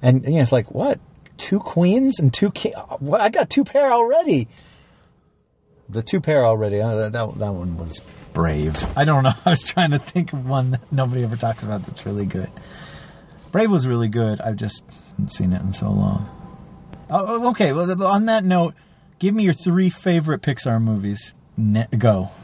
and 0.00 0.24
you 0.24 0.32
know, 0.32 0.40
it's 0.40 0.52
like 0.52 0.70
what 0.70 1.00
two 1.36 1.58
queens 1.58 2.20
and 2.20 2.32
two 2.32 2.50
king. 2.50 2.72
What 2.98 3.20
I 3.20 3.28
got 3.28 3.50
two 3.50 3.64
pair 3.64 3.92
already. 3.92 4.48
The 5.88 6.02
two 6.02 6.20
pair 6.20 6.46
already. 6.46 6.80
Uh, 6.80 6.94
that, 6.96 7.12
that 7.12 7.38
that 7.38 7.52
one 7.52 7.76
was 7.76 8.00
brave. 8.32 8.84
I 8.96 9.04
don't 9.04 9.22
know. 9.24 9.32
I 9.44 9.50
was 9.50 9.64
trying 9.64 9.90
to 9.90 9.98
think 9.98 10.32
of 10.32 10.46
one 10.46 10.72
that 10.72 10.92
nobody 10.92 11.24
ever 11.24 11.36
talks 11.36 11.62
about 11.62 11.84
that's 11.86 12.06
really 12.06 12.26
good. 12.26 12.50
Brave 13.52 13.70
was 13.70 13.86
really 13.86 14.08
good. 14.08 14.40
I've 14.40 14.56
just 14.56 14.82
haven't 15.10 15.32
seen 15.32 15.52
it 15.52 15.60
in 15.60 15.72
so 15.72 15.90
long. 15.90 16.28
Oh, 17.10 17.24
oh, 17.28 17.50
okay. 17.50 17.72
Well, 17.72 18.02
on 18.02 18.24
that 18.26 18.44
note, 18.44 18.74
give 19.18 19.34
me 19.34 19.44
your 19.44 19.52
three 19.52 19.90
favorite 19.90 20.40
Pixar 20.40 20.82
movies. 20.82 21.34
Ne- 21.56 21.86
go. 21.96 22.30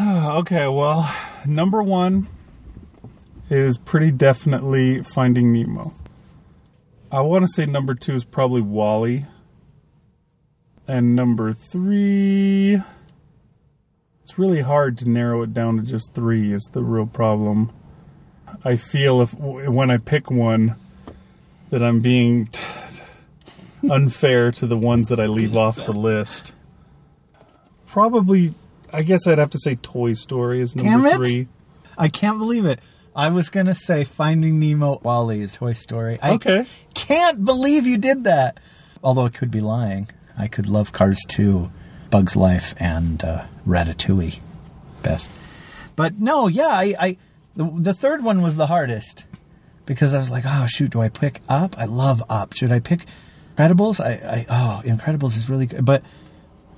Okay, 0.00 0.68
well, 0.68 1.12
number 1.44 1.82
one 1.82 2.28
is 3.50 3.76
pretty 3.76 4.12
definitely 4.12 5.02
Finding 5.02 5.52
Nemo. 5.52 5.92
I 7.10 7.22
want 7.22 7.44
to 7.44 7.52
say 7.52 7.66
number 7.66 7.96
two 7.96 8.14
is 8.14 8.22
probably 8.22 8.62
WALL-E. 8.62 9.26
And 10.86 11.16
number 11.16 11.52
three. 11.52 12.80
It's 14.22 14.38
really 14.38 14.60
hard 14.60 14.96
to 14.98 15.08
narrow 15.08 15.42
it 15.42 15.52
down 15.52 15.76
to 15.78 15.82
just 15.82 16.14
three, 16.14 16.52
is 16.52 16.70
the 16.72 16.84
real 16.84 17.06
problem. 17.06 17.72
I 18.64 18.76
feel 18.76 19.22
if 19.22 19.32
when 19.34 19.90
I 19.90 19.96
pick 19.98 20.30
one 20.30 20.76
that 21.70 21.82
I'm 21.82 22.00
being 22.00 22.46
t- 22.46 22.60
unfair 23.90 24.50
to 24.52 24.66
the 24.66 24.76
ones 24.76 25.08
that 25.08 25.20
I 25.20 25.26
leave 25.26 25.56
off 25.56 25.76
the 25.76 25.92
list. 25.92 26.52
Probably, 27.86 28.54
I 28.92 29.02
guess 29.02 29.26
I'd 29.26 29.38
have 29.38 29.50
to 29.50 29.58
say 29.58 29.74
Toy 29.76 30.12
Story 30.12 30.60
is 30.60 30.76
number 30.76 30.90
Damn 30.90 31.06
it. 31.06 31.16
three. 31.26 31.48
I 31.98 32.08
can't 32.08 32.38
believe 32.38 32.64
it. 32.64 32.80
I 33.14 33.28
was 33.30 33.48
gonna 33.50 33.74
say 33.74 34.04
Finding 34.04 34.60
Nemo, 34.60 35.00
WALL-E 35.02 35.42
is 35.42 35.54
Toy 35.54 35.72
Story. 35.72 36.18
I 36.22 36.32
Okay. 36.34 36.66
can't 36.94 37.44
believe 37.44 37.86
you 37.86 37.98
did 37.98 38.24
that. 38.24 38.58
Although 39.02 39.26
I 39.26 39.28
could 39.30 39.50
be 39.50 39.60
lying. 39.60 40.08
I 40.38 40.46
could 40.46 40.68
love 40.68 40.92
Cars 40.92 41.20
2, 41.26 41.70
Bugs 42.10 42.36
Life, 42.36 42.74
and 42.78 43.22
uh, 43.24 43.44
Ratatouille 43.66 44.38
best. 45.02 45.30
But 45.96 46.18
no, 46.18 46.46
yeah, 46.46 46.68
I, 46.68 46.94
I 46.98 47.16
the, 47.60 47.70
the 47.78 47.94
third 47.94 48.24
one 48.24 48.40
was 48.40 48.56
the 48.56 48.66
hardest 48.66 49.24
because 49.84 50.14
I 50.14 50.18
was 50.18 50.30
like, 50.30 50.44
oh 50.46 50.66
shoot, 50.66 50.90
do 50.92 51.00
I 51.02 51.08
pick 51.10 51.42
Up? 51.48 51.76
I 51.78 51.84
love 51.84 52.22
Up. 52.30 52.54
Should 52.54 52.72
I 52.72 52.80
pick 52.80 53.04
Incredibles? 53.58 54.00
I, 54.00 54.12
I 54.12 54.46
oh, 54.48 54.88
Incredibles 54.88 55.36
is 55.36 55.50
really 55.50 55.66
good, 55.66 55.84
but 55.84 56.02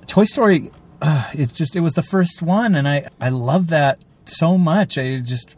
Toy 0.07 0.25
Story, 0.25 0.71
uh, 1.01 1.29
it's 1.33 1.53
just 1.53 1.75
it 1.77 1.79
was 1.79 1.93
the 1.93 2.03
first 2.03 2.41
one, 2.41 2.75
and 2.75 2.87
I 2.87 3.07
I 3.21 3.29
love 3.29 3.67
that 3.67 3.99
so 4.25 4.57
much. 4.57 4.97
It 4.97 5.21
just 5.21 5.55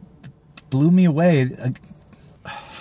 blew 0.70 0.92
me 0.92 1.06
away. 1.06 1.50
Uh, 1.60 1.70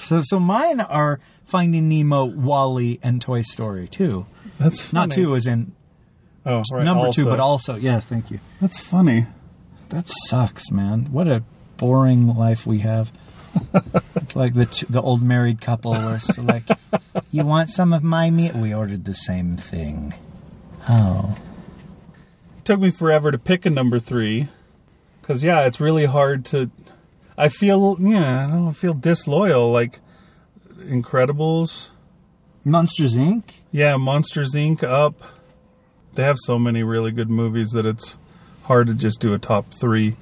So 0.00 0.20
so 0.22 0.38
mine 0.38 0.80
are 0.80 1.20
Finding 1.46 1.88
Nemo, 1.88 2.26
WALL-E, 2.26 2.98
and 3.02 3.22
Toy 3.22 3.40
Story 3.40 3.88
too. 3.88 4.26
That's 4.58 4.82
funny. 4.82 5.08
Not 5.08 5.10
two 5.14 5.34
as 5.34 5.46
in 5.46 5.72
Oh, 6.44 6.62
right. 6.72 6.84
number 6.84 7.10
two, 7.10 7.24
but 7.24 7.40
also 7.40 7.76
yeah. 7.76 8.00
thank 8.00 8.30
you. 8.30 8.38
That's 8.60 8.78
funny. 8.78 9.26
That 9.88 10.08
sucks, 10.26 10.70
man. 10.70 11.08
What 11.10 11.26
a 11.26 11.42
boring 11.84 12.34
life 12.34 12.66
we 12.66 12.78
have. 12.78 13.12
it's 14.16 14.34
like 14.36 14.54
the 14.54 14.64
t- 14.64 14.86
the 14.88 15.02
old 15.02 15.20
married 15.20 15.60
couple 15.60 15.92
where 15.92 16.16
it's 16.16 16.38
like, 16.38 16.62
you 17.30 17.44
want 17.44 17.68
some 17.68 17.92
of 17.92 18.02
my 18.02 18.30
meat? 18.30 18.54
We 18.54 18.72
ordered 18.72 19.04
the 19.04 19.12
same 19.12 19.52
thing. 19.52 20.14
Oh, 20.88 21.36
took 22.64 22.80
me 22.80 22.90
forever 22.90 23.30
to 23.30 23.36
pick 23.36 23.66
a 23.66 23.70
number 23.70 23.98
three 23.98 24.48
because 25.20 25.44
yeah 25.44 25.66
it's 25.66 25.80
really 25.80 26.06
hard 26.06 26.46
to 26.46 26.70
i 27.36 27.48
feel 27.48 27.98
yeah 28.00 28.46
i 28.46 28.50
don't 28.50 28.72
feel 28.72 28.94
disloyal 28.94 29.70
like 29.70 30.00
incredibles 30.78 31.88
Monsters 32.64 33.16
Inc. 33.16 33.42
yeah 33.70 33.96
monsters 33.96 34.54
inc 34.54 34.82
up 34.82 35.14
they 36.14 36.22
have 36.22 36.36
so 36.44 36.58
many 36.58 36.82
really 36.82 37.10
good 37.10 37.28
movies 37.28 37.72
that 37.72 37.84
it's 37.84 38.16
hard 38.62 38.86
to 38.86 38.94
just 38.94 39.20
do 39.20 39.34
a 39.34 39.38
top 39.38 39.70
three 39.70 40.16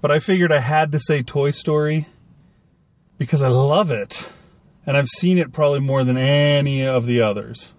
but 0.00 0.10
i 0.10 0.18
figured 0.18 0.52
i 0.52 0.60
had 0.60 0.92
to 0.92 0.98
say 0.98 1.22
toy 1.22 1.50
story 1.50 2.06
because 3.18 3.42
i 3.42 3.48
love 3.48 3.90
it 3.90 4.28
and 4.86 4.96
i've 4.96 5.08
seen 5.08 5.38
it 5.38 5.52
probably 5.52 5.80
more 5.80 6.04
than 6.04 6.16
any 6.16 6.84
of 6.86 7.06
the 7.06 7.20
others 7.20 7.72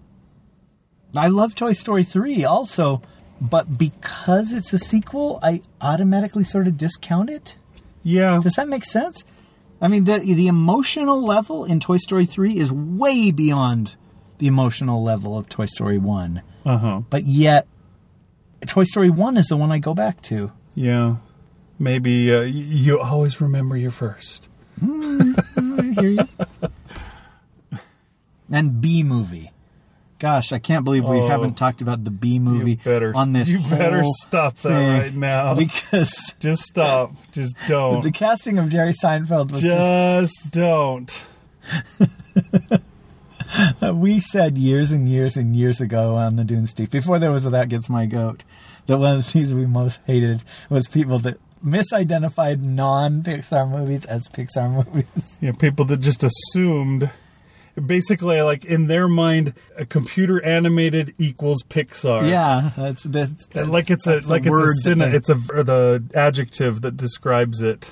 I 1.12 1.26
love 1.26 1.56
Toy 1.56 1.72
Story 1.72 2.04
3 2.04 2.44
also, 2.44 3.02
but 3.40 3.76
because 3.76 4.52
it's 4.52 4.72
a 4.72 4.78
sequel, 4.78 5.40
I 5.42 5.62
automatically 5.80 6.44
sort 6.44 6.68
of 6.68 6.76
discount 6.76 7.28
it. 7.30 7.56
yeah 8.04 8.38
Does 8.40 8.52
that 8.54 8.68
make 8.68 8.84
sense? 8.84 9.24
I 9.80 9.88
mean, 9.88 10.04
the 10.04 10.20
the 10.20 10.46
emotional 10.46 11.20
level 11.20 11.64
in 11.64 11.80
Toy 11.80 11.96
Story 11.96 12.26
3 12.26 12.56
is 12.58 12.70
way 12.70 13.32
beyond 13.32 13.96
the 14.38 14.46
emotional 14.46 15.02
level 15.02 15.36
of 15.36 15.48
Toy 15.48 15.66
Story 15.66 15.98
1. 15.98 16.42
uh-huh 16.64 17.00
But 17.10 17.24
yet 17.24 17.66
Toy 18.68 18.84
Story 18.84 19.10
1 19.10 19.36
is 19.36 19.46
the 19.46 19.56
one 19.56 19.72
I 19.72 19.80
go 19.80 19.94
back 19.94 20.22
to. 20.30 20.52
yeah 20.76 21.16
maybe 21.80 22.32
uh, 22.32 22.42
you 22.42 23.00
always 23.00 23.40
remember 23.40 23.76
your 23.76 23.90
first 23.90 24.48
I 24.82 25.92
hear 25.98 26.08
you. 26.10 26.28
and 28.50 28.80
Bee 28.80 29.02
Movie. 29.02 29.50
Gosh, 30.18 30.52
I 30.52 30.58
can't 30.58 30.84
believe 30.84 31.04
we 31.08 31.18
Oh. 31.18 31.28
haven't 31.28 31.54
talked 31.56 31.80
about 31.82 32.04
the 32.04 32.10
Bee 32.10 32.38
Movie 32.38 32.76
better, 32.76 33.12
on 33.16 33.32
this. 33.32 33.48
You 33.48 33.58
better 33.70 34.02
stop 34.04 34.56
that 34.58 34.62
thing. 34.68 34.88
right 34.88 35.14
now. 35.14 35.54
because 35.64 36.34
Just 36.40 36.62
stop. 36.62 37.12
Just 37.32 37.56
don't. 37.66 38.02
the 38.02 38.10
casting 38.12 38.58
of 38.58 38.68
Jerry 38.68 38.92
Seinfeld 38.92 39.50
was 39.52 39.62
just, 39.62 40.52
Just 40.52 40.52
don't. 40.52 41.24
we 43.94 44.20
said 44.20 44.56
years 44.58 44.92
and 44.92 45.08
years 45.08 45.36
and 45.36 45.54
years 45.56 45.80
ago 45.80 46.14
on 46.14 46.36
the 46.36 46.44
Dune 46.44 46.66
Steep 46.66 46.90
before 46.90 47.18
there 47.18 47.32
was 47.32 47.44
a 47.46 47.50
that 47.50 47.68
gets 47.68 47.88
my 47.88 48.06
goat 48.06 48.44
that 48.86 48.98
one 48.98 49.16
of 49.18 49.24
the 49.24 49.30
things 49.30 49.52
we 49.54 49.66
most 49.66 50.00
hated 50.06 50.42
was 50.68 50.86
people 50.88 51.18
that 51.20 51.38
misidentified 51.64 52.60
non-Pixar 52.60 53.68
movies 53.70 54.04
as 54.06 54.26
Pixar 54.28 54.86
movies. 54.94 55.38
Know, 55.42 55.52
people 55.52 55.84
that 55.86 55.98
just 56.00 56.24
assumed, 56.24 57.10
basically, 57.86 58.40
like 58.42 58.64
in 58.64 58.86
their 58.86 59.08
mind, 59.08 59.54
a 59.76 59.84
computer 59.84 60.42
animated 60.44 61.14
equals 61.18 61.62
Pixar. 61.62 62.28
Yeah, 62.28 62.70
that's 62.76 63.02
that's, 63.04 63.30
That- 63.48 63.50
that's 63.52 63.68
like 63.68 63.90
it's 63.90 64.06
a 64.06 64.10
that's 64.10 64.26
the 64.26 64.30
like 64.32 64.42
it's 64.42 64.48
a 64.48 64.52
word 64.52 64.74
sin- 64.76 64.98
that 64.98 65.10
they- 65.10 65.16
it's 65.16 65.28
a 65.30 65.34
the 65.34 66.04
adjective 66.14 66.80
that 66.82 66.96
describes 66.96 67.62
it. 67.62 67.90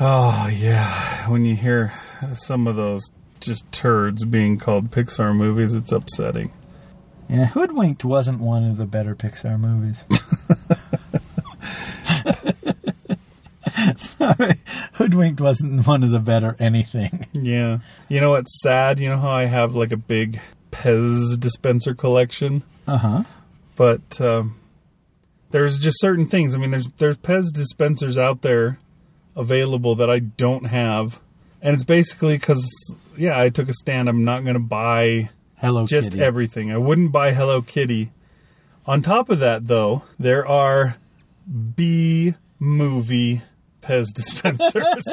Oh 0.00 0.48
yeah, 0.48 1.28
when 1.28 1.44
you 1.44 1.54
hear 1.56 1.92
some 2.34 2.66
of 2.66 2.74
those 2.76 3.02
just 3.40 3.70
turds 3.70 4.24
being 4.24 4.58
called 4.58 4.90
Pixar 4.90 5.36
movies, 5.36 5.72
it's 5.74 5.92
upsetting. 5.92 6.52
Yeah, 7.28 7.46
Hoodwinked 7.46 8.04
wasn't 8.04 8.40
one 8.40 8.64
of 8.64 8.76
the 8.76 8.84
better 8.86 9.14
Pixar 9.14 9.58
movies. 9.58 10.04
Hoodwinked 14.94 15.40
wasn't 15.40 15.86
one 15.86 16.02
of 16.02 16.10
the 16.10 16.20
better 16.20 16.56
anything. 16.58 17.26
Yeah. 17.32 17.78
You 18.08 18.20
know 18.20 18.30
what's 18.30 18.60
sad? 18.62 18.98
You 19.00 19.08
know 19.10 19.18
how 19.18 19.30
I 19.30 19.46
have 19.46 19.74
like 19.74 19.92
a 19.92 19.96
big 19.96 20.40
Pez 20.70 21.38
dispenser 21.38 21.94
collection? 21.94 22.62
Uh 22.86 22.98
huh. 22.98 23.22
But 23.76 24.20
um, 24.20 24.56
there's 25.50 25.78
just 25.78 26.00
certain 26.00 26.26
things. 26.26 26.54
I 26.54 26.58
mean, 26.58 26.70
there's 26.70 26.88
there's 26.98 27.16
Pez 27.16 27.52
dispensers 27.52 28.18
out 28.18 28.42
there 28.42 28.78
available 29.36 29.96
that 29.96 30.10
I 30.10 30.20
don't 30.20 30.64
have, 30.66 31.18
and 31.62 31.74
it's 31.74 31.84
basically 31.84 32.36
because 32.38 32.64
yeah, 33.16 33.40
I 33.40 33.48
took 33.48 33.68
a 33.68 33.72
stand. 33.72 34.08
I'm 34.08 34.24
not 34.24 34.42
going 34.42 34.54
to 34.54 34.60
buy 34.60 35.30
Hello 35.56 35.86
just 35.86 36.10
Kitty. 36.10 36.22
everything. 36.22 36.70
I 36.72 36.78
wouldn't 36.78 37.12
buy 37.12 37.32
Hello 37.32 37.62
Kitty. 37.62 38.12
On 38.86 39.00
top 39.00 39.30
of 39.30 39.38
that, 39.40 39.66
though, 39.66 40.02
there 40.18 40.46
are 40.46 40.96
Bee 41.74 42.34
Movie 42.58 43.42
Pez 43.84 44.12
dispensers. 44.12 45.04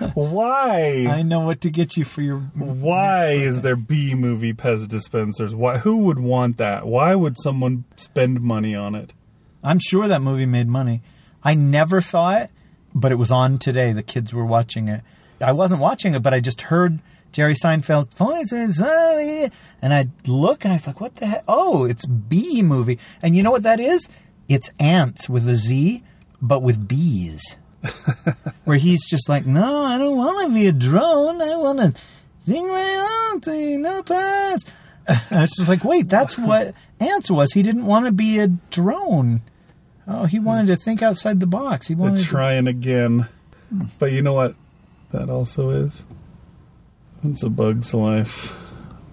Why? 0.14 1.06
I 1.08 1.22
know 1.22 1.40
what 1.40 1.60
to 1.62 1.70
get 1.70 1.96
you 1.96 2.04
for 2.04 2.20
your. 2.20 2.38
Why 2.38 3.30
is 3.30 3.60
there 3.60 3.76
Bee 3.76 4.14
Movie 4.14 4.52
Pez 4.52 4.88
dispensers? 4.88 5.54
Why? 5.54 5.78
Who 5.78 5.98
would 5.98 6.18
want 6.18 6.58
that? 6.58 6.86
Why 6.86 7.14
would 7.14 7.40
someone 7.40 7.84
spend 7.96 8.40
money 8.40 8.74
on 8.74 8.94
it? 8.94 9.12
I'm 9.62 9.78
sure 9.78 10.08
that 10.08 10.20
movie 10.20 10.46
made 10.46 10.68
money. 10.68 11.00
I 11.42 11.54
never 11.54 12.00
saw 12.00 12.36
it, 12.36 12.50
but 12.94 13.12
it 13.12 13.16
was 13.16 13.30
on 13.30 13.58
today. 13.58 13.92
The 13.92 14.02
kids 14.02 14.34
were 14.34 14.44
watching 14.44 14.88
it. 14.88 15.02
I 15.40 15.52
wasn't 15.52 15.80
watching 15.80 16.14
it, 16.14 16.22
but 16.22 16.34
I 16.34 16.40
just 16.40 16.62
heard 16.62 17.00
Jerry 17.32 17.54
Seinfeld, 17.54 18.14
"Voices 18.14 18.80
oh, 18.82 19.50
and 19.82 19.92
I 19.92 20.08
look 20.26 20.64
and 20.64 20.72
I 20.72 20.76
was 20.76 20.86
like, 20.86 21.00
what 21.00 21.16
the 21.16 21.26
heck? 21.26 21.44
Oh, 21.48 21.84
it's 21.84 22.06
Bee 22.06 22.62
Movie. 22.62 22.98
And 23.22 23.36
you 23.36 23.42
know 23.42 23.50
what 23.50 23.64
that 23.64 23.80
is? 23.80 24.08
It's 24.48 24.70
ants 24.78 25.28
with 25.28 25.48
a 25.48 25.56
Z, 25.56 26.04
but 26.46 26.62
with 26.62 26.86
bees. 26.86 27.56
Where 28.64 28.76
he's 28.78 29.04
just 29.06 29.28
like, 29.28 29.44
no, 29.46 29.84
I 29.84 29.98
don't 29.98 30.16
want 30.16 30.46
to 30.46 30.54
be 30.54 30.66
a 30.66 30.72
drone. 30.72 31.42
I 31.42 31.56
want 31.56 31.80
to 31.80 32.00
think 32.46 32.68
my 32.68 33.30
own 33.32 33.40
thing, 33.40 33.82
no 33.82 34.02
pass. 34.02 34.64
I 35.06 35.42
was 35.42 35.52
just 35.52 35.68
like, 35.68 35.84
wait, 35.84 36.08
that's 36.08 36.38
what 36.38 36.74
ants 36.98 37.30
was. 37.30 37.52
He 37.52 37.62
didn't 37.62 37.84
want 37.84 38.06
to 38.06 38.12
be 38.12 38.38
a 38.38 38.48
drone. 38.48 39.42
Oh, 40.06 40.24
he 40.24 40.38
wanted 40.38 40.66
to 40.68 40.76
think 40.76 41.02
outside 41.02 41.40
the 41.40 41.46
box. 41.46 41.88
He 41.88 41.94
They're 41.94 42.04
wanted 42.04 42.22
to 42.22 42.26
trying 42.26 42.68
again. 42.68 43.28
But 43.98 44.12
you 44.12 44.22
know 44.22 44.34
what 44.34 44.54
that 45.10 45.28
also 45.28 45.70
is? 45.70 46.04
It's 47.22 47.42
a 47.42 47.50
bug's 47.50 47.92
life, 47.92 48.54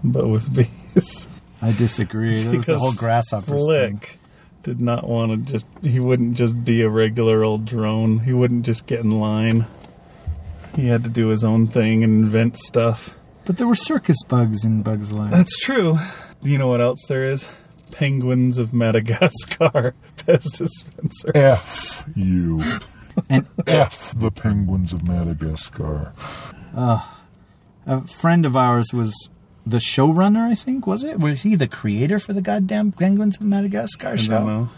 but 0.04 0.28
with 0.28 0.54
bees. 0.54 1.28
I 1.62 1.72
disagree. 1.72 2.44
That 2.44 2.56
was 2.56 2.66
the 2.66 2.72
Because 2.74 2.80
whole 2.82 2.94
grasshoppers 2.94 3.68
thing. 3.68 4.02
Flick 4.62 4.78
did 4.78 4.82
not 4.84 5.08
want 5.08 5.48
to 5.48 5.52
just. 5.52 5.68
He 5.82 6.00
wouldn't 6.00 6.36
just 6.36 6.64
be 6.64 6.82
a 6.82 6.90
regular 6.90 7.44
old 7.44 7.66
drone. 7.66 8.20
He 8.20 8.34
wouldn't 8.34 8.66
just 8.66 8.86
get 8.86 9.00
in 9.00 9.12
line. 9.12 9.66
He 10.76 10.88
had 10.88 11.04
to 11.04 11.10
do 11.10 11.28
his 11.28 11.44
own 11.44 11.68
thing 11.68 12.04
and 12.04 12.26
invent 12.26 12.58
stuff. 12.58 13.14
But 13.46 13.58
there 13.58 13.68
were 13.68 13.76
circus 13.76 14.18
bugs 14.28 14.64
in 14.64 14.84
Bugs 14.84 15.12
Life. 15.12 15.32
That's 15.32 15.58
true. 15.58 16.00
You 16.42 16.58
know 16.58 16.68
what 16.68 16.82
else 16.82 17.06
there 17.08 17.30
is? 17.30 17.50
Penguins 17.92 18.58
of 18.58 18.74
Madagascar. 18.74 19.94
Pez 20.18 20.58
dispenser. 20.58 21.32
F 21.36 22.04
you. 22.16 22.64
And 23.30 23.48
F 23.68 24.14
the 24.16 24.32
penguins 24.32 24.94
of 24.94 25.04
Madagascar. 25.04 26.14
Uh, 26.76 27.06
a 27.86 28.08
friend 28.08 28.46
of 28.46 28.56
ours 28.56 28.94
was 28.94 29.14
the 29.66 29.78
showrunner, 29.78 30.50
I 30.50 30.56
think, 30.56 30.88
was 30.88 31.04
it? 31.04 31.20
Was 31.20 31.44
he 31.44 31.56
the 31.56 31.68
creator 31.68 32.20
for 32.20 32.34
the 32.34 32.42
goddamn 32.42 32.92
Penguins 32.92 33.38
of 33.38 33.44
Madagascar 33.44 34.10
I 34.10 34.16
show? 34.16 34.32
don't 34.32 34.48
know. 34.48 34.70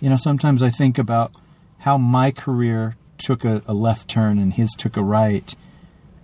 You 0.00 0.10
know, 0.10 0.16
sometimes 0.16 0.62
I 0.62 0.70
think 0.70 0.98
about 0.98 1.32
how 1.78 1.98
my 1.98 2.30
career 2.30 2.96
took 3.18 3.44
a, 3.44 3.62
a 3.66 3.74
left 3.74 4.08
turn 4.08 4.38
and 4.38 4.52
his 4.52 4.70
took 4.72 4.96
a 4.96 5.02
right, 5.02 5.54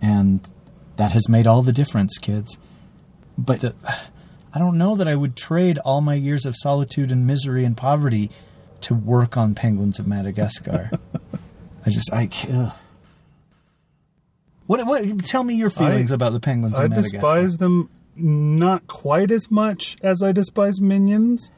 and 0.00 0.40
that 0.96 1.12
has 1.12 1.28
made 1.28 1.46
all 1.46 1.62
the 1.62 1.72
difference, 1.72 2.18
kids. 2.18 2.58
But 3.38 3.60
the, 3.60 3.74
I 4.52 4.58
don't 4.58 4.76
know 4.78 4.96
that 4.96 5.08
I 5.08 5.14
would 5.14 5.36
trade 5.36 5.78
all 5.78 6.00
my 6.00 6.14
years 6.14 6.46
of 6.46 6.54
solitude 6.56 7.10
and 7.10 7.26
misery 7.26 7.64
and 7.64 7.76
poverty 7.76 8.30
to 8.82 8.94
work 8.94 9.36
on 9.36 9.54
Penguins 9.54 9.98
of 9.98 10.06
Madagascar. 10.06 10.90
I 11.86 11.90
just, 11.90 12.12
I. 12.12 12.28
Ugh. 12.52 12.72
What, 14.70 14.86
what? 14.86 15.24
Tell 15.24 15.42
me 15.42 15.56
your 15.56 15.68
feelings 15.68 16.12
I- 16.12 16.14
about 16.14 16.32
the 16.32 16.38
Penguins 16.38 16.76
I 16.76 16.86
despise 16.86 17.56
them 17.56 17.90
not 18.14 18.86
quite 18.86 19.32
as 19.32 19.50
much 19.50 19.96
as 20.00 20.22
I 20.22 20.30
despise 20.30 20.80
Minions. 20.80 21.50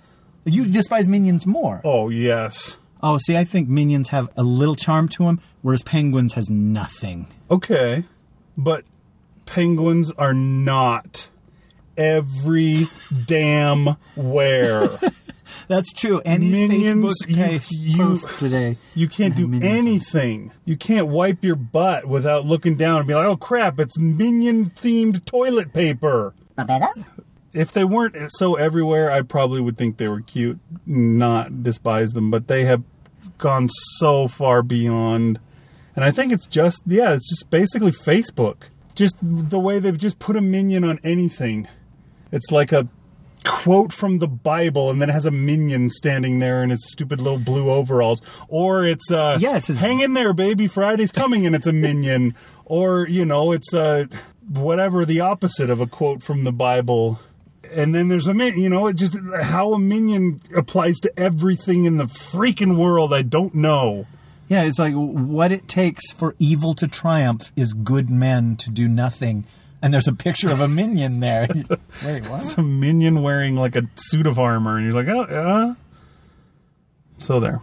You 0.46 0.64
despise 0.64 1.06
Minions 1.06 1.46
more. 1.46 1.82
Oh, 1.84 2.08
yes. 2.08 2.78
Oh, 3.02 3.18
see, 3.18 3.36
I 3.36 3.44
think 3.44 3.68
Minions 3.68 4.08
have 4.08 4.30
a 4.34 4.42
little 4.42 4.76
charm 4.76 5.10
to 5.10 5.24
them, 5.24 5.42
whereas 5.60 5.82
Penguins 5.82 6.32
has 6.32 6.48
nothing. 6.48 7.26
Okay. 7.50 8.04
But 8.56 8.84
penguins 9.44 10.10
are 10.12 10.32
not 10.32 11.28
every 11.98 12.86
damn 13.26 13.96
where. 14.16 14.98
That's 15.68 15.92
true. 15.92 16.20
Any 16.24 16.50
Minions, 16.50 17.22
Facebook 17.24 17.68
you- 17.78 17.96
post, 17.96 18.28
you- 18.30 18.36
today. 18.38 18.76
You 18.94 19.08
can't 19.08 19.36
do 19.36 19.46
Minions. 19.46 19.78
anything. 19.86 20.50
You 20.64 20.76
can't 20.76 21.08
wipe 21.08 21.42
your 21.44 21.56
butt 21.56 22.06
without 22.06 22.46
looking 22.46 22.76
down 22.76 22.98
and 22.98 23.06
be 23.06 23.14
like, 23.14 23.26
oh 23.26 23.36
crap, 23.36 23.78
it's 23.80 23.98
minion 23.98 24.70
themed 24.70 25.24
toilet 25.24 25.72
paper. 25.72 26.34
If 27.54 27.72
they 27.72 27.84
weren't 27.84 28.16
so 28.32 28.54
everywhere, 28.54 29.10
I 29.12 29.20
probably 29.22 29.60
would 29.60 29.76
think 29.76 29.98
they 29.98 30.08
were 30.08 30.22
cute, 30.22 30.58
not 30.86 31.62
despise 31.62 32.12
them, 32.12 32.30
but 32.30 32.48
they 32.48 32.64
have 32.64 32.82
gone 33.38 33.68
so 33.98 34.26
far 34.28 34.62
beyond. 34.62 35.38
And 35.94 36.04
I 36.04 36.10
think 36.10 36.32
it's 36.32 36.46
just, 36.46 36.82
yeah, 36.86 37.12
it's 37.12 37.28
just 37.28 37.50
basically 37.50 37.92
Facebook. 37.92 38.62
Just 38.94 39.16
the 39.20 39.58
way 39.58 39.78
they've 39.78 39.98
just 39.98 40.18
put 40.18 40.36
a 40.36 40.40
minion 40.40 40.84
on 40.84 40.98
anything. 41.04 41.68
It's 42.30 42.50
like 42.50 42.72
a 42.72 42.88
quote 43.44 43.92
from 43.92 44.18
the 44.18 44.26
Bible, 44.26 44.90
and 44.90 45.00
then 45.00 45.08
it 45.10 45.12
has 45.12 45.26
a 45.26 45.30
minion 45.30 45.88
standing 45.90 46.38
there 46.38 46.62
in 46.62 46.70
its 46.70 46.90
stupid 46.90 47.20
little 47.20 47.38
blue 47.38 47.70
overalls. 47.70 48.20
Or 48.48 48.84
it's, 48.84 49.10
uh, 49.10 49.38
Yeah, 49.40 49.56
it 49.56 49.64
says- 49.64 49.78
hang 49.78 50.00
in 50.00 50.14
there, 50.14 50.32
baby, 50.32 50.66
Friday's 50.66 51.12
coming, 51.12 51.46
and 51.46 51.54
it's 51.54 51.66
a 51.66 51.72
minion. 51.72 52.34
or, 52.64 53.06
you 53.06 53.24
know, 53.24 53.52
it's 53.52 53.74
uh, 53.74 54.06
whatever 54.48 55.04
the 55.04 55.20
opposite 55.20 55.68
of 55.68 55.80
a 55.80 55.86
quote 55.86 56.22
from 56.22 56.44
the 56.44 56.52
Bible. 56.52 57.20
And 57.70 57.94
then 57.94 58.08
there's 58.08 58.26
a 58.26 58.32
min, 58.34 58.58
you 58.58 58.70
know, 58.70 58.86
it 58.86 58.96
just 58.96 59.14
how 59.42 59.74
a 59.74 59.78
minion 59.78 60.40
applies 60.56 60.98
to 61.00 61.12
everything 61.18 61.84
in 61.84 61.96
the 61.98 62.04
freaking 62.06 62.76
world. 62.76 63.12
I 63.12 63.22
don't 63.22 63.54
know. 63.54 64.06
Yeah, 64.48 64.62
it's 64.62 64.78
like 64.78 64.94
what 64.94 65.52
it 65.52 65.68
takes 65.68 66.10
for 66.12 66.34
evil 66.38 66.74
to 66.74 66.88
triumph 66.88 67.52
is 67.56 67.72
good 67.74 68.08
men 68.10 68.56
to 68.56 68.70
do 68.70 68.88
nothing. 68.88 69.44
And 69.82 69.92
there's 69.92 70.06
a 70.06 70.12
picture 70.12 70.48
of 70.48 70.60
a 70.60 70.68
minion 70.68 71.18
there. 71.18 71.48
Wait, 72.04 72.26
what? 72.28 72.42
It's 72.42 72.56
a 72.56 72.62
minion 72.62 73.22
wearing 73.22 73.56
like 73.56 73.74
a 73.74 73.82
suit 73.96 74.28
of 74.28 74.38
armor, 74.38 74.76
and 74.76 74.86
you're 74.86 74.94
like, 74.94 75.08
oh, 75.08 75.26
yeah. 75.28 75.74
So 77.18 77.40
there. 77.40 77.60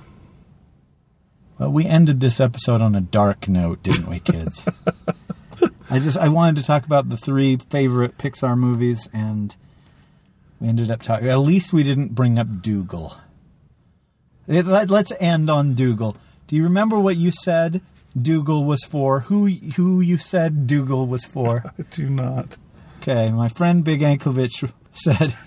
Well, 1.57 1.72
we 1.72 1.86
ended 1.86 2.20
this 2.20 2.39
episode 2.39 2.82
on 2.82 2.93
a 2.93 3.01
dark 3.01 3.47
note, 3.47 3.84
didn't 3.84 4.07
we, 4.07 4.20
kids? 4.20 4.65
I 5.89 5.99
just 5.99 6.17
I 6.17 6.30
wanted 6.30 6.57
to 6.57 6.63
talk 6.67 6.86
about 6.86 7.09
the 7.09 7.17
three 7.17 7.57
favorite 7.57 8.17
Pixar 8.17 8.57
movies, 8.57 9.09
and 9.13 9.55
we 10.59 10.67
ended 10.67 10.91
up 10.91 11.01
talking. 11.01 11.28
At 11.28 11.39
least 11.39 11.74
we 11.74 11.84
didn't 11.84 12.15
bring 12.15 12.38
up 12.38 12.47
Doogal. 12.47 13.17
Let's 14.47 15.13
end 15.20 15.49
on 15.49 15.76
Doogal. 15.76 16.15
Do 16.47 16.55
you 16.55 16.63
remember 16.63 16.99
what 16.99 17.17
you 17.17 17.32
said 17.32 17.82
Doogal 18.24 18.65
was 18.65 18.84
for? 18.84 19.22
Who 19.22 19.47
who 19.47 20.01
you 20.01 20.17
said 20.17 20.67
Doogal 20.67 21.07
was 21.07 21.26
for? 21.26 21.63
I 21.80 21.82
do 21.84 22.09
not. 22.09 22.57
Okay, 23.01 23.32
my 23.32 23.47
friend 23.47 23.84
Big 23.84 24.01
Anklevich 24.01 24.72
said, 24.91 25.38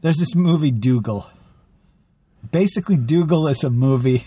"There's 0.00 0.18
this 0.18 0.34
movie 0.34 0.72
Doogal. 0.72 1.26
Basically, 2.50 2.96
Doogal 2.96 3.50
is 3.50 3.64
a 3.64 3.70
movie 3.70 4.24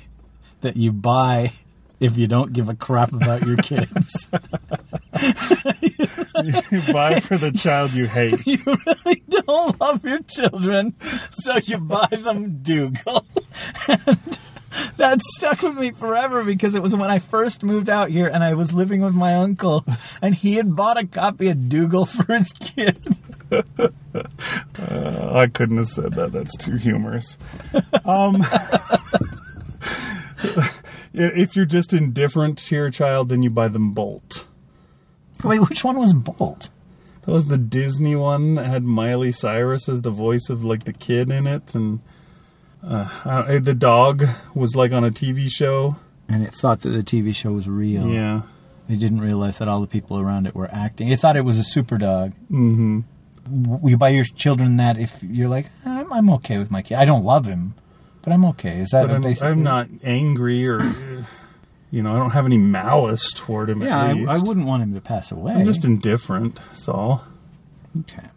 that 0.61 0.77
you 0.77 0.91
buy 0.91 1.53
if 1.99 2.17
you 2.17 2.27
don't 2.27 2.53
give 2.53 2.69
a 2.69 2.75
crap 2.75 3.13
about 3.13 3.45
your 3.45 3.57
kids. 3.57 4.27
You 6.69 6.81
buy 6.91 7.21
for 7.21 7.37
the 7.37 7.53
child 7.53 7.93
you 7.93 8.05
hate. 8.07 8.45
you 8.47 8.57
really 8.65 9.23
don't 9.29 9.79
love 9.79 10.03
your 10.03 10.19
children, 10.23 10.93
so 11.31 11.55
you 11.63 11.77
buy 11.77 12.07
them 12.11 12.59
Doogal." 12.61 13.25
And 13.87 14.37
that 14.97 15.21
stuck 15.21 15.61
with 15.61 15.77
me 15.77 15.91
forever 15.91 16.43
because 16.43 16.75
it 16.75 16.83
was 16.83 16.95
when 16.95 17.09
I 17.09 17.19
first 17.19 17.63
moved 17.63 17.89
out 17.89 18.09
here 18.09 18.27
and 18.27 18.43
I 18.43 18.53
was 18.53 18.73
living 18.73 19.01
with 19.01 19.13
my 19.13 19.35
uncle, 19.35 19.85
and 20.21 20.35
he 20.35 20.55
had 20.55 20.75
bought 20.75 20.97
a 20.97 21.05
copy 21.05 21.49
of 21.49 21.57
Doogal 21.57 22.07
for 22.07 22.33
his 22.33 22.51
kid. 22.53 23.17
Uh, 24.79 25.31
I 25.33 25.47
couldn't 25.47 25.77
have 25.77 25.87
said 25.87 26.13
that. 26.13 26.31
That's 26.31 26.55
too 26.55 26.77
humorous. 26.77 27.37
Um, 28.05 28.43
if 31.13 31.55
you're 31.55 31.65
just 31.65 31.93
indifferent 31.93 32.57
to 32.59 32.75
your 32.75 32.89
child, 32.89 33.29
then 33.29 33.43
you 33.43 33.49
buy 33.49 33.67
them 33.67 33.91
Bolt. 33.91 34.45
Wait, 35.43 35.59
which 35.59 35.83
one 35.83 35.99
was 35.99 36.13
Bolt? 36.13 36.69
That 37.25 37.31
was 37.31 37.47
the 37.47 37.57
Disney 37.57 38.15
one 38.15 38.55
that 38.55 38.67
had 38.67 38.83
Miley 38.83 39.31
Cyrus 39.31 39.89
as 39.89 40.01
the 40.01 40.11
voice 40.11 40.49
of 40.49 40.63
like 40.63 40.85
the 40.85 40.93
kid 40.93 41.29
in 41.29 41.45
it, 41.45 41.75
and 41.75 41.99
uh, 42.87 43.59
the 43.59 43.73
dog 43.73 44.27
was 44.53 44.75
like 44.75 44.91
on 44.91 45.03
a 45.03 45.11
TV 45.11 45.49
show. 45.49 45.95
and 46.29 46.43
it 46.43 46.53
thought 46.53 46.81
that 46.81 46.89
the 46.89 47.03
TV 47.03 47.33
show 47.35 47.51
was 47.51 47.67
real. 47.67 48.07
Yeah, 48.07 48.41
They 48.87 48.95
didn't 48.95 49.21
realize 49.21 49.57
that 49.59 49.67
all 49.67 49.81
the 49.81 49.87
people 49.87 50.19
around 50.19 50.47
it 50.47 50.55
were 50.55 50.69
acting. 50.71 51.09
They 51.09 51.15
thought 51.15 51.35
it 51.37 51.41
was 51.45 51.57
a 51.59 51.63
super 51.63 51.97
dog. 51.97 52.33
Mm-hmm. 52.51 53.01
You 53.87 53.97
buy 53.97 54.09
your 54.09 54.25
children 54.25 54.77
that 54.77 54.97
if 54.97 55.21
you're 55.21 55.47
like, 55.49 55.67
"Ah, 55.85 55.99
I'm 55.99 56.11
I'm 56.13 56.29
okay 56.31 56.57
with 56.57 56.71
my 56.71 56.81
kid. 56.81 56.95
I 56.97 57.05
don't 57.05 57.23
love 57.23 57.45
him, 57.45 57.75
but 58.23 58.33
I'm 58.33 58.43
okay. 58.45 58.79
Is 58.79 58.89
that 58.89 59.09
I'm. 59.11 59.23
I'm 59.41 59.61
not 59.63 59.87
angry 60.03 60.67
or, 60.67 60.79
you 61.91 62.01
know, 62.01 62.15
I 62.15 62.17
don't 62.17 62.31
have 62.31 62.45
any 62.47 62.57
malice 62.57 63.31
toward 63.33 63.69
him. 63.69 63.83
Yeah, 63.83 64.03
at 64.03 64.09
I, 64.09 64.13
least. 64.13 64.29
I 64.31 64.37
wouldn't 64.39 64.65
want 64.65 64.81
him 64.81 64.95
to 64.95 65.01
pass 65.01 65.31
away. 65.31 65.53
I'm 65.53 65.65
just 65.65 65.85
indifferent. 65.85 66.55
That's 66.67 66.87
all. 66.87 67.23
okay. 67.99 68.29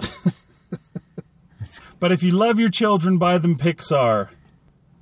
But 2.02 2.10
if 2.10 2.24
you 2.24 2.32
love 2.32 2.58
your 2.58 2.68
children, 2.68 3.16
buy 3.16 3.38
them 3.38 3.56
Pixar. 3.56 4.30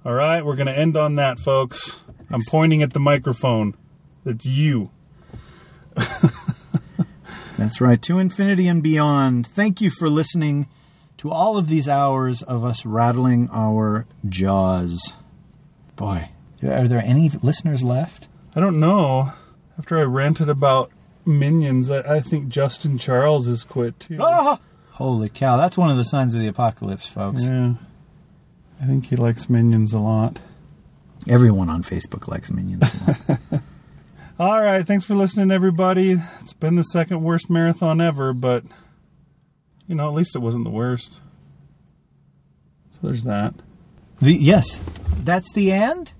All 0.04 0.12
right, 0.12 0.44
we're 0.44 0.54
going 0.54 0.66
to 0.66 0.78
end 0.78 0.98
on 0.98 1.14
that, 1.14 1.38
folks. 1.38 2.02
I'm 2.28 2.42
pointing 2.46 2.82
at 2.82 2.92
the 2.92 3.00
microphone. 3.00 3.74
That's 4.22 4.44
you. 4.44 4.90
That's 7.56 7.80
right. 7.80 8.02
To 8.02 8.18
infinity 8.18 8.68
and 8.68 8.82
beyond. 8.82 9.46
Thank 9.46 9.80
you 9.80 9.88
for 9.88 10.10
listening 10.10 10.68
to 11.16 11.30
all 11.30 11.56
of 11.56 11.68
these 11.68 11.88
hours 11.88 12.42
of 12.42 12.66
us 12.66 12.84
rattling 12.84 13.48
our 13.50 14.04
jaws. 14.28 15.14
Boy, 15.96 16.28
are 16.62 16.86
there 16.86 17.02
any 17.02 17.30
listeners 17.30 17.82
left? 17.82 18.28
I 18.54 18.60
don't 18.60 18.78
know. 18.78 19.32
After 19.78 19.98
I 19.98 20.02
ranted 20.02 20.50
about 20.50 20.90
minions, 21.24 21.90
I, 21.90 22.16
I 22.16 22.20
think 22.20 22.50
Justin 22.50 22.98
Charles 22.98 23.46
has 23.46 23.64
quit 23.64 23.98
too. 23.98 24.18
Ah! 24.20 24.60
Holy 25.00 25.30
cow, 25.30 25.56
that's 25.56 25.78
one 25.78 25.88
of 25.88 25.96
the 25.96 26.04
signs 26.04 26.34
of 26.34 26.42
the 26.42 26.48
apocalypse, 26.48 27.06
folks. 27.06 27.42
Yeah. 27.42 27.72
I 28.82 28.84
think 28.84 29.06
he 29.06 29.16
likes 29.16 29.48
minions 29.48 29.94
a 29.94 29.98
lot. 29.98 30.40
Everyone 31.26 31.70
on 31.70 31.82
Facebook 31.82 32.28
likes 32.28 32.50
minions. 32.50 32.84
All 34.38 34.60
right, 34.60 34.86
thanks 34.86 35.06
for 35.06 35.14
listening, 35.14 35.50
everybody. 35.50 36.20
It's 36.42 36.52
been 36.52 36.76
the 36.76 36.82
second 36.82 37.22
worst 37.22 37.48
marathon 37.48 38.02
ever, 38.02 38.34
but 38.34 38.64
you 39.86 39.94
know, 39.94 40.06
at 40.06 40.14
least 40.14 40.36
it 40.36 40.40
wasn't 40.40 40.64
the 40.64 40.70
worst. 40.70 41.22
So 42.90 42.98
there's 43.02 43.24
that. 43.24 43.54
the, 44.20 44.34
yes, 44.34 44.80
that's 45.16 45.50
the 45.54 45.72
end? 45.72 46.12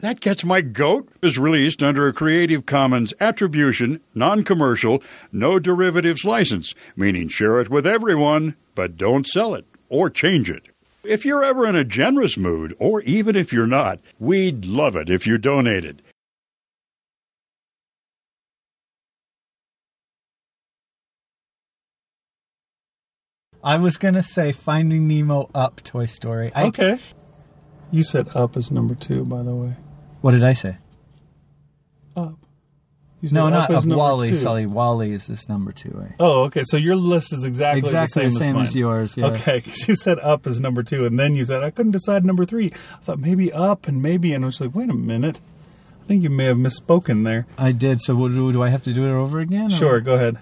That 0.00 0.22
Gets 0.22 0.44
My 0.46 0.62
Goat 0.62 1.10
is 1.20 1.36
released 1.38 1.82
under 1.82 2.08
a 2.08 2.12
Creative 2.14 2.64
Commons 2.64 3.12
Attribution, 3.20 4.00
Non 4.14 4.44
Commercial, 4.44 5.02
No 5.30 5.58
Derivatives 5.58 6.24
license, 6.24 6.74
meaning 6.96 7.28
share 7.28 7.60
it 7.60 7.68
with 7.68 7.86
everyone, 7.86 8.56
but 8.74 8.96
don't 8.96 9.26
sell 9.26 9.54
it 9.54 9.66
or 9.90 10.08
change 10.08 10.50
it. 10.50 10.62
If 11.04 11.26
you're 11.26 11.44
ever 11.44 11.66
in 11.68 11.76
a 11.76 11.84
generous 11.84 12.38
mood, 12.38 12.74
or 12.78 13.02
even 13.02 13.36
if 13.36 13.52
you're 13.52 13.66
not, 13.66 14.00
we'd 14.18 14.64
love 14.64 14.96
it 14.96 15.10
if 15.10 15.26
you 15.26 15.36
donated. 15.36 16.00
I 23.62 23.76
was 23.76 23.98
going 23.98 24.14
to 24.14 24.22
say 24.22 24.52
Finding 24.52 25.06
Nemo 25.06 25.50
up 25.54 25.82
Toy 25.84 26.06
Story. 26.06 26.50
I, 26.54 26.68
Okay. 26.68 26.98
You 27.92 28.04
said 28.04 28.28
up 28.36 28.56
as 28.56 28.70
number 28.70 28.94
two, 28.94 29.24
by 29.24 29.42
the 29.42 29.54
way. 29.54 29.76
What 30.20 30.32
did 30.32 30.44
I 30.44 30.52
say? 30.54 30.76
Up. 32.16 32.34
You 33.22 33.28
No, 33.32 33.48
not 33.50 33.70
up. 33.70 33.84
WALL-E. 33.84 34.30
two. 34.30 34.34
Sorry, 34.36 34.64
WALL-E 34.66 35.12
is 35.12 35.26
this 35.26 35.46
number 35.48 35.72
two. 35.72 36.04
eh? 36.08 36.14
Oh, 36.18 36.44
okay. 36.44 36.62
So 36.64 36.76
your 36.78 36.96
list 36.96 37.32
is 37.34 37.44
exactly, 37.44 37.80
Exactly 37.80 38.24
the 38.24 38.30
the 38.30 38.36
same, 38.36 38.54
same 38.54 38.62
as, 38.62 38.68
as 38.68 38.76
yours, 38.76 39.14
yes. 39.16 39.36
Okay, 39.40 39.56
because 39.64 39.86
you 39.88 39.94
said 39.94 40.18
up 40.20 40.46
is 40.46 40.60
number 40.60 40.82
two, 40.82 41.04
and 41.04 41.18
then 41.18 41.34
you 41.34 41.44
said 41.44 41.62
I 41.62 41.70
couldn't 41.70 41.92
decide 41.92 42.24
number 42.24 42.46
three. 42.46 42.72
I 42.94 43.04
thought 43.04 43.18
maybe 43.18 43.52
up 43.52 43.86
and 43.86 44.00
maybe, 44.02 44.32
and 44.32 44.44
I 44.44 44.46
was 44.46 44.60
like, 44.60 44.74
wait 44.74 44.88
a 44.88 44.94
minute. 44.94 45.40
I 46.02 46.06
think 46.06 46.22
you 46.22 46.30
may 46.30 46.46
have 46.46 46.56
misspoken 46.56 47.24
there. 47.24 47.46
I 47.58 47.72
did. 47.72 48.00
So 48.00 48.14
do, 48.28 48.52
do 48.52 48.62
I 48.62 48.70
have 48.70 48.82
to 48.84 48.92
do 48.92 49.04
it 49.06 49.12
over 49.12 49.38
again? 49.38 49.66
or- 49.72 49.76
Sure, 49.76 50.00
go 50.00 50.14
ahead. 50.14 50.38